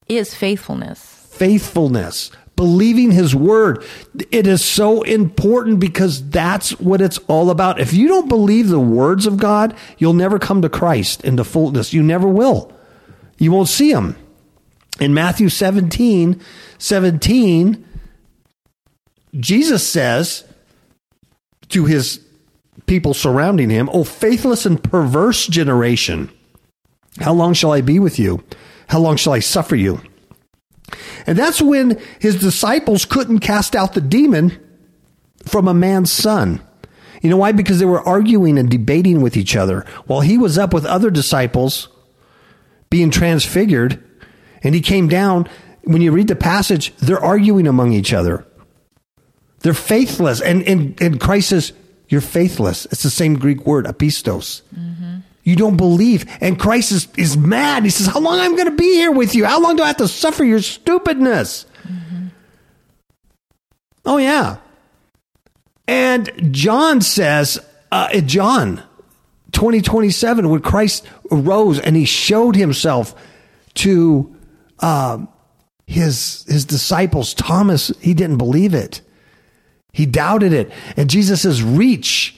is 0.07 0.33
faithfulness. 0.33 1.27
Faithfulness, 1.29 2.31
believing 2.55 3.11
his 3.11 3.35
word. 3.35 3.83
It 4.31 4.47
is 4.47 4.65
so 4.65 5.03
important 5.03 5.79
because 5.79 6.27
that's 6.29 6.71
what 6.79 6.99
it's 6.99 7.19
all 7.27 7.51
about. 7.51 7.79
If 7.79 7.93
you 7.93 8.07
don't 8.07 8.27
believe 8.27 8.69
the 8.69 8.79
words 8.79 9.27
of 9.27 9.37
God, 9.37 9.75
you'll 9.99 10.13
never 10.13 10.39
come 10.39 10.63
to 10.63 10.69
Christ 10.69 11.23
in 11.23 11.35
the 11.35 11.45
fullness. 11.45 11.93
You 11.93 12.01
never 12.01 12.27
will. 12.27 12.73
You 13.37 13.51
won't 13.51 13.69
see 13.69 13.91
him. 13.91 14.17
In 14.99 15.13
Matthew 15.13 15.49
17, 15.49 16.41
17, 16.77 17.85
Jesus 19.39 19.87
says 19.87 20.43
to 21.69 21.85
his 21.85 22.19
people 22.85 23.13
surrounding 23.13 23.69
him, 23.69 23.89
O 23.93 24.03
faithless 24.03 24.65
and 24.65 24.83
perverse 24.83 25.47
generation, 25.47 26.29
how 27.19 27.33
long 27.33 27.53
shall 27.53 27.71
I 27.71 27.81
be 27.81 27.99
with 27.99 28.19
you? 28.19 28.43
How 28.87 28.99
long 28.99 29.15
shall 29.15 29.33
I 29.33 29.39
suffer 29.39 29.75
you? 29.75 30.01
And 31.27 31.37
that's 31.37 31.61
when 31.61 32.01
his 32.19 32.39
disciples 32.39 33.05
couldn't 33.05 33.39
cast 33.39 33.75
out 33.75 33.93
the 33.93 34.01
demon 34.01 34.57
from 35.45 35.67
a 35.67 35.73
man's 35.73 36.11
son. 36.11 36.61
You 37.21 37.29
know 37.29 37.37
why? 37.37 37.51
Because 37.51 37.79
they 37.79 37.85
were 37.85 38.07
arguing 38.07 38.57
and 38.57 38.69
debating 38.69 39.21
with 39.21 39.37
each 39.37 39.55
other. 39.55 39.85
While 40.07 40.21
he 40.21 40.37
was 40.37 40.57
up 40.57 40.73
with 40.73 40.85
other 40.85 41.11
disciples 41.11 41.89
being 42.89 43.11
transfigured, 43.11 44.03
and 44.63 44.75
he 44.75 44.81
came 44.81 45.07
down. 45.07 45.49
When 45.83 46.01
you 46.01 46.11
read 46.11 46.27
the 46.27 46.35
passage, 46.35 46.95
they're 46.97 47.23
arguing 47.23 47.67
among 47.67 47.93
each 47.93 48.13
other. 48.13 48.45
They're 49.59 49.73
faithless. 49.73 50.41
And, 50.41 50.63
and, 50.63 51.01
and 51.01 51.19
Christ 51.19 51.49
says, 51.49 51.73
You're 52.07 52.21
faithless. 52.21 52.85
It's 52.87 53.03
the 53.03 53.09
same 53.09 53.37
Greek 53.37 53.65
word, 53.65 53.85
apistos. 53.85 54.61
You 55.43 55.55
don't 55.55 55.77
believe. 55.77 56.25
And 56.41 56.59
Christ 56.59 56.91
is, 56.91 57.07
is 57.17 57.37
mad. 57.37 57.83
He 57.83 57.89
says, 57.89 58.07
How 58.07 58.19
long 58.19 58.39
am 58.39 58.53
I 58.53 58.55
going 58.55 58.69
to 58.69 58.75
be 58.75 58.93
here 58.93 59.11
with 59.11 59.35
you? 59.35 59.45
How 59.45 59.59
long 59.61 59.75
do 59.75 59.83
I 59.83 59.87
have 59.87 59.97
to 59.97 60.07
suffer 60.07 60.43
your 60.43 60.61
stupidness? 60.61 61.65
Oh, 64.05 64.17
yeah. 64.17 64.57
And 65.87 66.53
John 66.53 67.01
says, 67.01 67.59
uh, 67.91 68.09
in 68.13 68.27
John 68.27 68.83
2027, 69.51 70.49
when 70.49 70.61
Christ 70.61 71.05
arose 71.31 71.79
and 71.79 71.95
he 71.95 72.05
showed 72.05 72.55
himself 72.55 73.15
to 73.75 74.35
um, 74.81 75.27
his 75.85 76.45
his 76.47 76.65
disciples, 76.65 77.33
Thomas, 77.33 77.91
he 77.99 78.13
didn't 78.13 78.37
believe 78.37 78.73
it. 78.73 79.01
He 79.91 80.05
doubted 80.05 80.53
it. 80.53 80.71
And 80.95 81.09
Jesus 81.09 81.41
says, 81.41 81.63
Reach, 81.63 82.37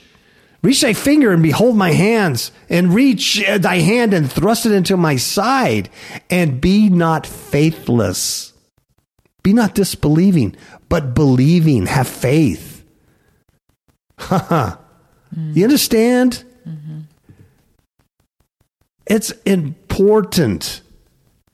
reach 0.64 0.82
thy 0.82 0.94
finger 0.94 1.32
and 1.32 1.44
behold 1.44 1.76
my 1.76 1.92
hands, 1.92 2.52
and 2.70 2.94
reach 2.94 3.44
uh, 3.46 3.58
thy 3.58 3.80
hand 3.80 4.14
and 4.14 4.32
thrust 4.32 4.66
it 4.66 4.72
into 4.72 4.96
my 4.96 5.18
side, 5.18 5.90
and 6.30 6.62
be 6.62 6.90
not 6.90 7.28
faithless. 7.28 8.54
Be 9.44 9.54
not 9.54 9.76
disbelieving, 9.76 10.56
but 10.88 11.14
believing. 11.14 11.88
Have 11.88 12.08
faith. 12.08 12.84
Haha. 14.18 14.78
You 15.54 15.64
understand? 15.64 16.44
It's 19.08 19.32
important. 19.46 20.81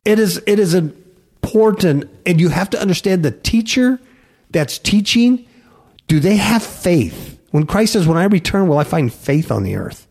It 0.08 0.20
is 0.20 0.41
it 0.47 0.58
is 0.58 0.74
important 0.74 2.10
and 2.26 2.39
you 2.39 2.47
have 2.47 2.70
to 2.70 2.80
understand 2.80 3.24
the 3.24 3.32
teacher 3.32 3.99
that's 4.51 4.80
teaching 4.80 5.45
do 6.08 6.22
they 6.22 6.38
have 6.38 6.64
faith? 6.64 7.38
When 7.51 7.66
Christ 7.66 7.91
says 7.91 8.08
when 8.08 8.18
I 8.18 8.24
return 8.24 8.70
will 8.70 8.78
I 8.78 8.86
find 8.86 9.14
faith 9.14 9.51
on 9.51 9.64
the 9.64 9.76
earth? 9.76 10.08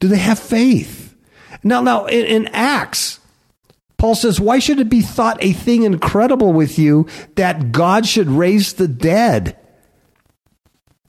Do 0.00 0.08
they 0.08 0.16
have 0.16 0.38
faith? 0.38 1.14
Now 1.62 1.82
now 1.82 2.06
in, 2.06 2.24
in 2.24 2.46
Acts 2.48 3.20
Paul 3.98 4.14
says, 4.14 4.40
Why 4.40 4.60
should 4.60 4.80
it 4.80 4.88
be 4.88 5.02
thought 5.02 5.42
a 5.44 5.52
thing 5.52 5.82
incredible 5.82 6.54
with 6.54 6.78
you 6.78 7.06
that 7.34 7.72
God 7.72 8.06
should 8.06 8.28
raise 8.28 8.72
the 8.74 8.88
dead? 8.88 9.58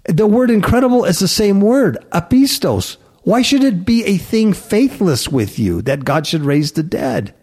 The 0.09 0.27
word 0.27 0.49
incredible 0.49 1.05
is 1.05 1.19
the 1.19 1.27
same 1.27 1.61
word, 1.61 1.99
apistos. 2.11 2.97
Why 3.23 3.41
should 3.41 3.63
it 3.63 3.85
be 3.85 4.05
a 4.05 4.17
thing 4.17 4.53
faithless 4.53 5.29
with 5.29 5.59
you 5.59 5.81
that 5.83 6.05
God 6.05 6.25
should 6.25 6.41
raise 6.41 6.71
the 6.71 6.83
dead? 6.83 7.33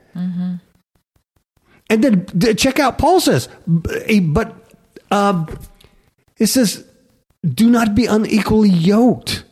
And 1.89 2.03
then 2.03 2.57
check 2.57 2.81
out 2.81 2.99
Paul 2.99 3.21
says, 3.21 3.49
but 3.67 4.55
um, 5.11 5.59
it 6.39 6.47
says, 6.47 6.85
do 7.47 7.71
not 7.71 7.95
be 7.95 8.07
unequally 8.07 8.71
yoked 8.71 9.45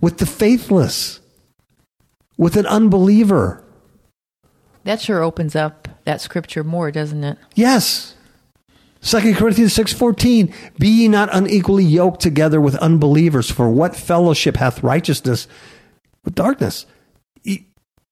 with 0.00 0.18
the 0.18 0.26
faithless, 0.26 1.20
with 2.36 2.56
an 2.56 2.66
unbeliever. 2.66 3.64
That 4.84 5.00
sure 5.00 5.22
opens 5.22 5.56
up 5.56 5.88
that 6.04 6.20
scripture 6.20 6.62
more, 6.62 6.90
doesn't 6.90 7.24
it? 7.24 7.38
Yes. 7.54 8.14
Second 9.04 9.34
Corinthians 9.34 9.74
6:14 9.74 10.54
Be 10.78 10.88
ye 10.88 11.08
not 11.08 11.28
unequally 11.32 11.84
yoked 11.84 12.20
together 12.20 12.60
with 12.60 12.76
unbelievers 12.76 13.50
for 13.50 13.68
what 13.68 13.96
fellowship 13.96 14.56
hath 14.56 14.82
righteousness 14.82 15.46
with 16.24 16.34
darkness 16.34 16.86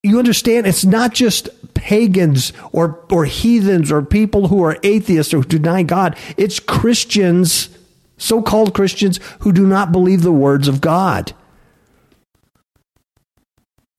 you 0.02 0.18
understand 0.18 0.66
it's 0.66 0.84
not 0.84 1.12
just 1.12 1.48
pagans 1.74 2.52
or 2.72 3.04
or 3.10 3.24
heathens 3.26 3.92
or 3.92 4.02
people 4.02 4.48
who 4.48 4.62
are 4.64 4.78
atheists 4.82 5.32
or 5.32 5.38
who 5.38 5.44
deny 5.44 5.82
God 5.82 6.16
it's 6.36 6.58
Christians 6.58 7.68
so-called 8.16 8.74
Christians 8.74 9.20
who 9.40 9.52
do 9.52 9.66
not 9.66 9.92
believe 9.92 10.22
the 10.22 10.32
words 10.32 10.68
of 10.68 10.80
God 10.80 11.32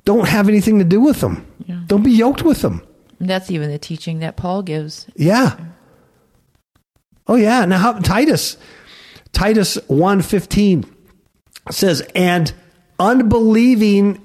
Don't 0.04 0.28
have 0.28 0.50
anything 0.50 0.80
to 0.80 0.86
do 0.86 1.00
with 1.00 1.22
them. 1.22 1.46
Yeah. 1.66 1.82
Don't 1.88 2.04
be 2.04 2.12
yoked 2.12 2.44
with 2.44 2.62
them. 2.62 2.82
That's 3.20 3.52
even 3.52 3.70
the 3.70 3.78
teaching 3.78 4.20
that 4.20 4.36
Paul 4.36 4.64
gives. 4.64 5.06
Yeah. 5.16 5.56
Oh 7.32 7.36
yeah. 7.36 7.64
Now 7.64 7.78
how, 7.78 7.94
Titus, 7.94 8.58
Titus 9.32 9.78
1.15 9.90 10.86
says, 11.72 12.02
and 12.14 12.52
unbelieving. 13.00 14.22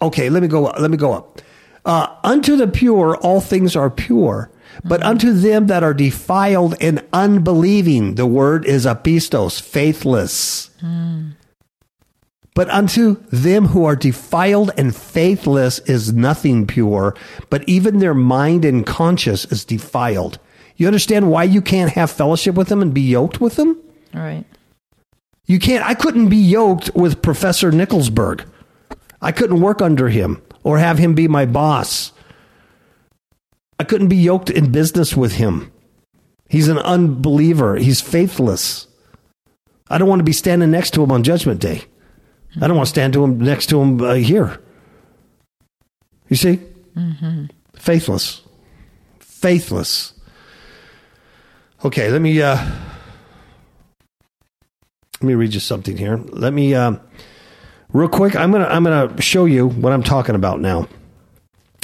Okay, 0.00 0.30
let 0.30 0.40
me 0.40 0.46
go. 0.46 0.66
Up, 0.66 0.78
let 0.78 0.92
me 0.92 0.96
go 0.96 1.12
up. 1.12 1.42
Uh, 1.84 2.06
unto 2.22 2.54
the 2.54 2.68
pure, 2.68 3.16
all 3.16 3.40
things 3.40 3.74
are 3.74 3.90
pure, 3.90 4.48
but 4.84 5.02
unto 5.02 5.32
them 5.32 5.66
that 5.66 5.82
are 5.82 5.92
defiled 5.92 6.76
and 6.80 7.04
unbelieving, 7.12 8.14
the 8.14 8.26
word 8.26 8.64
is 8.64 8.86
apistos, 8.86 9.60
faithless. 9.60 10.70
But 12.54 12.70
unto 12.70 13.16
them 13.30 13.66
who 13.66 13.84
are 13.84 13.96
defiled 13.96 14.70
and 14.76 14.94
faithless 14.94 15.80
is 15.80 16.12
nothing 16.12 16.68
pure, 16.68 17.16
but 17.48 17.68
even 17.68 17.98
their 17.98 18.14
mind 18.14 18.64
and 18.64 18.86
conscience 18.86 19.46
is 19.46 19.64
defiled. 19.64 20.38
You 20.80 20.86
understand 20.86 21.30
why 21.30 21.44
you 21.44 21.60
can't 21.60 21.92
have 21.92 22.10
fellowship 22.10 22.54
with 22.54 22.68
them 22.68 22.80
and 22.80 22.94
be 22.94 23.02
yoked 23.02 23.38
with 23.38 23.56
them? 23.56 23.76
All 24.14 24.22
right. 24.22 24.46
You 25.44 25.58
can't. 25.58 25.84
I 25.84 25.92
couldn't 25.92 26.30
be 26.30 26.38
yoked 26.38 26.94
with 26.94 27.20
Professor 27.20 27.70
Nickelsburg. 27.70 28.46
I 29.20 29.30
couldn't 29.30 29.60
work 29.60 29.82
under 29.82 30.08
him 30.08 30.40
or 30.62 30.78
have 30.78 30.96
him 30.96 31.14
be 31.14 31.28
my 31.28 31.44
boss. 31.44 32.12
I 33.78 33.84
couldn't 33.84 34.08
be 34.08 34.16
yoked 34.16 34.48
in 34.48 34.72
business 34.72 35.14
with 35.14 35.34
him. 35.34 35.70
He's 36.48 36.68
an 36.68 36.78
unbeliever. 36.78 37.76
He's 37.76 38.00
faithless. 38.00 38.86
I 39.90 39.98
don't 39.98 40.08
want 40.08 40.20
to 40.20 40.24
be 40.24 40.32
standing 40.32 40.70
next 40.70 40.94
to 40.94 41.02
him 41.02 41.12
on 41.12 41.22
Judgment 41.24 41.60
Day. 41.60 41.82
I 42.58 42.66
don't 42.66 42.78
want 42.78 42.86
to 42.86 42.94
stand 42.94 43.12
to 43.12 43.22
him 43.22 43.38
next 43.38 43.66
to 43.66 43.82
him 43.82 44.00
uh, 44.00 44.14
here. 44.14 44.62
You 46.30 46.36
see, 46.36 46.58
faithless, 47.74 48.40
faithless. 49.18 50.14
Okay, 51.82 52.10
let 52.10 52.20
me 52.20 52.42
uh, 52.42 52.56
let 55.20 55.26
me 55.26 55.32
read 55.32 55.54
you 55.54 55.60
something 55.60 55.96
here. 55.96 56.18
Let 56.18 56.52
me 56.52 56.74
uh, 56.74 56.96
real 57.94 58.10
quick. 58.10 58.36
I'm 58.36 58.52
gonna 58.52 58.66
I'm 58.66 58.84
gonna 58.84 59.18
show 59.22 59.46
you 59.46 59.66
what 59.66 59.90
I'm 59.94 60.02
talking 60.02 60.34
about 60.34 60.60
now. 60.60 60.86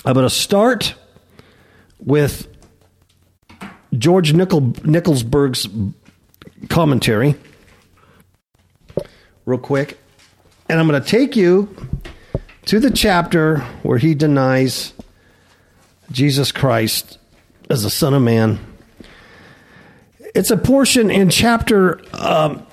I'm 0.04 0.12
gonna 0.12 0.28
start 0.28 0.94
with 1.98 2.46
George 3.96 4.34
Nichol, 4.34 4.60
Nickelsburg's 4.60 5.66
commentary, 6.68 7.34
real 9.46 9.58
quick, 9.58 9.98
and 10.68 10.78
I'm 10.78 10.84
gonna 10.86 11.00
take 11.00 11.36
you 11.36 11.74
to 12.66 12.80
the 12.80 12.90
chapter 12.90 13.60
where 13.82 13.96
he 13.96 14.14
denies 14.14 14.92
Jesus 16.12 16.52
Christ 16.52 17.16
as 17.70 17.82
the 17.82 17.88
Son 17.88 18.12
of 18.12 18.20
Man. 18.20 18.75
It's 20.36 20.50
a 20.50 20.56
portion 20.58 21.10
in 21.10 21.30
chapter 21.30 21.98
um, 22.12 22.66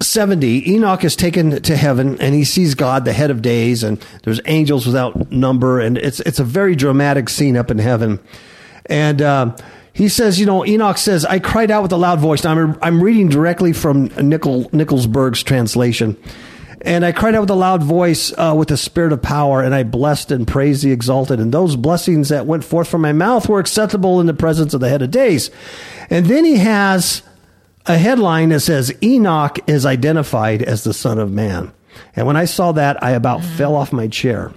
70, 0.00 0.70
Enoch 0.70 1.02
is 1.02 1.16
taken 1.16 1.60
to 1.62 1.76
heaven 1.76 2.16
and 2.20 2.32
he 2.32 2.44
sees 2.44 2.76
God, 2.76 3.04
the 3.04 3.12
head 3.12 3.28
of 3.32 3.42
days, 3.42 3.82
and 3.82 3.98
there's 4.22 4.40
angels 4.44 4.86
without 4.86 5.32
number, 5.32 5.80
and 5.80 5.98
it's 5.98 6.20
it's 6.20 6.38
a 6.38 6.44
very 6.44 6.76
dramatic 6.76 7.28
scene 7.28 7.56
up 7.56 7.72
in 7.72 7.78
heaven. 7.78 8.20
And 8.86 9.20
uh, 9.20 9.56
he 9.92 10.08
says, 10.08 10.38
you 10.38 10.46
know, 10.46 10.64
Enoch 10.64 10.96
says, 10.96 11.24
I 11.24 11.40
cried 11.40 11.72
out 11.72 11.82
with 11.82 11.90
a 11.90 11.96
loud 11.96 12.20
voice. 12.20 12.44
Now 12.44 12.52
I'm, 12.52 12.78
I'm 12.80 13.02
reading 13.02 13.30
directly 13.30 13.72
from 13.72 14.04
Nichol, 14.22 14.70
Nickelsburg's 14.70 15.42
translation. 15.42 16.16
And 16.82 17.04
I 17.04 17.10
cried 17.10 17.34
out 17.34 17.40
with 17.40 17.50
a 17.50 17.54
loud 17.54 17.82
voice 17.82 18.32
uh, 18.38 18.54
with 18.56 18.68
the 18.68 18.76
spirit 18.76 19.12
of 19.12 19.20
power, 19.20 19.60
and 19.60 19.74
I 19.74 19.82
blessed 19.82 20.30
and 20.30 20.46
praised 20.46 20.84
the 20.84 20.92
exalted. 20.92 21.40
And 21.40 21.52
those 21.52 21.74
blessings 21.74 22.28
that 22.28 22.46
went 22.46 22.62
forth 22.62 22.86
from 22.86 23.00
my 23.00 23.12
mouth 23.12 23.48
were 23.48 23.58
acceptable 23.58 24.20
in 24.20 24.26
the 24.26 24.34
presence 24.34 24.72
of 24.72 24.80
the 24.80 24.88
head 24.88 25.02
of 25.02 25.10
days. 25.10 25.50
And 26.10 26.26
then 26.26 26.44
he 26.44 26.56
has 26.56 27.22
a 27.86 27.98
headline 27.98 28.50
that 28.50 28.60
says 28.60 28.92
Enoch 29.02 29.58
is 29.68 29.86
identified 29.86 30.62
as 30.62 30.84
the 30.84 30.94
Son 30.94 31.18
of 31.18 31.30
Man. 31.30 31.72
And 32.14 32.26
when 32.26 32.36
I 32.36 32.44
saw 32.44 32.72
that, 32.72 33.02
I 33.02 33.12
about 33.12 33.44
fell 33.44 33.74
off 33.74 33.92
my 33.92 34.08
chair. 34.08 34.52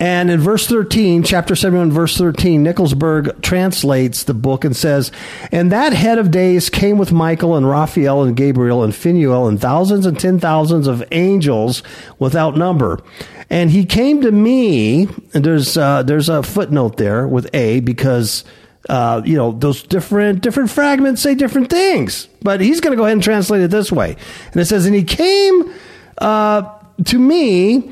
And 0.00 0.28
in 0.28 0.40
verse 0.40 0.66
13, 0.66 1.22
chapter 1.22 1.54
71, 1.54 1.92
verse 1.92 2.18
13, 2.18 2.64
Nickelsburg 2.64 3.40
translates 3.42 4.24
the 4.24 4.34
book 4.34 4.64
and 4.64 4.76
says, 4.76 5.12
And 5.52 5.70
that 5.70 5.92
head 5.92 6.18
of 6.18 6.32
days 6.32 6.68
came 6.68 6.98
with 6.98 7.12
Michael 7.12 7.54
and 7.54 7.68
Raphael 7.68 8.24
and 8.24 8.36
Gabriel 8.36 8.82
and 8.82 8.94
Phanuel 8.94 9.46
and 9.46 9.60
thousands 9.60 10.04
and 10.04 10.18
ten 10.18 10.40
thousands 10.40 10.88
of 10.88 11.04
angels 11.12 11.84
without 12.18 12.56
number. 12.56 13.00
And 13.48 13.70
he 13.70 13.86
came 13.86 14.20
to 14.22 14.32
me, 14.32 15.06
and 15.32 15.44
there's, 15.44 15.76
uh, 15.76 16.02
there's 16.02 16.28
a 16.28 16.42
footnote 16.42 16.96
there 16.96 17.28
with 17.28 17.48
A 17.54 17.78
because 17.80 18.42
uh, 18.88 19.22
you 19.24 19.36
know 19.36 19.52
those 19.52 19.82
different 19.82 20.42
different 20.42 20.70
fragments 20.70 21.22
say 21.22 21.34
different 21.34 21.70
things 21.70 22.28
but 22.42 22.60
he's 22.60 22.80
going 22.80 22.92
to 22.92 22.96
go 22.96 23.04
ahead 23.04 23.14
and 23.14 23.22
translate 23.22 23.62
it 23.62 23.70
this 23.70 23.90
way 23.90 24.16
and 24.52 24.60
it 24.60 24.66
says 24.66 24.86
and 24.86 24.94
he 24.94 25.04
came 25.04 25.72
uh, 26.18 26.62
to 27.04 27.18
me 27.18 27.90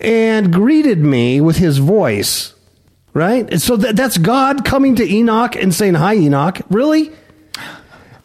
and 0.00 0.52
greeted 0.52 0.98
me 0.98 1.40
with 1.40 1.56
his 1.56 1.78
voice 1.78 2.54
right 3.14 3.50
and 3.50 3.62
so 3.62 3.76
that, 3.76 3.96
that's 3.96 4.18
god 4.18 4.64
coming 4.64 4.94
to 4.94 5.10
enoch 5.10 5.56
and 5.56 5.74
saying 5.74 5.94
hi 5.94 6.14
enoch 6.14 6.60
really 6.68 7.12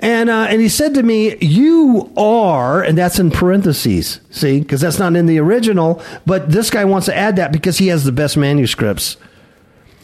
and 0.02 0.32
uh, 0.32 0.48
and 0.50 0.60
he 0.60 0.68
said 0.68 0.96
to 0.96 1.04
me, 1.04 1.38
"You 1.38 2.12
are," 2.18 2.82
and 2.82 2.98
that's 2.98 3.20
in 3.20 3.30
parentheses. 3.30 4.20
See, 4.32 4.60
because 4.60 4.82
that's 4.82 4.98
not 4.98 5.16
in 5.16 5.28
the 5.28 5.38
original. 5.38 6.02
But 6.26 6.50
this 6.52 6.72
guy 6.72 6.86
wants 6.86 7.06
to 7.06 7.16
add 7.16 7.36
that 7.36 7.52
because 7.52 7.78
he 7.78 7.88
has 7.90 8.04
the 8.04 8.12
best 8.12 8.36
manuscripts. 8.36 9.18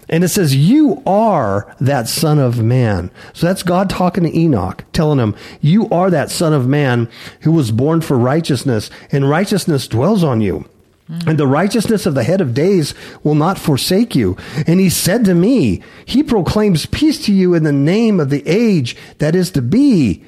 And 0.09 0.23
it 0.23 0.29
says, 0.29 0.55
You 0.55 1.03
are 1.05 1.75
that 1.79 2.07
Son 2.07 2.39
of 2.39 2.61
Man. 2.61 3.11
So 3.33 3.47
that's 3.47 3.63
God 3.63 3.89
talking 3.89 4.23
to 4.23 4.37
Enoch, 4.37 4.85
telling 4.93 5.19
him, 5.19 5.35
You 5.61 5.89
are 5.89 6.09
that 6.09 6.31
Son 6.31 6.53
of 6.53 6.67
Man 6.67 7.09
who 7.41 7.51
was 7.51 7.71
born 7.71 8.01
for 8.01 8.17
righteousness, 8.17 8.89
and 9.11 9.29
righteousness 9.29 9.87
dwells 9.87 10.23
on 10.23 10.41
you. 10.41 10.65
And 11.09 11.39
the 11.39 11.47
righteousness 11.47 12.05
of 12.05 12.15
the 12.15 12.23
head 12.23 12.41
of 12.41 12.53
days 12.53 12.93
will 13.23 13.35
not 13.35 13.57
forsake 13.57 14.13
you. 14.13 14.35
And 14.65 14.81
he 14.81 14.89
said 14.89 15.23
to 15.25 15.33
me, 15.33 15.81
He 16.05 16.21
proclaims 16.21 16.85
peace 16.85 17.25
to 17.25 17.33
you 17.33 17.53
in 17.53 17.63
the 17.63 17.71
name 17.71 18.19
of 18.19 18.29
the 18.29 18.43
age 18.45 18.97
that 19.19 19.33
is 19.33 19.51
to 19.51 19.61
be. 19.61 20.23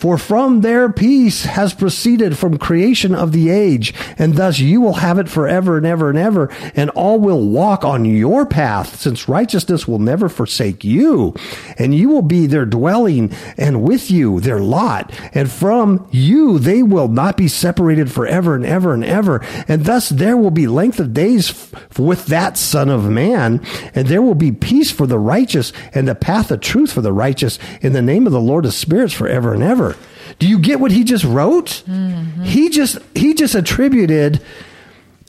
For 0.00 0.16
from 0.16 0.62
their 0.62 0.90
peace 0.90 1.44
has 1.44 1.74
proceeded 1.74 2.38
from 2.38 2.56
creation 2.56 3.14
of 3.14 3.32
the 3.32 3.50
age, 3.50 3.92
and 4.16 4.34
thus 4.34 4.58
you 4.58 4.80
will 4.80 4.94
have 4.94 5.18
it 5.18 5.28
forever 5.28 5.76
and 5.76 5.84
ever 5.84 6.08
and 6.08 6.16
ever, 6.16 6.48
and 6.74 6.88
all 6.90 7.20
will 7.20 7.46
walk 7.46 7.84
on 7.84 8.06
your 8.06 8.46
path, 8.46 8.98
since 8.98 9.28
righteousness 9.28 9.86
will 9.86 9.98
never 9.98 10.30
forsake 10.30 10.84
you, 10.84 11.34
and 11.76 11.94
you 11.94 12.08
will 12.08 12.22
be 12.22 12.46
their 12.46 12.64
dwelling, 12.64 13.30
and 13.58 13.82
with 13.82 14.10
you 14.10 14.40
their 14.40 14.58
lot, 14.58 15.12
and 15.34 15.52
from 15.52 16.08
you 16.10 16.58
they 16.58 16.82
will 16.82 17.08
not 17.08 17.36
be 17.36 17.46
separated 17.46 18.10
forever 18.10 18.54
and 18.54 18.64
ever 18.64 18.94
and 18.94 19.04
ever, 19.04 19.44
and 19.68 19.84
thus 19.84 20.08
there 20.08 20.38
will 20.38 20.50
be 20.50 20.66
length 20.66 20.98
of 20.98 21.12
days 21.12 21.50
f- 21.50 21.98
with 21.98 22.24
that 22.24 22.56
Son 22.56 22.88
of 22.88 23.10
Man, 23.10 23.62
and 23.94 24.08
there 24.08 24.22
will 24.22 24.34
be 24.34 24.50
peace 24.50 24.90
for 24.90 25.06
the 25.06 25.18
righteous, 25.18 25.74
and 25.92 26.08
the 26.08 26.14
path 26.14 26.50
of 26.50 26.62
truth 26.62 26.90
for 26.90 27.02
the 27.02 27.12
righteous, 27.12 27.58
in 27.82 27.92
the 27.92 28.00
name 28.00 28.26
of 28.26 28.32
the 28.32 28.40
Lord 28.40 28.64
of 28.64 28.72
spirits 28.72 29.12
forever 29.12 29.52
and 29.52 29.62
ever. 29.62 29.89
Do 30.38 30.48
you 30.48 30.58
get 30.58 30.80
what 30.80 30.92
he 30.92 31.04
just 31.04 31.24
wrote? 31.24 31.82
Mm-hmm. 31.86 32.44
He 32.44 32.68
just 32.68 32.98
he 33.14 33.34
just 33.34 33.54
attributed 33.54 34.42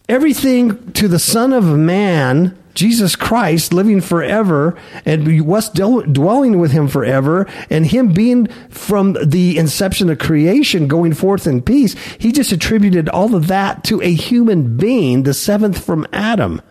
everything 0.07 0.91
to 0.93 1.07
the 1.07 1.19
Son 1.19 1.53
of 1.53 1.65
Man, 1.65 2.57
Jesus 2.73 3.15
Christ, 3.15 3.73
living 3.73 4.01
forever 4.01 4.77
and 5.05 5.27
us 5.27 5.69
dwelling 5.69 6.59
with 6.59 6.71
him 6.71 6.87
forever, 6.87 7.47
and 7.69 7.85
him 7.85 8.13
being 8.13 8.47
from 8.69 9.17
the 9.23 9.57
inception 9.57 10.09
of 10.09 10.19
creation 10.19 10.87
going 10.87 11.13
forth 11.13 11.47
in 11.47 11.61
peace. 11.61 11.93
He 12.19 12.31
just 12.31 12.51
attributed 12.51 13.09
all 13.09 13.35
of 13.35 13.47
that 13.47 13.83
to 13.85 14.01
a 14.01 14.13
human 14.13 14.77
being, 14.77 15.23
the 15.23 15.33
seventh 15.33 15.83
from 15.83 16.07
Adam. 16.13 16.61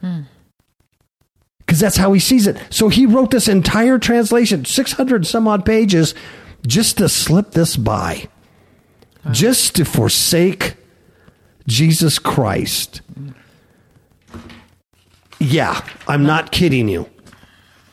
Hmm. 0.00 0.22
Because 1.58 1.80
that's 1.80 1.98
how 1.98 2.14
he 2.14 2.20
sees 2.20 2.46
it. 2.46 2.56
So 2.70 2.88
he 2.88 3.04
wrote 3.04 3.30
this 3.30 3.46
entire 3.46 3.98
translation, 3.98 4.64
600 4.64 5.26
some 5.26 5.46
odd 5.46 5.66
pages, 5.66 6.14
just 6.66 6.98
to 6.98 7.08
slip 7.08 7.52
this 7.52 7.76
by, 7.76 8.28
just 9.30 9.76
to 9.76 9.84
forsake 9.84 10.74
Jesus 11.66 12.18
Christ. 12.18 13.00
Yeah, 15.38 15.80
I'm 16.06 16.24
not 16.24 16.50
kidding 16.50 16.88
you. 16.88 17.08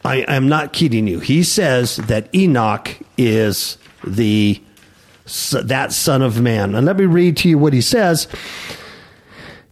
I 0.03 0.18
am 0.28 0.47
not 0.47 0.74
kidding 0.74 1.07
you. 1.07 1.20
He 1.20 1.43
says 1.43 1.97
that 1.97 2.34
Enoch 2.34 2.97
is 3.18 3.78
the 4.03 4.61
that 5.51 5.91
son 5.91 6.22
of 6.22 6.39
man. 6.39 6.76
And 6.76 6.86
let 6.86 6.97
me 6.97 7.05
read 7.05 7.38
to 7.38 7.49
you 7.49 7.57
what 7.57 7.74
he 7.74 7.82
says. 7.82 8.28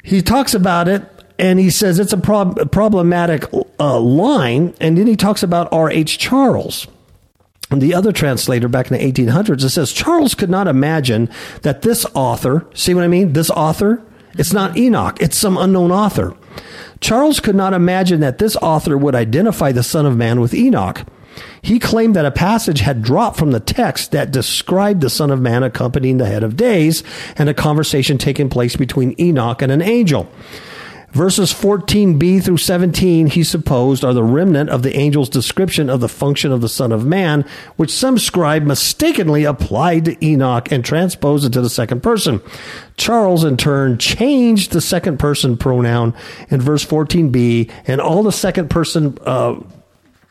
He 0.03 0.21
talks 0.21 0.55
about 0.55 0.87
it 0.87 1.03
and 1.37 1.59
he 1.59 1.69
says 1.69 1.99
it's 1.99 2.13
a 2.13 2.17
prob- 2.17 2.71
problematic 2.71 3.45
uh, 3.79 3.99
line 3.99 4.73
and 4.81 4.97
then 4.97 5.05
he 5.05 5.15
talks 5.15 5.43
about 5.43 5.71
R.H. 5.71 6.17
Charles. 6.17 6.87
The 7.79 7.93
other 7.93 8.11
translator 8.11 8.67
back 8.67 8.91
in 8.91 8.97
the 8.97 9.11
1800s, 9.11 9.63
it 9.63 9.69
says 9.69 9.91
Charles 9.91 10.35
could 10.35 10.49
not 10.49 10.67
imagine 10.67 11.29
that 11.61 11.81
this 11.81 12.05
author, 12.13 12.65
see 12.73 12.93
what 12.93 13.03
I 13.03 13.07
mean? 13.07 13.33
This 13.33 13.49
author 13.49 14.01
It's 14.37 14.53
not 14.53 14.77
Enoch, 14.77 15.21
it's 15.21 15.37
some 15.37 15.57
unknown 15.57 15.91
author. 15.91 16.35
Charles 16.99 17.39
could 17.39 17.55
not 17.55 17.73
imagine 17.73 18.21
that 18.21 18.37
this 18.37 18.55
author 18.57 18.97
would 18.97 19.13
identify 19.13 19.71
the 19.71 19.83
Son 19.83 20.05
of 20.05 20.17
Man 20.17 20.39
with 20.39 20.53
Enoch. 20.53 21.05
He 21.61 21.79
claimed 21.79 22.15
that 22.15 22.25
a 22.25 22.31
passage 22.31 22.79
had 22.79 23.01
dropped 23.01 23.37
from 23.37 23.51
the 23.51 23.59
text 23.59 24.11
that 24.11 24.31
described 24.31 25.01
the 25.01 25.09
Son 25.09 25.31
of 25.31 25.41
Man 25.41 25.63
accompanying 25.63 26.17
the 26.17 26.25
head 26.25 26.43
of 26.43 26.55
days 26.55 27.03
and 27.37 27.49
a 27.49 27.53
conversation 27.53 28.17
taking 28.17 28.49
place 28.49 28.75
between 28.75 29.15
Enoch 29.19 29.61
and 29.61 29.71
an 29.71 29.81
angel. 29.81 30.29
Verses 31.13 31.53
14b 31.53 32.43
through 32.43 32.57
17, 32.57 33.27
he 33.27 33.43
supposed, 33.43 34.03
are 34.03 34.15
the 34.15 34.23
remnant 34.23 34.71
of 34.71 34.81
the 34.81 34.95
angel's 34.95 35.29
description 35.29 35.87
of 35.87 35.99
the 35.99 36.09
function 36.09 36.51
of 36.51 36.61
the 36.61 36.67
Son 36.67 36.91
of 36.91 37.05
Man, 37.05 37.45
which 37.75 37.91
some 37.91 38.17
scribe 38.17 38.63
mistakenly 38.63 39.43
applied 39.43 40.05
to 40.05 40.25
Enoch 40.25 40.71
and 40.71 40.83
transposed 40.83 41.45
it 41.45 41.53
to 41.53 41.61
the 41.61 41.69
second 41.69 42.01
person. 42.01 42.41
Charles, 42.97 43.43
in 43.43 43.57
turn, 43.57 43.99
changed 43.99 44.71
the 44.71 44.81
second 44.81 45.19
person 45.19 45.55
pronoun 45.55 46.15
in 46.49 46.59
verse 46.59 46.83
14b 46.83 47.69
and 47.85 48.01
all 48.01 48.23
the 48.23 48.31
second 48.31 48.71
person 48.71 49.15
uh, 49.21 49.61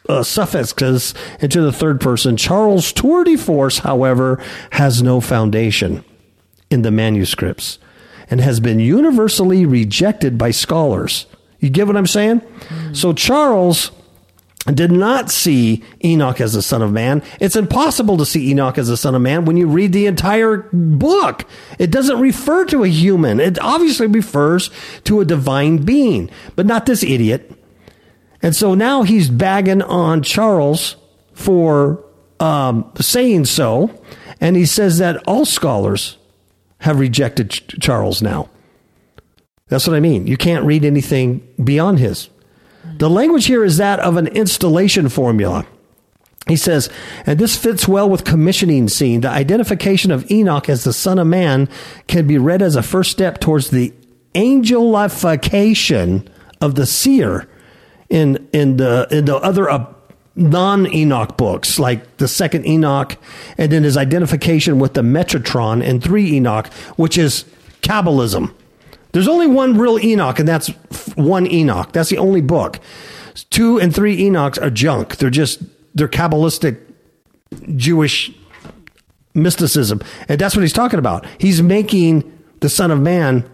uh, 0.08 0.24
suffixes 0.24 1.14
into 1.38 1.60
the 1.62 1.72
third 1.72 2.00
person. 2.00 2.36
Charles' 2.36 2.92
tour 2.92 3.22
de 3.22 3.36
force, 3.36 3.78
however, 3.78 4.42
has 4.72 5.00
no 5.00 5.20
foundation 5.20 6.04
in 6.70 6.82
the 6.82 6.90
manuscripts 6.90 7.78
and 8.32 8.40
has 8.40 8.60
been 8.60 8.80
universally 8.80 9.66
rejected 9.66 10.38
by 10.38 10.50
scholars. 10.50 11.26
You 11.60 11.68
get 11.68 11.86
what 11.86 11.98
I'm 11.98 12.06
saying? 12.06 12.40
Mm. 12.40 12.96
So 12.96 13.12
Charles 13.12 13.90
did 14.72 14.90
not 14.90 15.30
see 15.30 15.84
Enoch 16.02 16.40
as 16.40 16.54
the 16.54 16.62
son 16.62 16.80
of 16.80 16.90
man. 16.92 17.22
It's 17.40 17.56
impossible 17.56 18.16
to 18.16 18.24
see 18.24 18.50
Enoch 18.50 18.78
as 18.78 18.88
the 18.88 18.96
son 18.96 19.14
of 19.14 19.20
man 19.20 19.44
when 19.44 19.58
you 19.58 19.66
read 19.66 19.92
the 19.92 20.06
entire 20.06 20.66
book. 20.72 21.44
It 21.78 21.90
doesn't 21.90 22.20
refer 22.20 22.64
to 22.64 22.84
a 22.84 22.88
human. 22.88 23.38
It 23.38 23.58
obviously 23.58 24.06
refers 24.06 24.70
to 25.04 25.20
a 25.20 25.26
divine 25.26 25.84
being, 25.84 26.30
but 26.56 26.64
not 26.64 26.86
this 26.86 27.02
idiot. 27.02 27.52
And 28.40 28.56
so 28.56 28.74
now 28.74 29.02
he's 29.02 29.28
bagging 29.28 29.82
on 29.82 30.22
Charles 30.22 30.96
for 31.34 32.02
um, 32.40 32.90
saying 32.98 33.44
so. 33.44 34.02
And 34.40 34.56
he 34.56 34.64
says 34.64 34.96
that 34.96 35.22
all 35.26 35.44
scholars 35.44 36.16
have 36.82 37.00
rejected 37.00 37.50
Ch- 37.50 37.66
Charles 37.80 38.22
now. 38.22 38.48
That's 39.68 39.86
what 39.86 39.96
I 39.96 40.00
mean. 40.00 40.26
You 40.26 40.36
can't 40.36 40.64
read 40.66 40.84
anything 40.84 41.46
beyond 41.62 41.98
his. 41.98 42.28
The 42.98 43.08
language 43.08 43.46
here 43.46 43.64
is 43.64 43.78
that 43.78 44.00
of 44.00 44.16
an 44.16 44.26
installation 44.28 45.08
formula. 45.08 45.64
He 46.48 46.56
says, 46.56 46.90
and 47.24 47.38
this 47.38 47.56
fits 47.56 47.86
well 47.86 48.08
with 48.10 48.24
commissioning 48.24 48.88
scene. 48.88 49.20
The 49.20 49.28
identification 49.28 50.10
of 50.10 50.28
Enoch 50.30 50.68
as 50.68 50.82
the 50.82 50.92
son 50.92 51.20
of 51.20 51.28
man 51.28 51.68
can 52.08 52.26
be 52.26 52.36
read 52.36 52.60
as 52.62 52.74
a 52.74 52.82
first 52.82 53.12
step 53.12 53.38
towards 53.38 53.70
the 53.70 53.94
angelification 54.34 56.26
of 56.60 56.74
the 56.74 56.86
seer 56.86 57.48
in 58.08 58.48
in 58.52 58.76
the 58.76 59.06
in 59.10 59.24
the 59.26 59.36
other 59.36 59.70
uh, 59.70 59.86
non 60.34 60.92
Enoch 60.92 61.36
books, 61.36 61.78
like 61.78 62.16
the 62.16 62.28
second 62.28 62.66
Enoch, 62.66 63.16
and 63.58 63.70
then 63.70 63.82
his 63.82 63.96
identification 63.96 64.78
with 64.78 64.94
the 64.94 65.02
Metatron 65.02 65.82
and 65.82 66.02
three 66.02 66.32
Enoch, 66.32 66.72
which 66.96 67.18
is 67.18 67.44
Kabbalism. 67.82 68.52
There's 69.12 69.28
only 69.28 69.46
one 69.46 69.76
real 69.76 69.98
Enoch, 69.98 70.38
and 70.38 70.48
that's 70.48 70.68
one 71.16 71.46
Enoch. 71.50 71.92
That's 71.92 72.08
the 72.08 72.18
only 72.18 72.40
book. 72.40 72.80
Two 73.50 73.78
and 73.78 73.94
three 73.94 74.16
Enochs 74.18 74.60
are 74.60 74.70
junk. 74.70 75.16
They're 75.16 75.30
just 75.30 75.62
they're 75.94 76.08
Kabbalistic 76.08 76.78
Jewish 77.76 78.32
mysticism, 79.34 80.00
and 80.28 80.40
that's 80.40 80.56
what 80.56 80.62
he's 80.62 80.72
talking 80.72 80.98
about. 80.98 81.26
He's 81.38 81.62
making 81.62 82.30
the 82.60 82.68
Son 82.68 82.90
of 82.90 83.00
Man 83.00 83.48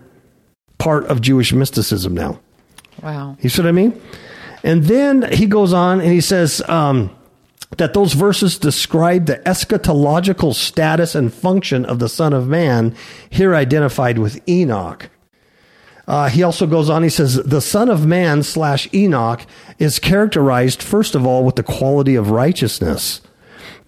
part 0.78 1.06
of 1.06 1.20
Jewish 1.20 1.52
mysticism 1.52 2.14
now. 2.14 2.38
Wow. 3.02 3.36
You 3.40 3.48
see 3.48 3.62
what 3.62 3.68
I 3.68 3.72
mean? 3.72 4.00
And 4.62 4.84
then 4.84 5.30
he 5.32 5.46
goes 5.46 5.72
on 5.72 6.00
and 6.00 6.12
he 6.12 6.20
says 6.20 6.62
um, 6.68 7.14
that 7.76 7.94
those 7.94 8.12
verses 8.12 8.58
describe 8.58 9.26
the 9.26 9.36
eschatological 9.38 10.54
status 10.54 11.14
and 11.14 11.32
function 11.32 11.84
of 11.84 11.98
the 11.98 12.08
Son 12.08 12.32
of 12.32 12.48
Man, 12.48 12.94
here 13.30 13.54
identified 13.54 14.18
with 14.18 14.40
Enoch. 14.48 15.10
Uh, 16.06 16.30
he 16.30 16.42
also 16.42 16.66
goes 16.66 16.88
on, 16.88 17.02
he 17.02 17.10
says, 17.10 17.34
the 17.34 17.60
Son 17.60 17.90
of 17.90 18.06
Man 18.06 18.42
slash 18.42 18.88
Enoch 18.94 19.42
is 19.78 19.98
characterized, 19.98 20.82
first 20.82 21.14
of 21.14 21.26
all, 21.26 21.44
with 21.44 21.56
the 21.56 21.62
quality 21.62 22.14
of 22.14 22.30
righteousness. 22.30 23.20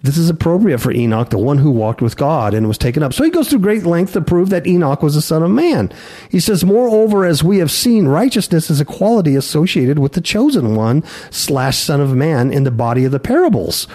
This 0.03 0.17
is 0.17 0.29
appropriate 0.29 0.79
for 0.79 0.91
Enoch, 0.91 1.29
the 1.29 1.37
one 1.37 1.59
who 1.59 1.69
walked 1.69 2.01
with 2.01 2.17
God 2.17 2.55
and 2.55 2.67
was 2.67 2.79
taken 2.79 3.03
up. 3.03 3.13
So 3.13 3.23
he 3.23 3.29
goes 3.29 3.49
through 3.49 3.59
great 3.59 3.83
length 3.83 4.13
to 4.13 4.21
prove 4.21 4.49
that 4.49 4.65
Enoch 4.65 5.03
was 5.03 5.13
the 5.13 5.21
son 5.21 5.43
of 5.43 5.51
man. 5.51 5.91
He 6.29 6.39
says, 6.39 6.65
moreover, 6.65 7.23
as 7.23 7.43
we 7.43 7.59
have 7.59 7.69
seen, 7.69 8.07
righteousness 8.07 8.71
is 8.71 8.79
a 8.79 8.85
quality 8.85 9.35
associated 9.35 9.99
with 9.99 10.13
the 10.13 10.21
chosen 10.21 10.75
one 10.75 11.03
slash 11.29 11.77
son 11.77 12.01
of 12.01 12.15
man 12.15 12.51
in 12.51 12.63
the 12.63 12.71
body 12.71 13.05
of 13.05 13.11
the 13.11 13.19
parables. 13.19 13.87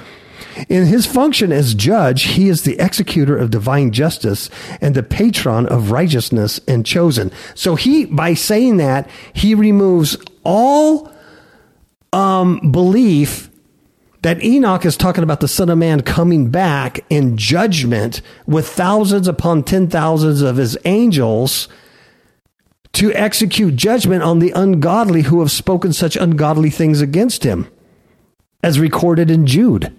In 0.68 0.86
his 0.86 1.06
function 1.06 1.50
as 1.52 1.74
judge, 1.74 2.22
he 2.22 2.48
is 2.48 2.62
the 2.62 2.78
executor 2.78 3.36
of 3.36 3.50
divine 3.50 3.90
justice 3.90 4.48
and 4.80 4.94
the 4.94 5.02
patron 5.02 5.66
of 5.66 5.90
righteousness 5.90 6.60
and 6.68 6.86
chosen. 6.86 7.32
So 7.54 7.74
he, 7.74 8.06
by 8.06 8.34
saying 8.34 8.76
that, 8.78 9.10
he 9.32 9.54
removes 9.54 10.16
all 10.44 11.12
um, 12.12 12.70
belief 12.70 13.50
that 14.26 14.42
Enoch 14.42 14.84
is 14.84 14.96
talking 14.96 15.22
about 15.22 15.38
the 15.38 15.46
Son 15.46 15.70
of 15.70 15.78
Man 15.78 16.00
coming 16.00 16.50
back 16.50 16.98
in 17.08 17.36
judgment 17.36 18.20
with 18.44 18.66
thousands 18.66 19.28
upon 19.28 19.62
ten 19.62 19.86
thousands 19.86 20.42
of 20.42 20.56
his 20.56 20.76
angels 20.84 21.68
to 22.94 23.12
execute 23.12 23.76
judgment 23.76 24.24
on 24.24 24.40
the 24.40 24.50
ungodly 24.50 25.22
who 25.22 25.38
have 25.38 25.52
spoken 25.52 25.92
such 25.92 26.16
ungodly 26.16 26.70
things 26.70 27.00
against 27.00 27.44
him, 27.44 27.68
as 28.64 28.80
recorded 28.80 29.30
in 29.30 29.46
Jude. 29.46 29.96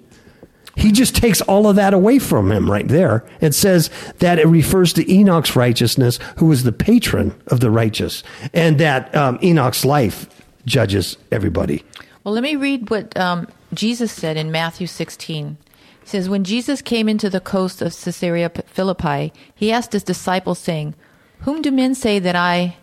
He 0.75 0.91
just 0.91 1.15
takes 1.15 1.39
all 1.39 1.65
of 1.65 1.77
that 1.77 1.93
away 1.93 2.19
from 2.19 2.51
him 2.51 2.69
right 2.69 2.89
there. 2.89 3.25
It 3.39 3.55
says 3.55 3.89
that 4.19 4.39
it 4.39 4.47
refers 4.47 4.91
to 4.93 5.09
Enoch's 5.09 5.55
righteousness, 5.55 6.19
who 6.35 6.47
was 6.47 6.63
the 6.63 6.73
patron 6.73 7.33
of 7.47 7.61
the 7.61 7.71
righteous, 7.71 8.23
and 8.53 8.77
that 8.77 9.15
um, 9.15 9.39
Enoch's 9.41 9.85
life 9.85 10.27
judges 10.65 11.15
everybody. 11.31 11.85
Well, 12.25 12.33
let 12.33 12.43
me 12.43 12.57
read 12.57 12.89
what 12.89 13.15
um, 13.15 13.47
Jesus 13.73 14.11
said 14.11 14.37
in 14.37 14.51
Matthew 14.51 14.87
16. 14.87 15.57
It 16.01 16.07
says, 16.07 16.29
When 16.29 16.43
Jesus 16.43 16.81
came 16.81 17.09
into 17.09 17.29
the 17.29 17.39
coast 17.39 17.81
of 17.81 17.95
Caesarea 17.95 18.49
Philippi, 18.49 19.33
he 19.53 19.71
asked 19.71 19.93
his 19.93 20.03
disciples, 20.03 20.59
saying, 20.59 20.95
Whom 21.39 21.61
do 21.61 21.71
men 21.71 21.95
say 21.95 22.19
that 22.19 22.35
I, 22.35 22.77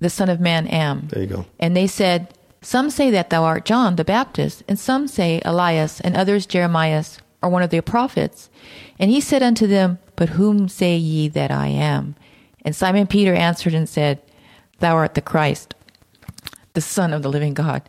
the 0.00 0.10
Son 0.10 0.28
of 0.28 0.40
Man, 0.40 0.66
am? 0.66 1.08
There 1.08 1.22
you 1.22 1.28
go. 1.28 1.46
And 1.58 1.76
they 1.76 1.86
said, 1.86 2.34
Some 2.60 2.90
say 2.90 3.10
that 3.10 3.30
thou 3.30 3.44
art 3.44 3.64
John 3.64 3.96
the 3.96 4.04
Baptist, 4.04 4.62
and 4.68 4.78
some 4.78 5.08
say 5.08 5.40
Elias, 5.44 6.00
and 6.00 6.16
others 6.16 6.46
Jeremiah, 6.46 7.04
or 7.42 7.48
one 7.48 7.62
of 7.62 7.70
the 7.70 7.80
prophets. 7.80 8.50
And 8.98 9.10
he 9.10 9.20
said 9.20 9.42
unto 9.42 9.66
them, 9.66 9.98
But 10.16 10.30
whom 10.30 10.68
say 10.68 10.96
ye 10.96 11.28
that 11.28 11.50
I 11.50 11.68
am? 11.68 12.16
And 12.64 12.76
Simon 12.76 13.06
Peter 13.06 13.34
answered 13.34 13.74
and 13.74 13.88
said, 13.88 14.20
Thou 14.78 14.94
art 14.96 15.14
the 15.14 15.20
Christ, 15.20 15.74
the 16.74 16.80
Son 16.80 17.12
of 17.12 17.22
the 17.22 17.30
living 17.30 17.54
God. 17.54 17.82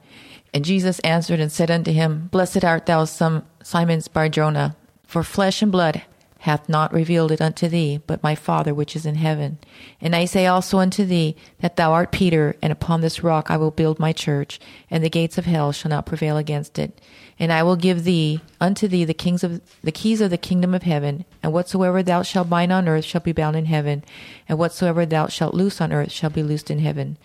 And 0.54 0.64
Jesus 0.64 1.00
answered 1.00 1.40
and 1.40 1.52
said 1.52 1.72
unto 1.72 1.92
him, 1.92 2.30
Blessed 2.32 2.64
art 2.64 2.86
thou, 2.86 3.06
Simon 3.06 4.02
Barjona, 4.14 4.76
for 5.04 5.24
flesh 5.24 5.62
and 5.62 5.72
blood 5.72 6.04
hath 6.44 6.68
not 6.68 6.92
revealed 6.92 7.32
it 7.32 7.42
unto 7.42 7.70
thee, 7.70 8.02
but 8.06 8.22
my 8.22 8.36
Father 8.36 8.74
which 8.74 8.98
is 8.98 9.06
in 9.06 9.16
heaven. 9.16 9.58
And 10.02 10.14
I 10.14 10.26
say 10.26 10.46
also 10.46 10.78
unto 10.78 11.06
thee 11.06 11.38
that 11.62 11.78
thou 11.78 11.94
art 11.94 12.12
Peter, 12.12 12.56
and 12.62 12.72
upon 12.72 13.00
this 13.00 13.24
rock 13.24 13.50
I 13.50 13.56
will 13.56 13.72
build 13.72 13.98
my 13.98 14.12
church, 14.12 14.60
and 14.92 15.02
the 15.02 15.10
gates 15.10 15.38
of 15.38 15.46
hell 15.46 15.72
shall 15.72 15.90
not 15.90 16.06
prevail 16.06 16.36
against 16.36 16.78
it. 16.78 17.00
And 17.40 17.52
I 17.52 17.64
will 17.64 17.78
give 17.78 18.04
thee 18.04 18.42
unto 18.60 18.90
thee 18.90 19.06
the 19.06 19.14
kings 19.14 19.44
of 19.44 19.62
the 19.82 19.92
keys 19.92 20.20
of 20.20 20.32
the 20.32 20.38
kingdom 20.38 20.74
of 20.74 20.84
heaven, 20.84 21.24
and 21.42 21.54
whatsoever 21.54 22.04
thou 22.04 22.24
shalt 22.24 22.50
bind 22.50 22.74
on 22.74 22.90
earth 22.90 23.06
shall 23.06 23.22
be 23.22 23.32
bound 23.32 23.56
in 23.56 23.66
heaven, 23.66 24.04
and 24.48 24.60
whatsoever 24.60 25.06
thou 25.06 25.28
shalt 25.28 25.54
loose 25.56 25.80
on 25.80 25.94
earth 25.94 26.12
shall 26.12 26.30
be 26.30 26.44
loosed 26.44 26.70
in 26.70 26.80
heaven. 26.80 27.18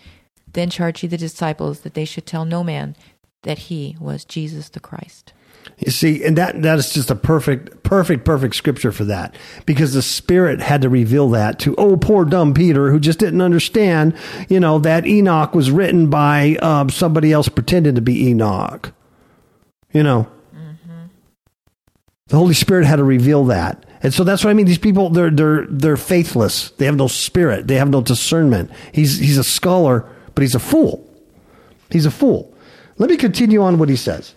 Then 0.53 0.71
charge 0.71 1.03
ye 1.03 1.09
the 1.09 1.19
disciples 1.19 1.81
that 1.81 1.95
they 1.95 2.05
should 2.05 2.25
tell 2.25 2.45
no 2.45 2.63
man 2.63 2.95
that 3.43 3.59
he 3.59 3.97
was 4.01 4.25
Jesus 4.25 4.69
the 4.69 4.81
Christ. 4.81 5.33
You 5.79 5.91
see, 5.93 6.25
and 6.25 6.37
that 6.39 6.63
that 6.63 6.79
is 6.79 6.93
just 6.93 7.11
a 7.11 7.15
perfect, 7.15 7.83
perfect, 7.83 8.25
perfect 8.25 8.55
scripture 8.57 8.91
for 8.91 9.05
that, 9.05 9.35
because 9.67 9.93
the 9.93 10.03
Spirit 10.03 10.61
had 10.61 10.83
to 10.83 10.89
reveal 10.89 11.29
that 11.31 11.59
to 11.61 11.75
oh 11.77 11.97
poor 11.97 12.25
dumb 12.25 12.55
Peter 12.55 12.91
who 12.91 12.99
just 12.99 13.19
didn't 13.19 13.43
understand, 13.43 14.15
you 14.49 14.61
know, 14.61 14.79
that 14.79 15.07
Enoch 15.07 15.55
was 15.55 15.71
written 15.71 16.09
by 16.11 16.57
um, 16.57 16.89
somebody 16.91 17.33
else 17.33 17.49
pretending 17.49 17.95
to 17.97 18.01
be 18.01 18.29
Enoch. 18.29 18.93
You 19.93 20.03
know, 20.03 20.29
the 22.29 22.37
Holy 22.37 22.55
Spirit 22.55 22.87
had 22.87 22.97
to 22.97 23.05
reveal 23.05 23.45
that, 23.47 23.85
and 24.03 24.15
so 24.15 24.25
that's 24.25 24.45
what 24.45 24.51
I 24.51 24.55
mean. 24.55 24.67
These 24.67 24.79
people, 24.79 25.11
they're 25.11 25.31
they're 25.31 25.67
they're 25.69 25.97
faithless. 25.97 26.71
They 26.71 26.87
have 26.87 26.97
no 26.97 27.09
spirit. 27.09 27.67
They 27.67 27.77
have 27.77 27.91
no 27.91 28.01
discernment. 28.01 28.71
He's 28.93 29.19
he's 29.19 29.39
a 29.39 29.45
scholar, 29.45 30.09
but 30.35 30.43
he's 30.43 30.55
a 30.55 30.61
fool. 30.61 31.05
He's 31.91 32.07
a 32.07 32.11
fool. 32.11 32.48
Let 32.99 33.11
me 33.11 33.17
continue 33.17 33.63
on 33.63 33.79
what 33.79 33.89
he 33.89 33.97
says. 33.97 34.35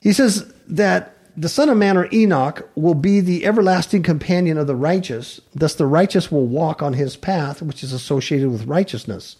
He 0.00 0.12
says 0.12 0.52
that 0.68 1.16
the 1.36 1.48
Son 1.48 1.68
of 1.68 1.76
Man 1.76 1.96
or 1.96 2.08
Enoch 2.12 2.68
will 2.74 2.94
be 2.94 3.20
the 3.20 3.44
everlasting 3.46 4.02
companion 4.02 4.58
of 4.58 4.66
the 4.66 4.76
righteous. 4.76 5.40
Thus, 5.54 5.74
the 5.74 5.86
righteous 5.86 6.30
will 6.30 6.46
walk 6.46 6.82
on 6.82 6.92
his 6.92 7.16
path, 7.16 7.62
which 7.62 7.82
is 7.82 7.92
associated 7.92 8.50
with 8.50 8.66
righteousness 8.66 9.36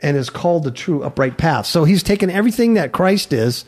and 0.00 0.16
is 0.16 0.28
called 0.28 0.64
the 0.64 0.70
true 0.70 1.02
upright 1.02 1.38
path. 1.38 1.66
So 1.66 1.84
he's 1.84 2.02
taken 2.02 2.28
everything 2.28 2.74
that 2.74 2.92
Christ 2.92 3.32
is 3.32 3.64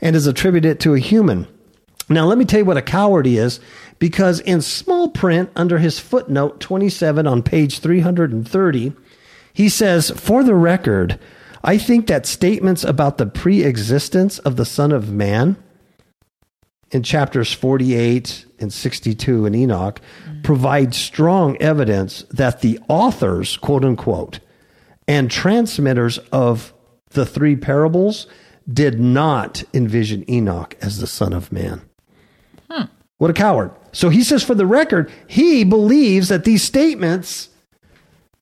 and 0.00 0.14
has 0.14 0.26
attributed 0.26 0.72
it 0.72 0.80
to 0.80 0.94
a 0.94 1.00
human. 1.00 1.46
Now, 2.08 2.26
let 2.26 2.38
me 2.38 2.44
tell 2.44 2.60
you 2.60 2.64
what 2.64 2.76
a 2.76 2.82
coward 2.82 3.26
he 3.26 3.38
is, 3.38 3.60
because 3.98 4.40
in 4.40 4.62
small 4.62 5.08
print 5.08 5.50
under 5.54 5.78
his 5.78 5.98
footnote 5.98 6.60
27 6.60 7.26
on 7.26 7.42
page 7.42 7.78
330, 7.78 8.92
he 9.52 9.68
says, 9.68 10.10
For 10.10 10.42
the 10.42 10.54
record, 10.54 11.18
I 11.62 11.78
think 11.78 12.06
that 12.06 12.26
statements 12.26 12.84
about 12.84 13.18
the 13.18 13.26
pre 13.26 13.62
existence 13.62 14.38
of 14.40 14.56
the 14.56 14.64
Son 14.64 14.92
of 14.92 15.12
Man 15.12 15.56
in 16.90 17.02
chapters 17.02 17.52
48 17.52 18.46
and 18.58 18.72
62 18.72 19.46
in 19.46 19.54
Enoch 19.54 20.00
mm-hmm. 20.24 20.42
provide 20.42 20.94
strong 20.94 21.56
evidence 21.58 22.22
that 22.30 22.60
the 22.60 22.80
authors, 22.88 23.56
quote 23.56 23.84
unquote, 23.84 24.40
and 25.06 25.30
transmitters 25.30 26.18
of 26.32 26.72
the 27.10 27.26
three 27.26 27.56
parables 27.56 28.26
did 28.72 29.00
not 29.00 29.64
envision 29.74 30.28
Enoch 30.30 30.76
as 30.80 31.00
the 31.00 31.06
Son 31.06 31.32
of 31.32 31.50
Man. 31.52 31.82
Hmm. 32.70 32.84
What 33.18 33.30
a 33.30 33.34
coward. 33.34 33.72
So 33.92 34.08
he 34.08 34.22
says, 34.22 34.42
for 34.42 34.54
the 34.54 34.66
record, 34.66 35.10
he 35.26 35.64
believes 35.64 36.28
that 36.28 36.44
these 36.44 36.62
statements 36.62 37.48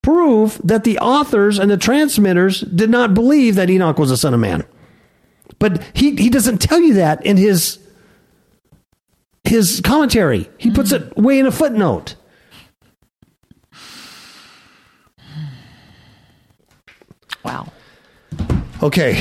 prove 0.08 0.58
that 0.64 0.84
the 0.84 0.98
authors 1.00 1.58
and 1.58 1.70
the 1.70 1.76
transmitters 1.76 2.62
did 2.62 2.88
not 2.88 3.12
believe 3.12 3.56
that 3.56 3.68
Enoch 3.68 3.98
was 3.98 4.08
the 4.08 4.16
Son 4.16 4.32
of 4.32 4.40
Man. 4.40 4.64
But 5.58 5.82
he, 5.92 6.16
he 6.16 6.30
doesn't 6.30 6.62
tell 6.62 6.80
you 6.80 6.94
that 6.94 7.26
in 7.26 7.36
his 7.36 7.78
his 9.44 9.82
commentary. 9.84 10.48
He 10.56 10.70
puts 10.70 10.92
it 10.92 11.14
way 11.14 11.38
in 11.38 11.44
a 11.44 11.52
footnote. 11.52 12.14
Wow. 17.44 17.70
Okay. 18.82 19.14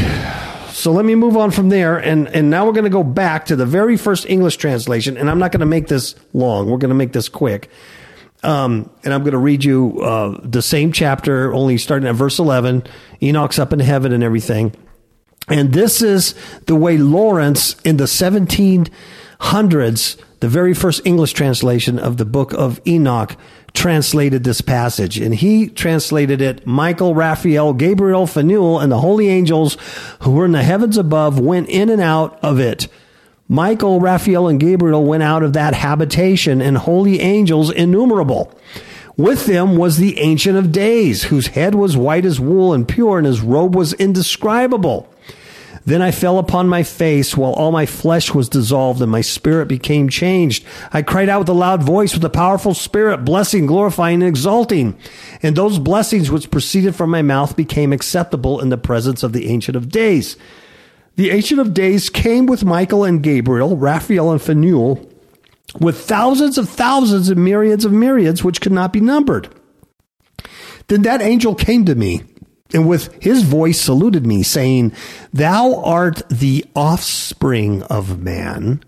So 0.71 0.93
let 0.93 1.03
me 1.03 1.15
move 1.15 1.35
on 1.35 1.51
from 1.51 1.67
there. 1.67 1.97
And, 1.97 2.29
and 2.29 2.49
now 2.49 2.65
we're 2.65 2.71
going 2.71 2.85
to 2.85 2.89
go 2.89 3.03
back 3.03 3.47
to 3.47 3.57
the 3.57 3.65
very 3.65 3.97
first 3.97 4.25
English 4.25 4.55
translation. 4.55 5.17
And 5.17 5.29
I'm 5.29 5.39
not 5.39 5.51
going 5.51 5.59
to 5.59 5.65
make 5.65 5.88
this 5.88 6.15
long. 6.31 6.69
We're 6.69 6.77
going 6.77 6.89
to 6.89 6.95
make 6.95 7.11
this 7.11 7.27
quick. 7.27 7.69
Um, 8.43 8.89
and 9.03 9.13
I'm 9.13 9.21
going 9.21 9.31
to 9.31 9.39
read 9.39 9.63
you 9.63 9.99
uh, 10.01 10.39
the 10.43 10.61
same 10.61 10.91
chapter, 10.91 11.53
only 11.53 11.77
starting 11.77 12.07
at 12.07 12.15
verse 12.15 12.39
11. 12.39 12.83
Enoch's 13.21 13.59
up 13.59 13.73
in 13.73 13.79
heaven 13.79 14.13
and 14.13 14.23
everything. 14.23 14.73
And 15.49 15.73
this 15.73 16.01
is 16.01 16.35
the 16.65 16.75
way 16.75 16.97
Laurence 16.97 17.79
in 17.81 17.97
the 17.97 18.03
1700s, 18.03 20.21
the 20.39 20.49
very 20.49 20.73
first 20.73 21.01
English 21.05 21.33
translation 21.33 21.97
of 21.97 22.17
the 22.17 22.25
book 22.25 22.53
of 22.53 22.81
Enoch, 22.85 23.35
translated 23.73 24.43
this 24.43 24.61
passage. 24.61 25.17
And 25.17 25.33
he 25.33 25.69
translated 25.69 26.41
it 26.41 26.67
Michael, 26.67 27.15
Raphael, 27.15 27.73
Gabriel, 27.73 28.27
Phanuel, 28.27 28.79
and 28.79 28.91
the 28.91 28.99
holy 28.99 29.29
angels 29.29 29.77
who 30.21 30.31
were 30.31 30.45
in 30.45 30.51
the 30.51 30.63
heavens 30.63 30.97
above 30.97 31.39
went 31.39 31.69
in 31.69 31.89
and 31.89 32.01
out 32.01 32.38
of 32.43 32.59
it. 32.59 32.88
Michael, 33.49 33.99
Raphael, 33.99 34.47
and 34.47 34.59
Gabriel 34.59 35.05
went 35.05 35.23
out 35.23 35.41
of 35.41 35.53
that 35.53 35.73
habitation, 35.73 36.61
and 36.61 36.77
holy 36.77 37.21
angels 37.21 37.71
innumerable. 37.71 38.51
With 39.15 39.45
them 39.45 39.77
was 39.77 39.97
the 39.97 40.19
Ancient 40.19 40.57
of 40.57 40.71
Days, 40.71 41.23
whose 41.23 41.47
head 41.47 41.73
was 41.73 41.95
white 41.97 42.25
as 42.25 42.39
wool 42.39 42.73
and 42.73 42.87
pure, 42.87 43.17
and 43.17 43.25
his 43.25 43.41
robe 43.41 43.75
was 43.75 43.93
indescribable. 43.93 45.11
Then 45.87 46.01
I 46.01 46.11
fell 46.11 46.37
upon 46.37 46.67
my 46.67 46.83
face 46.83 47.37
while 47.37 47.53
all 47.53 47.71
my 47.71 47.85
flesh 47.85 48.33
was 48.33 48.49
dissolved 48.49 49.01
and 49.01 49.09
my 49.09 49.21
spirit 49.21 49.69
became 49.69 50.09
changed. 50.09 50.65
I 50.91 51.01
cried 51.01 51.29
out 51.29 51.39
with 51.39 51.47
a 51.49 51.53
loud 51.53 51.81
voice 51.81 52.13
with 52.13 52.25
a 52.25 52.29
powerful 52.29 52.73
spirit, 52.73 53.23
blessing, 53.23 53.67
glorifying, 53.67 54.21
and 54.21 54.27
exalting. 54.27 54.97
And 55.41 55.55
those 55.55 55.79
blessings 55.79 56.29
which 56.29 56.51
proceeded 56.51 56.93
from 56.93 57.09
my 57.09 57.21
mouth 57.21 57.55
became 57.55 57.93
acceptable 57.93 58.59
in 58.59 58.67
the 58.67 58.77
presence 58.77 59.23
of 59.23 59.31
the 59.31 59.47
Ancient 59.47 59.77
of 59.77 59.87
Days. 59.87 60.35
The 61.18 61.32
Ancient 61.32 61.59
of 61.59 61.74
Days 61.74 62.09
came 62.09 62.45
with 62.45 62.63
Michael 62.63 63.03
and 63.03 63.24
Gabriel, 63.24 63.76
Raphael 63.76 64.32
and 64.32 64.41
Phanuel, 64.41 65.03
with 65.80 65.99
thousands 65.99 66.59
of 66.59 66.70
thousands 66.70 67.30
and 67.30 67.43
myriads 67.43 67.86
of 67.86 67.91
myriads 67.91 68.43
which 68.43 68.61
could 68.61 68.72
not 68.72 68.93
be 68.93 69.01
numbered. 69.01 69.49
Then 70.88 71.01
that 71.01 71.22
angel 71.22 71.55
came 71.55 71.86
to 71.86 71.95
me 71.95 72.22
and 72.74 72.88
with 72.88 73.11
his 73.22 73.43
voice 73.43 73.80
saluted 73.80 74.26
me, 74.26 74.43
saying, 74.43 74.93
Thou 75.34 75.82
art 75.82 76.22
the 76.30 76.65
offspring 76.76 77.84
of 77.84 78.22
man, 78.22 78.84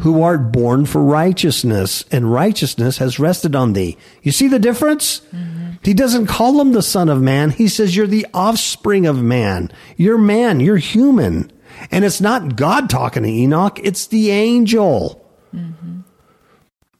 who 0.00 0.22
art 0.22 0.50
born 0.52 0.84
for 0.84 1.02
righteousness, 1.02 2.04
and 2.10 2.32
righteousness 2.32 2.98
has 2.98 3.18
rested 3.18 3.54
on 3.54 3.72
thee. 3.74 3.96
You 4.22 4.32
see 4.32 4.48
the 4.48 4.58
difference? 4.58 5.20
Mm-hmm. 5.32 5.70
He 5.82 5.94
doesn't 5.94 6.26
call 6.26 6.60
him 6.60 6.72
the 6.72 6.82
son 6.82 7.08
of 7.08 7.22
man. 7.22 7.50
He 7.50 7.68
says, 7.68 7.94
You're 7.94 8.06
the 8.06 8.26
offspring 8.34 9.06
of 9.06 9.22
man. 9.22 9.70
You're 9.96 10.18
man. 10.18 10.60
You're 10.60 10.76
human. 10.76 11.52
And 11.90 12.04
it's 12.04 12.20
not 12.20 12.56
God 12.56 12.90
talking 12.90 13.22
to 13.22 13.28
Enoch, 13.28 13.78
it's 13.82 14.06
the 14.06 14.30
angel. 14.30 15.24
Mm-hmm. 15.54 15.98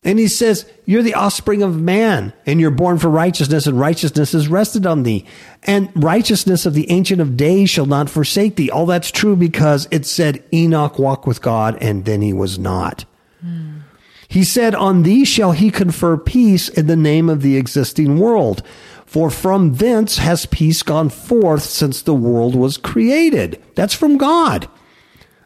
And 0.05 0.19
he 0.19 0.29
says, 0.29 0.71
You're 0.87 1.03
the 1.03 1.15
offspring 1.15 1.63
of 1.63 1.81
man, 1.81 2.33
and 2.47 2.61
you're 2.61 2.71
born 2.71 2.99
for 2.99 3.09
righteousness, 3.09 3.67
and 3.67 3.79
righteousness 3.79 4.33
is 4.33 4.49
rested 4.49 4.87
on 4.87 5.03
thee. 5.03 5.27
And 5.65 5.91
righteousness 5.95 6.65
of 6.67 6.75
the 6.75 6.91
Ancient 6.91 7.21
of 7.21 7.37
Days 7.37 7.69
shall 7.69 7.87
not 7.87 8.09
forsake 8.09 8.57
thee. 8.57 8.71
All 8.71 8.87
that's 8.87 9.11
true 9.11 9.37
because 9.37 9.89
it 9.91 10.07
said 10.07 10.43
Enoch 10.53 10.99
walked 10.99 11.27
with 11.27 11.43
God, 11.43 11.77
and 11.81 12.05
then 12.05 12.23
he 12.23 12.33
was 12.33 12.59
not. 12.59 13.05
Hmm. 13.41 13.81
He 14.29 14.45
said, 14.45 14.75
On 14.75 15.03
thee 15.03 15.25
shall 15.25 15.53
he 15.53 15.71
confer 15.71 16.17
peace 16.17 16.69
in 16.69 16.87
the 16.87 16.97
name 16.97 17.29
of 17.29 17.43
the 17.43 17.57
existing 17.57 18.19
world. 18.19 18.63
For 19.09 19.31
from 19.31 19.75
thence 19.75 20.19
has 20.19 20.47
peace 20.47 20.83
gone 20.83 21.09
forth 21.09 21.63
since 21.63 22.03
the 22.03 22.15
world 22.15 22.55
was 22.55 22.77
created. 22.77 23.61
That's 23.75 23.95
from 23.95 24.19
God, 24.19 24.69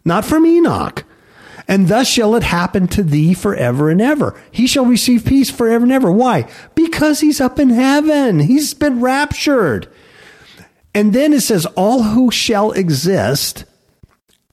not 0.05 0.25
from 0.25 0.45
Enoch 0.45 1.05
and 1.69 1.89
thus 1.89 2.09
shall 2.09 2.35
it 2.35 2.43
happen 2.43 2.87
to 2.89 3.03
thee 3.03 3.35
forever 3.35 3.91
and 3.91 4.01
ever. 4.01 4.39
He 4.51 4.67
shall 4.67 4.85
receive 4.85 5.25
peace 5.25 5.51
forever 5.51 5.85
and 5.85 5.93
ever. 5.93 6.11
Why? 6.11 6.49
Because 6.75 7.21
he's 7.21 7.41
up 7.41 7.59
in 7.59 7.71
heaven. 7.71 8.41
He's 8.41 8.75
been 8.75 9.01
raptured. 9.01 9.89
And 10.95 11.13
then 11.13 11.33
it 11.33 11.41
says, 11.41 11.67
all 11.67 12.03
who 12.03 12.31
shall 12.31 12.73
exist 12.73 13.65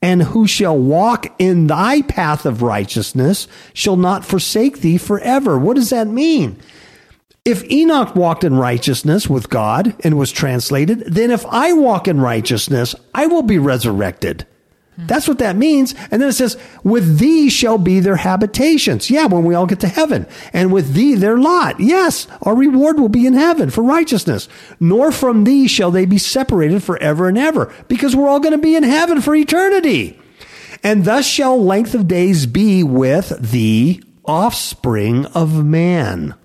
and 0.02 0.24
who 0.24 0.48
shall 0.48 0.78
walk 0.78 1.28
in 1.40 1.68
thy 1.68 2.02
path 2.04 2.46
of 2.46 2.62
righteousness 2.62 3.48
shall 3.74 3.98
not 3.98 4.24
forsake 4.24 4.80
thee 4.80 4.98
forever. 4.98 5.58
What 5.58 5.76
does 5.76 5.90
that 5.90 6.08
mean? 6.08 6.58
If 7.50 7.70
Enoch 7.72 8.16
walked 8.16 8.44
in 8.44 8.56
righteousness 8.56 9.28
with 9.28 9.50
God 9.50 9.96
and 10.04 10.18
was 10.18 10.32
translated, 10.32 11.00
then 11.08 11.32
if 11.32 11.46
I 11.48 11.74
walk 11.74 12.08
in 12.08 12.22
righteousness, 12.22 12.94
I 13.14 13.26
will 13.26 13.42
be 13.42 13.58
resurrected. 13.58 14.46
That's 14.98 15.28
what 15.30 15.40
that 15.40 15.56
means. 15.56 15.96
And 16.12 16.22
then 16.22 16.30
it 16.30 16.34
says, 16.34 16.58
with 16.84 17.20
thee 17.20 17.50
shall 17.50 17.78
be 17.78 18.02
their 18.02 18.18
habitations. 18.18 19.10
Yeah, 19.10 19.28
when 19.28 19.46
we 19.46 19.56
all 19.56 19.66
get 19.66 19.80
to 19.80 19.88
heaven. 19.88 20.28
And 20.52 20.74
with 20.74 20.94
thee 20.94 21.16
their 21.16 21.38
lot. 21.38 21.80
Yes, 21.80 22.28
our 22.42 22.54
reward 22.54 23.00
will 23.00 23.10
be 23.10 23.26
in 23.26 23.34
heaven 23.34 23.70
for 23.70 23.82
righteousness. 23.82 24.50
Nor 24.80 25.12
from 25.12 25.46
thee 25.46 25.68
shall 25.68 25.90
they 25.90 26.06
be 26.06 26.18
separated 26.18 26.84
forever 26.84 27.30
and 27.30 27.38
ever, 27.38 27.74
because 27.88 28.16
we're 28.16 28.28
all 28.28 28.42
going 28.42 28.52
to 28.52 28.58
be 28.58 28.76
in 28.76 28.84
heaven 28.84 29.22
for 29.22 29.34
eternity. 29.34 30.20
And 30.84 31.06
thus 31.06 31.26
shall 31.26 31.64
length 31.64 31.96
of 31.96 32.08
days 32.08 32.46
be 32.46 32.84
with 32.84 33.52
the 33.52 34.04
offspring 34.26 35.26
of 35.28 35.64
man. 35.64 36.36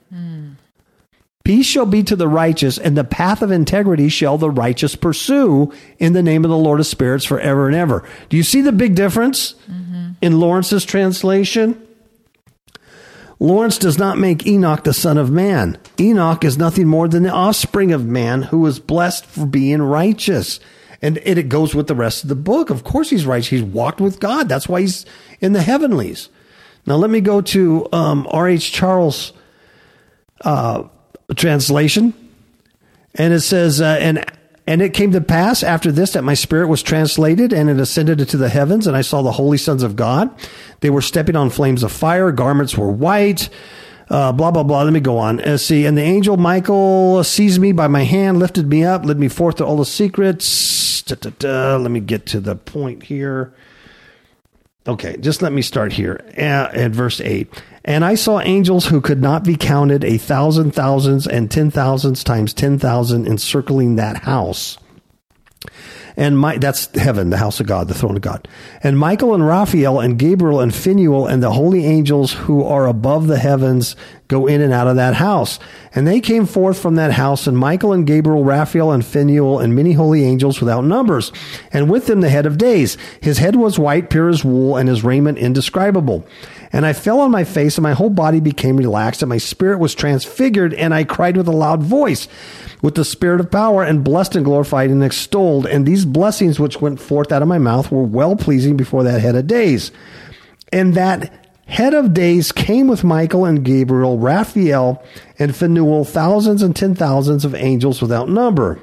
Peace 1.45 1.66
shall 1.66 1.84
be 1.84 2.03
to 2.03 2.16
the 2.16 2.26
righteous, 2.26 2.78
and 2.78 2.97
the 2.97 3.05
path 3.05 3.42
of 3.42 3.51
integrity 3.51 4.09
shall 4.09 4.38
the 4.38 4.51
righteous 4.51 4.97
pursue 4.97 5.70
in 5.99 6.14
the 6.14 6.22
name 6.22 6.42
of 6.42 6.51
the 6.51 6.57
Lord 6.57 6.80
of 6.80 6.86
spirits 6.86 7.26
forever 7.26 7.66
and 7.66 7.76
ever. 7.76 8.03
Do 8.30 8.38
you 8.38 8.42
see 8.42 8.62
the 8.62 8.72
big 8.72 8.95
difference 8.95 9.55
mm-hmm. 9.70 10.12
in 10.22 10.40
Laurence's 10.40 10.86
translation? 10.86 11.86
Laurence 13.38 13.76
does 13.76 13.99
not 13.99 14.16
make 14.16 14.47
Enoch 14.47 14.84
the 14.84 14.95
son 14.95 15.18
of 15.18 15.30
man. 15.30 15.76
Enoch 16.01 16.45
is 16.45 16.57
nothing 16.57 16.86
more 16.86 17.09
than 17.09 17.24
the 17.24 17.30
offspring 17.30 17.92
of 17.92 18.07
man 18.07 18.42
who 18.42 18.61
was 18.61 18.80
blessed 18.80 19.26
for 19.26 19.45
being 19.45 19.82
righteous. 19.82 20.61
And 21.03 21.18
it 21.18 21.51
goes 21.51 21.74
with 21.74 21.88
the 21.88 21.95
rest 21.95 22.22
of 22.22 22.30
the 22.30 22.36
book. 22.36 22.70
Of 22.70 22.84
course, 22.84 23.11
he's 23.11 23.26
righteous. 23.26 23.51
He's 23.51 23.62
walked 23.62 24.01
with 24.01 24.18
God. 24.18 24.49
That's 24.49 24.66
why 24.66 24.80
he's 24.80 25.05
in 25.40 25.53
the 25.53 25.61
heavenlies. 25.61 26.30
Now, 26.86 26.97
let 26.97 27.11
me 27.11 27.20
go 27.20 27.42
to 27.42 27.86
um, 27.92 28.26
R.H. 28.30 28.72
Charles' 28.72 29.34
uh, 30.40 30.84
translation, 31.33 32.12
and 33.14 33.33
it 33.33 33.41
says, 33.41 33.81
uh, 33.81 33.97
"and 34.01 34.25
and 34.66 34.83
it 34.83 34.95
came 34.95 35.12
to 35.12 35.20
pass 35.20 35.62
after 35.62 35.93
this 35.93 36.12
that 36.12 36.25
my 36.25 36.35
spirit 36.35 36.68
was 36.68 36.83
translated, 36.83 37.53
and 37.53 37.70
it 37.70 37.79
ascended 37.79 38.20
into 38.20 38.37
the 38.37 38.49
heavens, 38.49 38.87
and 38.87 38.97
I 38.97 39.03
saw 39.03 39.22
the 39.22 39.33
holy 39.33 39.59
sons 39.59 39.83
of 39.83 39.97
God. 39.97 40.31
They 40.81 40.91
were 40.91 41.03
stepping 41.03 41.37
on 41.37 41.51
flames 41.51 41.83
of 41.83 41.93
fire. 41.93 42.33
Garments 42.33 42.77
were 42.77 42.91
white." 42.91 43.49
Uh, 44.11 44.33
blah 44.33 44.51
blah 44.51 44.62
blah. 44.62 44.83
Let 44.83 44.93
me 44.93 45.01
go 45.01 45.16
on. 45.16 45.41
Uh, 45.41 45.57
see, 45.57 45.87
and 45.87 45.97
the 45.97 46.03
angel 46.03 46.37
Michael 46.37 47.25
seized 47.25 47.59
me 47.59 47.72
by 47.72 47.89
my 47.89 48.05
hand, 48.05 48.39
lifted 48.39 48.68
me 48.68 48.85
up, 48.85 49.05
led 49.05 49.18
me 49.18 49.29
forth 49.29 49.57
to 49.57 49.64
all 49.64 49.79
the 49.79 49.87
secrets. 49.87 51.01
Da, 51.03 51.14
da, 51.14 51.31
da. 51.39 51.77
Let 51.77 51.91
me 51.91 52.01
get 52.01 52.27
to 52.27 52.41
the 52.41 52.55
point 52.55 53.05
here. 53.05 53.55
Okay, 54.87 55.16
just 55.16 55.41
let 55.41 55.53
me 55.53 55.62
start 55.62 55.93
here 55.95 56.20
at, 56.37 56.75
at 56.75 56.91
verse 56.91 57.20
8. 57.20 57.49
And 57.85 58.05
I 58.05 58.14
saw 58.14 58.41
angels 58.41 58.87
who 58.87 59.01
could 59.01 59.20
not 59.20 59.45
be 59.45 59.57
counted, 59.57 60.05
a 60.05 60.16
thousand 60.16 60.72
thousands 60.72 61.26
and 61.26 61.51
ten 61.51 61.70
thousands 61.70 62.24
times 62.24 62.55
ten 62.55 62.78
thousand 62.78 63.26
encircling 63.26 63.97
that 63.97 64.22
house. 64.24 64.78
And 66.16 66.39
my, 66.39 66.59
that's 66.59 66.95
heaven, 66.97 67.30
the 67.30 67.39
house 67.39 67.59
of 67.59 67.66
God, 67.66 67.89
the 67.89 67.95
throne 67.95 68.16
of 68.16 68.22
God. 68.22 68.47
And 68.82 68.97
Michael 68.99 69.35
and 69.35 69.45
Raphael 69.45 69.99
and 69.99 70.18
Gabriel 70.18 70.61
and 70.61 70.72
Phanuel 70.72 71.26
and 71.26 71.43
the 71.43 71.53
holy 71.53 71.85
angels 71.85 72.32
who 72.32 72.62
are 72.62 72.87
above 72.87 73.26
the 73.26 73.39
heavens 73.39 73.97
go 74.29 74.47
in 74.47 74.61
and 74.61 74.72
out 74.72 74.87
of 74.87 74.97
that 74.97 75.14
house. 75.14 75.59
And 75.95 76.07
they 76.07 76.20
came 76.20 76.47
forth 76.47 76.79
from 76.79 76.95
that 76.97 77.12
house, 77.12 77.47
and 77.47 77.57
Michael 77.57 77.93
and 77.93 78.07
Gabriel, 78.07 78.45
Raphael 78.45 78.93
and 78.93 79.05
Phanuel, 79.05 79.61
and 79.61 79.75
many 79.75 79.93
holy 79.93 80.25
angels 80.25 80.61
without 80.61 80.85
numbers. 80.85 81.33
And 81.72 81.91
with 81.91 82.07
them 82.07 82.20
the 82.20 82.31
head 82.31 82.47
of 82.47 82.59
days. 82.59 82.97
His 83.20 83.39
head 83.39 83.57
was 83.57 83.79
white, 83.79 84.11
pure 84.11 84.29
as 84.29 84.45
wool, 84.45 84.77
and 84.77 84.89
his 84.89 85.05
raiment 85.05 85.39
indescribable. 85.39 86.27
And 86.72 86.85
I 86.85 86.93
fell 86.93 87.20
on 87.20 87.31
my 87.31 87.45
face, 87.45 87.77
and 87.77 87.83
my 87.83 87.93
whole 87.93 88.11
body 88.11 88.41
became 88.41 88.77
relaxed, 88.77 89.22
and 89.22 89.29
my 89.29 89.39
spirit 89.39 89.79
was 89.79 89.95
transfigured, 89.95 90.75
and 90.75 90.93
I 90.93 91.05
cried 91.05 91.37
with 91.37 91.47
a 91.47 91.53
loud 91.53 91.83
voice 91.83 92.27
with 92.83 92.97
the 92.97 93.05
spirit 93.05 93.41
of 93.41 93.51
power, 93.51 93.83
and 93.83 94.05
blessed 94.05 94.37
and 94.37 94.45
glorified 94.45 94.91
and 94.91 95.03
extolled. 95.03 95.66
And 95.66 95.87
these 95.87 96.05
blessings 96.05 96.59
which 96.59 96.81
went 96.81 97.01
forth 97.01 97.33
out 97.33 97.43
of 97.43 97.49
my 97.49 97.59
mouth 97.59 97.91
were 97.91 98.03
well 98.03 98.37
pleasing 98.37 98.77
before 98.77 99.05
that 99.05 99.20
head 99.20 99.37
of 99.37 99.47
days. 99.47 99.93
And 100.72 100.95
that 100.95 101.43
head 101.66 101.94
of 101.94 102.14
days 102.14 102.52
came 102.52 102.88
with 102.88 103.04
Michael 103.04 103.44
and 103.44 103.64
Gabriel, 103.64 104.18
Raphael 104.18 105.02
and 105.38 105.54
Phanuel, 105.54 106.04
thousands 106.04 106.62
and 106.62 106.74
ten 106.74 106.94
thousands 106.94 107.44
of 107.44 107.54
angels 107.54 108.02
without 108.02 108.28
number. 108.28 108.80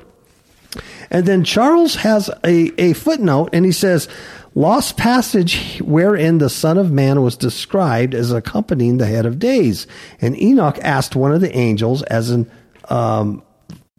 And 1.10 1.26
then 1.26 1.44
Charles 1.44 1.96
has 1.96 2.30
a, 2.46 2.72
a 2.82 2.94
footnote 2.94 3.50
and 3.52 3.66
he 3.66 3.72
says, 3.72 4.08
Lost 4.54 4.98
passage 4.98 5.80
wherein 5.80 6.40
the 6.40 6.50
Son 6.50 6.78
of 6.78 6.92
Man 6.92 7.22
was 7.22 7.38
described 7.38 8.14
as 8.14 8.32
accompanying 8.34 8.98
the 8.98 9.06
head 9.06 9.26
of 9.26 9.40
days. 9.40 9.88
And 10.20 10.40
Enoch 10.42 10.78
asked 10.82 11.16
one 11.16 11.32
of 11.32 11.40
the 11.40 11.56
angels, 11.56 12.04
as 12.04 12.32
in 12.32 12.52
um, 12.90 13.44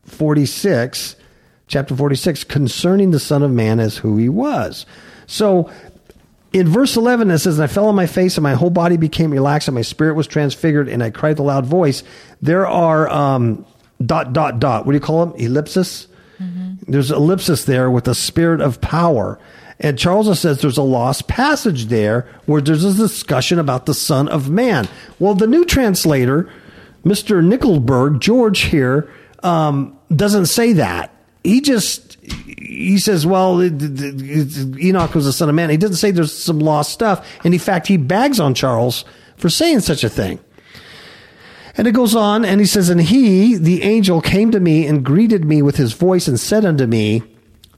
46, 0.04 1.16
chapter 1.68 1.96
46, 1.96 2.44
concerning 2.44 3.12
the 3.12 3.20
Son 3.20 3.42
of 3.42 3.50
Man 3.50 3.80
as 3.80 3.96
who 3.96 4.18
he 4.18 4.28
was. 4.28 4.84
So 5.26 5.70
in 6.53 6.68
verse 6.68 6.96
11, 6.96 7.30
it 7.30 7.38
says, 7.38 7.59
And 7.59 7.64
I 7.64 7.66
fell 7.66 7.86
on 7.86 7.94
my 7.94 8.07
face, 8.07 8.36
and 8.36 8.42
my 8.42 8.55
whole 8.55 8.70
body 8.70 8.96
became 8.96 9.30
relaxed, 9.30 9.68
and 9.68 9.74
my 9.74 9.82
spirit 9.82 10.14
was 10.14 10.26
transfigured, 10.26 10.88
and 10.88 11.03
I 11.03 11.11
cried 11.11 11.30
with 11.30 11.40
a 11.40 11.42
loud 11.42 11.66
voice. 11.66 12.03
There 12.40 12.66
are 12.66 13.09
um, 13.09 13.64
dot, 14.05 14.32
dot, 14.32 14.61
dot. 14.61 14.84
What 14.84 14.92
do 14.92 14.96
you 14.96 15.00
call 15.00 15.26
them? 15.26 15.34
Ellipsis? 15.38 16.09
Mm-hmm. 16.38 16.90
There's 16.92 17.11
ellipsis 17.11 17.64
there 17.64 17.90
with 17.90 18.05
the 18.05 18.14
spirit 18.14 18.61
of 18.61 18.80
power. 18.80 19.38
And 19.80 19.98
Charles 19.98 20.38
says 20.38 20.61
there's 20.61 20.78
a 20.78 20.82
lost 20.82 21.26
passage 21.26 21.86
there 21.86 22.28
where 22.46 22.61
there's 22.61 22.84
a 22.84 22.94
discussion 22.94 23.59
about 23.59 23.86
the 23.86 23.94
Son 23.94 24.28
of 24.28 24.48
Man. 24.48 24.88
Well, 25.18 25.34
the 25.34 25.46
new 25.46 25.64
translator, 25.64 26.48
Mr. 27.05 27.42
Nickelsburg, 27.42 28.20
George 28.20 28.61
here, 28.61 29.11
um, 29.42 29.98
doesn't 30.14 30.46
say 30.46 30.74
that. 30.74 31.12
He 31.42 31.61
just 31.61 32.11
he 32.22 32.98
says, 32.98 33.26
"Well, 33.26 33.62
Enoch 33.62 35.14
was 35.14 35.24
the 35.24 35.32
son 35.32 35.48
of 35.48 35.54
man." 35.54 35.70
He 35.70 35.76
doesn't 35.76 35.96
say 35.96 36.10
there's 36.10 36.32
some 36.32 36.60
lost 36.60 36.92
stuff, 36.92 37.26
and 37.44 37.52
in 37.52 37.60
fact, 37.60 37.88
he 37.88 37.96
bags 37.96 38.38
on 38.38 38.54
Charles 38.54 39.04
for 39.36 39.48
saying 39.48 39.80
such 39.80 40.04
a 40.04 40.08
thing. 40.08 40.38
And 41.76 41.86
it 41.88 41.92
goes 41.92 42.14
on, 42.14 42.44
and 42.44 42.60
he 42.60 42.66
says, 42.66 42.88
"And 42.88 43.00
he, 43.00 43.56
the 43.56 43.82
angel, 43.82 44.20
came 44.20 44.50
to 44.50 44.60
me 44.60 44.86
and 44.86 45.04
greeted 45.04 45.44
me 45.44 45.62
with 45.62 45.76
his 45.76 45.94
voice 45.94 46.28
and 46.28 46.38
said 46.38 46.64
unto 46.64 46.86
me." 46.86 47.22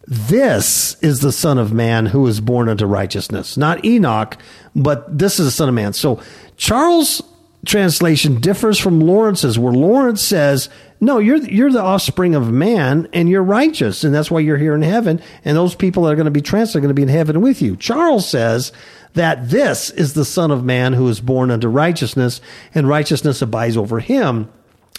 This 0.06 0.96
is 1.00 1.20
the 1.20 1.32
Son 1.32 1.56
of 1.56 1.72
Man 1.72 2.06
who 2.06 2.26
is 2.26 2.40
born 2.40 2.68
unto 2.68 2.84
righteousness. 2.84 3.56
Not 3.56 3.82
Enoch, 3.84 4.36
but 4.76 5.18
this 5.18 5.40
is 5.40 5.46
the 5.46 5.50
Son 5.50 5.68
of 5.70 5.74
Man. 5.74 5.94
So 5.94 6.20
Charles' 6.58 7.22
translation 7.64 8.38
differs 8.40 8.78
from 8.78 9.00
Laurence's, 9.00 9.58
where 9.58 9.72
Laurence 9.72 10.22
says 10.22 10.68
no, 11.04 11.18
you're 11.18 11.36
you're 11.36 11.72
the 11.72 11.82
offspring 11.82 12.34
of 12.34 12.50
man, 12.50 13.08
and 13.12 13.28
you're 13.28 13.42
righteous, 13.42 14.04
and 14.04 14.14
that's 14.14 14.30
why 14.30 14.40
you're 14.40 14.56
here 14.56 14.74
in 14.74 14.82
heaven. 14.82 15.20
And 15.44 15.56
those 15.56 15.74
people 15.74 16.04
that 16.04 16.12
are 16.12 16.16
going 16.16 16.24
to 16.24 16.30
be 16.30 16.40
transferred 16.40 16.78
are 16.78 16.82
going 16.82 16.88
to 16.88 16.94
be 16.94 17.02
in 17.02 17.08
heaven 17.08 17.40
with 17.40 17.60
you. 17.60 17.76
Charles 17.76 18.28
says 18.28 18.72
that 19.14 19.50
this 19.50 19.90
is 19.90 20.14
the 20.14 20.24
Son 20.24 20.50
of 20.50 20.64
Man 20.64 20.92
who 20.92 21.08
is 21.08 21.20
born 21.20 21.50
unto 21.50 21.68
righteousness, 21.68 22.40
and 22.74 22.88
righteousness 22.88 23.42
abides 23.42 23.76
over 23.76 24.00
him. 24.00 24.48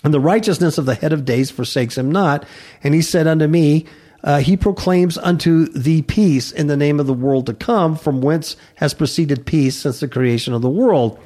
And 0.04 0.14
the 0.14 0.20
righteousness 0.20 0.78
of 0.78 0.86
the 0.86 0.96
head 0.96 1.14
of 1.14 1.26
days 1.26 1.50
forsakes 1.50 1.98
him 1.98 2.12
not. 2.12 2.46
And 2.84 2.94
he 2.94 3.02
said 3.02 3.26
unto 3.26 3.48
me, 3.48 3.86
uh, 4.24 4.40
He 4.40 4.56
proclaims 4.56 5.18
unto 5.18 5.66
thee 5.70 6.02
peace 6.02 6.52
in 6.52 6.68
the 6.68 6.78
name 6.78 7.00
of 7.00 7.08
the 7.08 7.14
world 7.14 7.48
to 7.48 7.54
come, 7.54 7.96
from 7.96 8.22
whence 8.22 8.56
has 8.76 8.94
proceeded 8.94 9.46
peace 9.46 9.78
since 9.78 10.00
the 10.00 10.08
creation 10.08 10.54
of 10.54 10.62
the 10.62 10.70
world. 10.70 11.20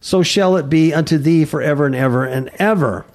So 0.00 0.22
shall 0.22 0.56
it 0.56 0.68
be 0.68 0.92
unto 0.92 1.18
thee 1.18 1.44
forever 1.44 1.86
and 1.86 1.94
ever 1.94 2.24
and 2.24 2.50
ever 2.58 3.06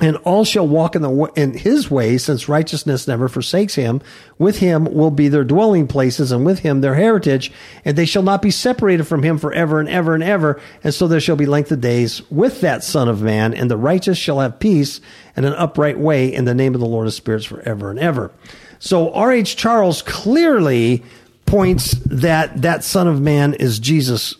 and 0.00 0.16
all 0.18 0.44
shall 0.44 0.66
walk 0.66 0.96
in 0.96 1.02
the 1.02 1.32
in 1.36 1.56
his 1.56 1.88
ways 1.88 2.24
since 2.24 2.48
righteousness 2.48 3.06
never 3.06 3.28
forsakes 3.28 3.76
him. 3.76 4.02
With 4.38 4.58
him 4.58 4.92
will 4.92 5.12
be 5.12 5.28
their 5.28 5.44
dwelling 5.44 5.86
places 5.86 6.32
and 6.32 6.44
with 6.44 6.60
him 6.60 6.80
their 6.80 6.96
heritage. 6.96 7.52
And 7.84 7.96
they 7.96 8.04
shall 8.04 8.24
not 8.24 8.42
be 8.42 8.50
separated 8.50 9.04
from 9.04 9.22
him 9.22 9.38
forever 9.38 9.78
and 9.78 9.88
ever 9.88 10.14
and 10.14 10.22
ever. 10.22 10.60
And 10.82 10.92
so 10.92 11.06
there 11.06 11.20
shall 11.20 11.36
be 11.36 11.46
length 11.46 11.70
of 11.70 11.80
days 11.80 12.28
with 12.28 12.60
that 12.60 12.82
son 12.82 13.08
of 13.08 13.22
man 13.22 13.54
and 13.54 13.70
the 13.70 13.76
righteous 13.76 14.18
shall 14.18 14.40
have 14.40 14.58
peace 14.58 15.00
and 15.36 15.46
an 15.46 15.52
upright 15.54 15.98
way 15.98 16.32
in 16.32 16.44
the 16.44 16.54
name 16.54 16.74
of 16.74 16.80
the 16.80 16.86
lord 16.86 17.06
of 17.06 17.14
spirits 17.14 17.44
forever 17.44 17.90
and 17.90 18.00
ever. 18.00 18.32
So 18.80 19.12
rh 19.14 19.44
charles 19.44 20.02
clearly 20.02 21.04
points 21.46 21.92
that 22.06 22.62
that 22.62 22.82
son 22.82 23.06
of 23.06 23.20
man 23.20 23.54
is 23.54 23.78
jesus 23.78 24.34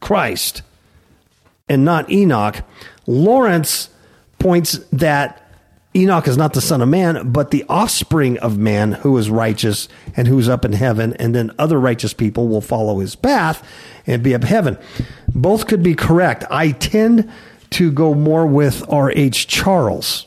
christ 0.00 0.62
and 1.68 1.84
not 1.84 2.10
enoch. 2.10 2.62
Laurence 3.06 3.88
points 4.38 4.78
that 4.92 5.42
Enoch 5.96 6.28
is 6.28 6.36
not 6.36 6.52
the 6.52 6.60
son 6.60 6.82
of 6.82 6.88
man, 6.88 7.32
but 7.32 7.50
the 7.50 7.64
offspring 7.68 8.38
of 8.38 8.58
man 8.58 8.92
who 8.92 9.16
is 9.16 9.30
righteous 9.30 9.88
and 10.14 10.28
who's 10.28 10.48
up 10.48 10.64
in 10.64 10.72
heaven, 10.72 11.14
and 11.14 11.34
then 11.34 11.50
other 11.58 11.80
righteous 11.80 12.12
people 12.12 12.48
will 12.48 12.60
follow 12.60 12.98
his 12.98 13.16
path 13.16 13.66
and 14.06 14.22
be 14.22 14.34
up 14.34 14.44
heaven. 14.44 14.76
Both 15.34 15.66
could 15.66 15.82
be 15.82 15.94
correct. 15.94 16.44
I 16.50 16.72
tend 16.72 17.30
to 17.70 17.90
go 17.90 18.14
more 18.14 18.46
with 18.46 18.84
R.H. 18.90 19.46
Charles. 19.46 20.26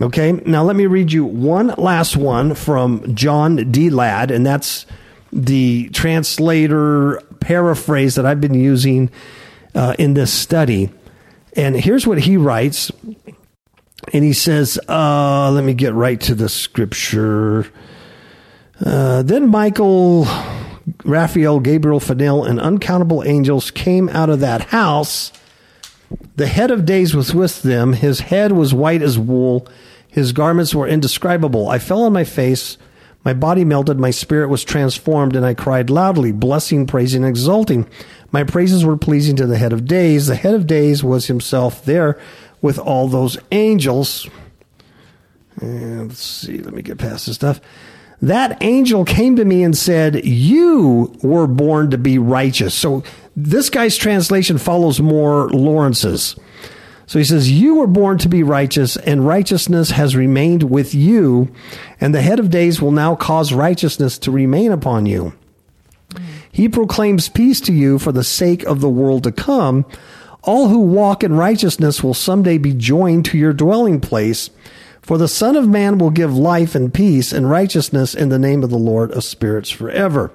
Okay, 0.00 0.32
now 0.32 0.62
let 0.64 0.76
me 0.76 0.86
read 0.86 1.12
you 1.12 1.24
one 1.24 1.68
last 1.78 2.16
one 2.16 2.54
from 2.54 3.14
John 3.14 3.70
D. 3.70 3.90
Ladd, 3.90 4.30
and 4.30 4.44
that's 4.44 4.86
the 5.32 5.88
translator 5.90 7.20
paraphrase 7.40 8.14
that 8.14 8.26
I've 8.26 8.40
been 8.40 8.54
using 8.54 9.10
uh, 9.74 9.94
in 9.98 10.14
this 10.14 10.32
study. 10.32 10.90
And 11.54 11.76
here's 11.76 12.06
what 12.06 12.20
he 12.20 12.36
writes. 12.36 12.90
And 14.12 14.24
he 14.24 14.32
says, 14.32 14.78
uh, 14.88 15.50
let 15.50 15.64
me 15.64 15.74
get 15.74 15.92
right 15.94 16.20
to 16.22 16.34
the 16.34 16.48
scripture. 16.48 17.66
Uh, 18.84 19.22
then 19.22 19.48
Michael, 19.48 20.26
Raphael, 21.04 21.60
Gabriel, 21.60 22.00
Phanuel, 22.00 22.44
and 22.44 22.60
uncountable 22.60 23.24
angels 23.24 23.70
came 23.70 24.08
out 24.10 24.30
of 24.30 24.40
that 24.40 24.68
house. 24.68 25.32
The 26.36 26.46
head 26.46 26.70
of 26.70 26.86
days 26.86 27.14
was 27.14 27.34
with 27.34 27.62
them. 27.62 27.92
His 27.92 28.20
head 28.20 28.52
was 28.52 28.72
white 28.72 29.02
as 29.02 29.18
wool. 29.18 29.66
His 30.06 30.32
garments 30.32 30.74
were 30.74 30.88
indescribable. 30.88 31.68
I 31.68 31.78
fell 31.78 32.02
on 32.02 32.12
my 32.12 32.24
face. 32.24 32.78
My 33.24 33.34
body 33.34 33.64
melted. 33.64 33.98
My 33.98 34.10
spirit 34.10 34.48
was 34.48 34.64
transformed, 34.64 35.36
and 35.36 35.44
I 35.44 35.52
cried 35.52 35.90
loudly, 35.90 36.32
blessing, 36.32 36.86
praising, 36.86 37.24
exulting. 37.24 37.86
My 38.30 38.44
praises 38.44 38.84
were 38.84 38.96
pleasing 38.96 39.36
to 39.36 39.46
the 39.46 39.58
head 39.58 39.72
of 39.72 39.86
days. 39.86 40.26
The 40.26 40.36
head 40.36 40.54
of 40.54 40.66
days 40.66 41.02
was 41.02 41.26
himself 41.26 41.84
there 41.84 42.20
with 42.60 42.78
all 42.78 43.08
those 43.08 43.38
angels. 43.52 44.28
And 45.60 46.08
let's 46.08 46.22
see, 46.22 46.58
let 46.58 46.74
me 46.74 46.82
get 46.82 46.98
past 46.98 47.26
this 47.26 47.36
stuff. 47.36 47.60
That 48.20 48.62
angel 48.62 49.04
came 49.04 49.36
to 49.36 49.44
me 49.44 49.62
and 49.62 49.76
said, 49.76 50.24
You 50.24 51.16
were 51.22 51.46
born 51.46 51.90
to 51.90 51.98
be 51.98 52.18
righteous. 52.18 52.74
So 52.74 53.04
this 53.36 53.70
guy's 53.70 53.96
translation 53.96 54.58
follows 54.58 55.00
more 55.00 55.48
Laurence's. 55.50 56.36
So 57.06 57.18
he 57.18 57.24
says, 57.24 57.50
You 57.50 57.76
were 57.76 57.86
born 57.86 58.18
to 58.18 58.28
be 58.28 58.42
righteous, 58.42 58.96
and 58.96 59.26
righteousness 59.26 59.92
has 59.92 60.16
remained 60.16 60.64
with 60.64 60.94
you, 60.94 61.50
and 62.00 62.14
the 62.14 62.22
head 62.22 62.40
of 62.40 62.50
days 62.50 62.82
will 62.82 62.90
now 62.90 63.14
cause 63.14 63.52
righteousness 63.52 64.18
to 64.18 64.30
remain 64.30 64.72
upon 64.72 65.06
you. 65.06 65.32
He 66.58 66.68
proclaims 66.68 67.28
peace 67.28 67.60
to 67.60 67.72
you 67.72 68.00
for 68.00 68.10
the 68.10 68.24
sake 68.24 68.64
of 68.64 68.80
the 68.80 68.88
world 68.88 69.22
to 69.22 69.30
come. 69.30 69.86
All 70.42 70.66
who 70.66 70.80
walk 70.80 71.22
in 71.22 71.36
righteousness 71.36 72.02
will 72.02 72.14
someday 72.14 72.58
be 72.58 72.74
joined 72.74 73.26
to 73.26 73.38
your 73.38 73.52
dwelling 73.52 74.00
place. 74.00 74.50
For 75.00 75.18
the 75.18 75.28
Son 75.28 75.54
of 75.54 75.68
Man 75.68 75.98
will 75.98 76.10
give 76.10 76.36
life 76.36 76.74
and 76.74 76.92
peace 76.92 77.32
and 77.32 77.48
righteousness 77.48 78.12
in 78.12 78.30
the 78.30 78.40
name 78.40 78.64
of 78.64 78.70
the 78.70 78.76
Lord 78.76 79.12
of 79.12 79.22
spirits 79.22 79.70
forever. 79.70 80.32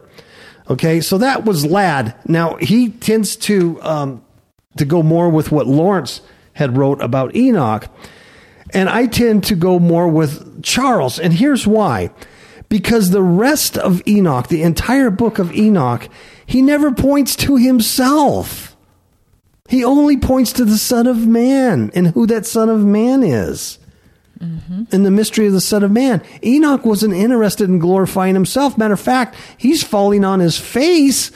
Okay, 0.70 1.02
so 1.02 1.18
that 1.18 1.44
was 1.44 1.66
Lad. 1.66 2.16
Now 2.26 2.56
he 2.56 2.88
tends 2.88 3.36
to 3.36 3.82
um, 3.82 4.24
to 4.78 4.86
go 4.86 5.04
more 5.04 5.28
with 5.28 5.52
what 5.52 5.68
Laurence 5.68 6.22
had 6.54 6.78
wrote 6.78 7.02
about 7.02 7.36
Enoch, 7.36 7.90
and 8.70 8.88
I 8.88 9.08
tend 9.08 9.44
to 9.44 9.56
go 9.56 9.78
more 9.78 10.08
with 10.08 10.64
Charles. 10.64 11.20
And 11.20 11.34
here's 11.34 11.68
why: 11.68 12.12
because 12.74 13.12
the 13.12 13.22
rest 13.22 13.78
of 13.78 14.02
Enoch, 14.08 14.48
the 14.48 14.64
entire 14.64 15.12
book 15.12 15.38
of 15.38 15.54
Enoch, 15.54 16.10
he 16.44 16.60
never 16.60 16.92
points 16.92 17.36
to 17.36 17.56
himself. 17.56 18.76
He 19.70 19.84
only 19.84 20.18
points 20.18 20.52
to 20.54 20.66
the 20.66 20.80
Son 20.80 21.06
of 21.06 21.28
Man 21.28 21.92
and 21.94 22.08
who 22.08 22.26
that 22.26 22.48
Son 22.48 22.70
of 22.70 22.84
Man 22.84 23.22
is. 23.22 23.78
Mm-hmm. 24.40 24.86
And 24.92 25.06
the 25.06 25.12
mystery 25.12 25.46
of 25.46 25.54
the 25.54 25.62
Son 25.62 25.84
of 25.84 25.92
Man. 25.92 26.24
Enoch 26.44 26.84
wasn't 26.84 27.14
interested 27.14 27.70
in 27.70 27.78
glorifying 27.78 28.34
himself. 28.34 28.76
Matter 28.76 28.96
of 28.96 29.00
fact, 29.00 29.36
he's 29.60 29.84
falling 29.84 30.26
on 30.26 30.40
his 30.40 30.58
face, 30.58 31.32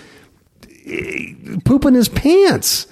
pooping 1.66 1.94
his 1.94 2.10
pants, 2.10 2.88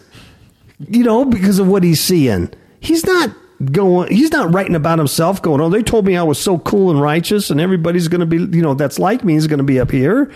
you 0.87 1.03
know, 1.03 1.25
because 1.25 1.57
of 1.57 1.67
what 1.67 1.81
he's 1.81 1.99
seeing. 1.99 2.53
He's 2.79 3.07
not 3.07 3.31
going 3.71 4.13
he's 4.13 4.31
not 4.31 4.53
writing 4.53 4.75
about 4.75 4.97
himself 4.99 5.41
going 5.41 5.61
oh 5.61 5.69
they 5.69 5.81
told 5.81 6.05
me 6.05 6.17
i 6.17 6.23
was 6.23 6.37
so 6.37 6.59
cool 6.59 6.91
and 6.91 7.01
righteous 7.01 7.49
and 7.49 7.61
everybody's 7.61 8.09
going 8.09 8.19
to 8.19 8.25
be 8.25 8.37
you 8.55 8.61
know 8.61 8.73
that's 8.73 8.99
like 8.99 9.23
me 9.23 9.35
is 9.35 9.47
going 9.47 9.59
to 9.59 9.63
be 9.63 9.79
up 9.79 9.91
here 9.91 10.29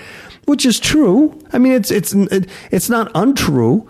which 0.50 0.66
is 0.66 0.80
true. 0.80 1.40
I 1.54 1.60
mean 1.60 1.74
it's 1.74 1.92
it's 1.92 2.16
it's 2.72 2.90
not 2.90 3.12
untrue 3.14 3.88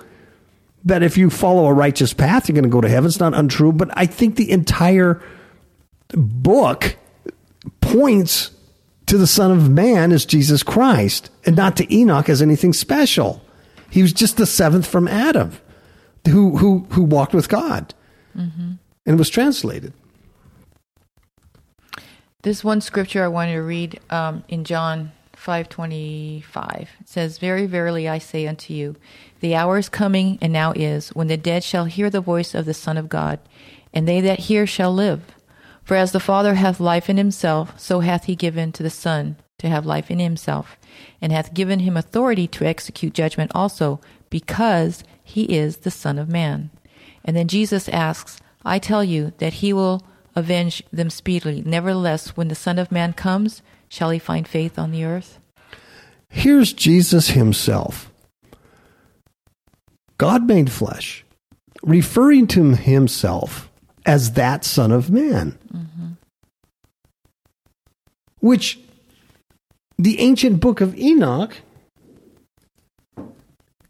that 0.83 1.03
if 1.03 1.17
you 1.17 1.29
follow 1.29 1.67
a 1.67 1.73
righteous 1.73 2.13
path 2.13 2.49
you're 2.49 2.53
going 2.53 2.63
to 2.63 2.69
go 2.69 2.81
to 2.81 2.89
heaven. 2.89 3.07
It's 3.07 3.19
not 3.19 3.33
untrue 3.33 3.71
but 3.71 3.89
i 3.97 4.05
think 4.05 4.35
the 4.35 4.51
entire 4.51 5.21
book 6.09 6.97
points 7.79 8.51
to 9.05 9.17
the 9.17 9.27
son 9.27 9.51
of 9.51 9.69
man 9.69 10.11
as 10.11 10.25
jesus 10.25 10.61
christ 10.63 11.29
and 11.45 11.55
not 11.55 11.77
to 11.77 11.95
enoch 11.95 12.27
as 12.29 12.41
anything 12.41 12.73
special. 12.73 13.41
He 13.89 14.01
was 14.01 14.11
just 14.11 14.35
the 14.35 14.45
seventh 14.45 14.85
from 14.85 15.07
adam 15.07 15.53
who 16.27 16.57
who 16.57 16.87
who 16.89 17.03
walked 17.03 17.33
with 17.33 17.47
god. 17.47 17.93
Mm-hmm 18.37 18.73
and 19.09 19.17
was 19.17 19.31
translated. 19.31 19.91
This 22.43 22.63
one 22.63 22.79
scripture 22.79 23.23
I 23.23 23.27
wanted 23.27 23.53
to 23.53 23.63
read 23.63 23.99
um, 24.11 24.43
in 24.47 24.63
John 24.63 25.11
5:25 25.35 26.81
it 26.81 26.87
says 27.09 27.39
very 27.39 27.65
verily 27.65 28.07
I 28.07 28.19
say 28.19 28.45
unto 28.45 28.73
you 28.73 28.95
the 29.39 29.55
hour 29.55 29.79
is 29.79 29.89
coming 29.89 30.37
and 30.41 30.53
now 30.53 30.73
is 30.73 31.09
when 31.09 31.27
the 31.27 31.37
dead 31.37 31.63
shall 31.63 31.85
hear 31.85 32.09
the 32.09 32.21
voice 32.21 32.53
of 32.53 32.65
the 32.65 32.73
son 32.73 32.97
of 32.97 33.09
God 33.09 33.39
and 33.93 34.07
they 34.07 34.21
that 34.21 34.41
hear 34.41 34.67
shall 34.67 34.93
live. 34.93 35.21
For 35.83 35.95
as 35.95 36.11
the 36.11 36.19
father 36.19 36.53
hath 36.55 36.79
life 36.79 37.09
in 37.09 37.17
himself 37.17 37.79
so 37.79 38.01
hath 38.01 38.25
he 38.25 38.35
given 38.35 38.71
to 38.73 38.83
the 38.83 38.91
son 38.91 39.37
to 39.57 39.67
have 39.67 39.87
life 39.87 40.11
in 40.11 40.19
himself 40.19 40.77
and 41.19 41.31
hath 41.31 41.55
given 41.55 41.79
him 41.79 41.97
authority 41.97 42.47
to 42.49 42.65
execute 42.65 43.13
judgment 43.13 43.51
also 43.55 43.99
because 44.29 45.03
he 45.23 45.45
is 45.45 45.77
the 45.77 45.91
son 45.91 46.19
of 46.19 46.29
man. 46.29 46.69
And 47.25 47.35
then 47.35 47.47
Jesus 47.47 47.89
asks 47.89 48.39
I 48.63 48.79
tell 48.79 49.03
you 49.03 49.33
that 49.37 49.53
he 49.53 49.73
will 49.73 50.03
avenge 50.35 50.83
them 50.91 51.09
speedily. 51.09 51.63
Nevertheless, 51.65 52.35
when 52.37 52.47
the 52.47 52.55
Son 52.55 52.79
of 52.79 52.91
Man 52.91 53.13
comes, 53.13 53.61
shall 53.87 54.09
he 54.09 54.19
find 54.19 54.47
faith 54.47 54.77
on 54.77 54.91
the 54.91 55.03
earth? 55.03 55.39
Here's 56.29 56.73
Jesus 56.73 57.29
himself, 57.29 58.11
God 60.17 60.47
made 60.47 60.71
flesh, 60.71 61.25
referring 61.81 62.47
to 62.47 62.75
himself 62.75 63.69
as 64.05 64.33
that 64.33 64.63
Son 64.63 64.91
of 64.91 65.09
Man. 65.09 65.57
Mm-hmm. 65.73 66.07
Which 68.39 68.79
the 69.97 70.19
ancient 70.19 70.59
book 70.59 70.81
of 70.81 70.95
Enoch 70.97 71.57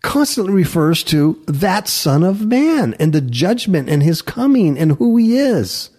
constantly 0.01 0.53
refers 0.53 1.03
to 1.05 1.41
that 1.47 1.87
Son 1.87 2.23
of 2.23 2.45
Man 2.45 2.95
and 2.99 3.13
the 3.13 3.21
judgment 3.21 3.89
and 3.89 4.01
his 4.01 4.21
coming 4.21 4.77
and 4.77 4.93
who 4.93 5.17
he 5.17 5.37
is. 5.37 5.89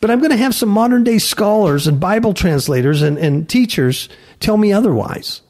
But 0.00 0.10
I'm 0.10 0.18
going 0.18 0.32
to 0.32 0.36
have 0.36 0.54
some 0.54 0.68
modern 0.68 1.04
day 1.04 1.18
scholars 1.18 1.86
and 1.86 2.00
Bible 2.00 2.34
translators 2.34 3.02
and, 3.02 3.16
and 3.18 3.48
teachers 3.48 4.08
tell 4.40 4.56
me 4.56 4.72
otherwise. 4.72 5.42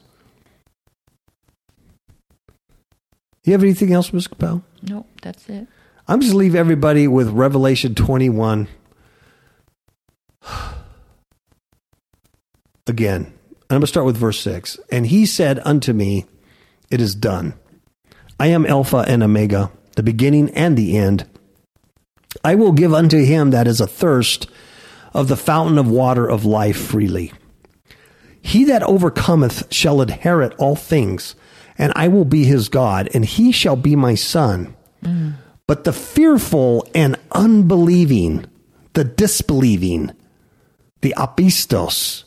You 3.43 3.51
have 3.53 3.63
anything 3.63 3.91
else, 3.91 4.13
Ms. 4.13 4.27
Capel? 4.27 4.63
Nope, 4.83 5.07
that's 5.21 5.49
it. 5.49 5.67
I'm 6.07 6.21
just 6.21 6.33
leave 6.33 6.55
everybody 6.55 7.07
with 7.07 7.29
Revelation 7.29 7.95
21. 7.95 8.67
Again, 12.87 13.33
I'm 13.69 13.75
going 13.75 13.81
to 13.81 13.87
start 13.87 14.05
with 14.05 14.17
verse 14.17 14.39
6. 14.41 14.79
And 14.91 15.07
he 15.07 15.25
said 15.25 15.59
unto 15.65 15.93
me, 15.93 16.25
it 16.93 17.01
is 17.01 17.15
done. 17.15 17.55
I 18.39 18.47
am 18.47 18.67
Alpha 18.67 19.03
and 19.07 19.23
Omega, 19.23 19.71
the 19.95 20.03
beginning 20.03 20.51
and 20.51 20.77
the 20.77 20.95
end. 20.95 21.25
I 22.43 22.53
will 22.53 22.71
give 22.71 22.93
unto 22.93 23.23
him 23.23 23.49
that 23.49 23.67
is 23.67 23.81
athirst 23.81 24.47
of 25.11 25.27
the 25.27 25.35
fountain 25.35 25.79
of 25.79 25.89
water 25.89 26.29
of 26.29 26.45
life 26.45 26.77
freely. 26.77 27.33
He 28.39 28.63
that 28.65 28.83
overcometh 28.83 29.73
shall 29.73 30.01
inherit 30.01 30.53
all 30.59 30.75
things, 30.75 31.35
and 31.79 31.91
I 31.95 32.09
will 32.09 32.25
be 32.25 32.43
his 32.43 32.69
God, 32.69 33.09
and 33.13 33.25
he 33.25 33.51
shall 33.51 33.75
be 33.75 33.95
my 33.95 34.13
son. 34.13 34.75
Mm. 35.03 35.33
But 35.65 35.85
the 35.85 35.93
fearful 35.93 36.87
and 36.93 37.15
unbelieving, 37.31 38.45
the 38.93 39.03
disbelieving, 39.03 40.11
the 41.01 41.15
apistos, 41.17 42.25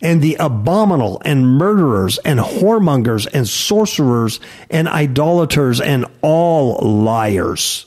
and 0.00 0.22
the 0.22 0.36
abominable 0.38 1.20
and 1.24 1.46
murderers 1.46 2.18
and 2.18 2.38
whoremongers 2.38 3.26
and 3.32 3.48
sorcerers 3.48 4.40
and 4.70 4.88
idolaters 4.88 5.80
and 5.80 6.06
all 6.22 6.78
liars 6.78 7.86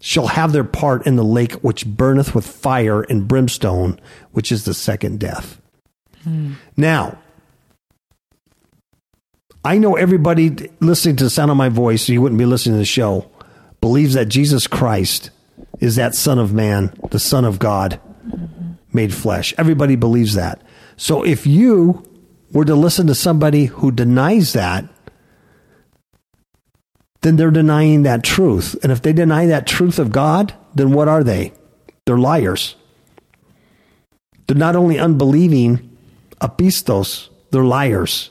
shall 0.00 0.28
have 0.28 0.52
their 0.52 0.64
part 0.64 1.06
in 1.06 1.16
the 1.16 1.24
lake 1.24 1.52
which 1.54 1.86
burneth 1.86 2.34
with 2.34 2.46
fire 2.46 3.02
and 3.02 3.26
brimstone, 3.26 3.98
which 4.32 4.52
is 4.52 4.64
the 4.64 4.74
second 4.74 5.18
death. 5.18 5.60
Hmm. 6.22 6.52
Now, 6.76 7.18
I 9.64 9.78
know 9.78 9.96
everybody 9.96 10.70
listening 10.78 11.16
to 11.16 11.24
the 11.24 11.30
sound 11.30 11.50
of 11.50 11.56
my 11.56 11.68
voice, 11.68 12.02
so 12.06 12.12
you 12.12 12.22
wouldn't 12.22 12.38
be 12.38 12.46
listening 12.46 12.74
to 12.74 12.78
the 12.78 12.84
show, 12.84 13.28
believes 13.80 14.14
that 14.14 14.26
Jesus 14.26 14.68
Christ 14.68 15.30
is 15.80 15.96
that 15.96 16.14
Son 16.14 16.38
of 16.38 16.52
Man, 16.52 16.96
the 17.10 17.18
Son 17.18 17.44
of 17.44 17.58
God. 17.58 18.00
Made 18.96 19.12
flesh. 19.12 19.52
Everybody 19.58 19.94
believes 19.94 20.34
that. 20.34 20.62
So 20.96 21.22
if 21.22 21.46
you 21.46 22.02
were 22.50 22.64
to 22.64 22.74
listen 22.74 23.06
to 23.08 23.14
somebody 23.14 23.66
who 23.66 23.90
denies 23.92 24.54
that, 24.54 24.86
then 27.20 27.36
they're 27.36 27.50
denying 27.50 28.04
that 28.04 28.24
truth. 28.24 28.74
And 28.82 28.90
if 28.90 29.02
they 29.02 29.12
deny 29.12 29.44
that 29.46 29.66
truth 29.66 29.98
of 29.98 30.12
God, 30.12 30.54
then 30.74 30.92
what 30.92 31.08
are 31.08 31.22
they? 31.22 31.52
They're 32.06 32.16
liars. 32.16 32.74
They're 34.46 34.56
not 34.56 34.76
only 34.76 34.98
unbelieving, 34.98 35.94
apistos, 36.40 37.28
they're 37.50 37.64
liars. 37.64 38.30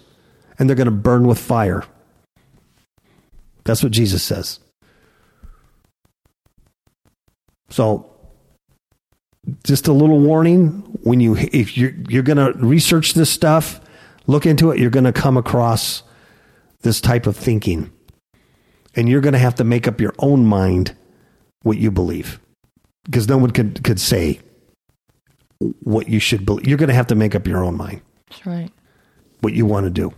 And 0.58 0.68
they're 0.68 0.76
going 0.76 0.86
to 0.86 0.92
burn 0.92 1.28
with 1.28 1.38
fire. 1.38 1.84
That's 3.66 3.84
what 3.84 3.92
Jesus 3.92 4.24
says. 4.24 4.60
So 7.70 8.15
just 9.64 9.88
a 9.88 9.94
little 9.94 10.20
warning. 10.20 10.70
When 11.04 11.20
you 11.20 11.36
if 11.38 11.78
you're 11.78 11.94
you're 12.10 12.24
going 12.24 12.38
to 12.38 12.58
research 12.66 13.14
this 13.14 13.30
stuff 13.30 13.82
look 14.28 14.46
into 14.46 14.72
it 14.72 14.80
you're 14.80 14.90
going 14.90 15.04
to 15.06 15.14
come 15.14 15.38
across 15.38 16.02
this 16.82 17.02
type 17.02 17.28
of 17.28 17.36
thinking. 17.36 17.92
And 18.96 19.10
you're 19.10 19.22
going 19.22 19.34
to 19.34 19.40
have 19.40 19.56
to 19.56 19.66
make 19.66 19.88
up 19.88 20.00
your 20.00 20.14
own 20.20 20.46
mind 20.46 20.96
what 21.64 21.78
you 21.78 21.92
believe. 21.92 22.40
Because 23.04 23.28
no 23.28 23.38
one 23.38 23.52
could 23.52 23.84
could 23.84 24.00
say 24.00 24.40
what 25.60 26.08
you 26.08 26.20
should 26.20 26.46
believe 26.46 26.68
you're 26.68 26.78
going 26.78 26.90
to 26.90 26.96
have 26.96 27.08
to 27.08 27.16
make 27.16 27.36
up 27.36 27.48
your 27.48 27.64
own 27.64 27.76
mind. 27.76 28.02
That's 28.30 28.46
right. 28.46 28.72
What 29.42 29.54
you 29.54 29.66
want 29.66 29.86
to 29.86 29.90
do. 29.90 30.14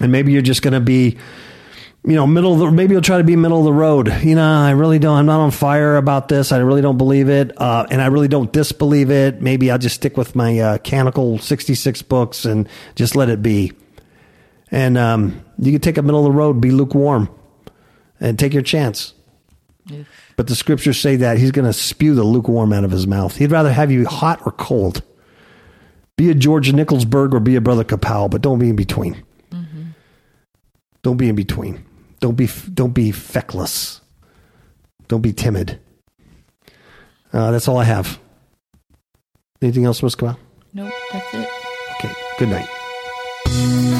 And 0.00 0.10
maybe 0.10 0.32
you're 0.32 0.42
just 0.42 0.62
going 0.62 0.74
to 0.74 0.80
be 0.80 1.16
you 2.06 2.14
know, 2.14 2.26
middle 2.26 2.52
of 2.52 2.58
the, 2.58 2.70
maybe 2.70 2.92
you'll 2.92 3.02
try 3.02 3.16
to 3.16 3.24
be 3.24 3.34
middle 3.34 3.58
of 3.58 3.64
the 3.64 3.72
road. 3.72 4.12
You 4.22 4.34
know, 4.34 4.46
I 4.46 4.72
really 4.72 4.98
don't, 4.98 5.16
I'm 5.16 5.26
not 5.26 5.40
on 5.40 5.50
fire 5.50 5.96
about 5.96 6.28
this. 6.28 6.52
I 6.52 6.58
really 6.58 6.82
don't 6.82 6.98
believe 6.98 7.30
it. 7.30 7.58
Uh, 7.58 7.86
and 7.90 8.02
I 8.02 8.06
really 8.06 8.28
don't 8.28 8.52
disbelieve 8.52 9.10
it. 9.10 9.40
Maybe 9.40 9.70
I'll 9.70 9.78
just 9.78 9.94
stick 9.94 10.18
with 10.18 10.36
my, 10.36 10.58
uh, 10.58 10.78
canonical 10.78 11.38
66 11.38 12.02
books 12.02 12.44
and 12.44 12.68
just 12.94 13.16
let 13.16 13.30
it 13.30 13.42
be. 13.42 13.72
And, 14.70 14.98
um, 14.98 15.42
you 15.58 15.72
can 15.72 15.80
take 15.80 15.96
a 15.96 16.02
middle 16.02 16.26
of 16.26 16.30
the 16.30 16.36
road, 16.36 16.60
be 16.60 16.70
lukewarm 16.70 17.30
and 18.20 18.38
take 18.38 18.52
your 18.52 18.62
chance. 18.62 19.14
But 20.36 20.48
the 20.48 20.54
scriptures 20.54 21.00
say 21.00 21.16
that 21.16 21.38
he's 21.38 21.52
going 21.52 21.66
to 21.66 21.72
spew 21.72 22.14
the 22.14 22.24
lukewarm 22.24 22.72
out 22.72 22.84
of 22.84 22.90
his 22.90 23.06
mouth. 23.06 23.36
He'd 23.36 23.50
rather 23.50 23.72
have 23.72 23.90
you 23.90 24.06
hot 24.06 24.42
or 24.44 24.52
cold. 24.52 25.02
Be 26.16 26.30
a 26.30 26.34
George 26.34 26.70
Nickelsburg 26.70 27.32
or 27.32 27.40
be 27.40 27.56
a 27.56 27.60
Brother 27.60 27.84
Kapow, 27.84 28.30
but 28.30 28.42
don't 28.42 28.58
be 28.58 28.68
in 28.68 28.76
between. 28.76 29.22
Mm-hmm. 29.50 29.82
Don't 31.02 31.16
be 31.16 31.28
in 31.28 31.34
between. 31.34 31.84
Don't 32.24 32.36
be 32.36 32.48
don't 32.72 32.94
be 32.94 33.12
feckless. 33.12 34.00
Don't 35.08 35.20
be 35.20 35.34
timid. 35.34 35.78
Uh, 37.30 37.50
that's 37.50 37.68
all 37.68 37.76
I 37.76 37.84
have. 37.84 38.18
Anything 39.60 39.84
else, 39.84 40.02
Miss 40.02 40.14
Kamal? 40.14 40.38
Nope, 40.72 40.90
that's 41.12 41.34
it. 41.34 41.46
Okay. 41.98 42.14
Good 42.38 42.48
night. 42.48 43.93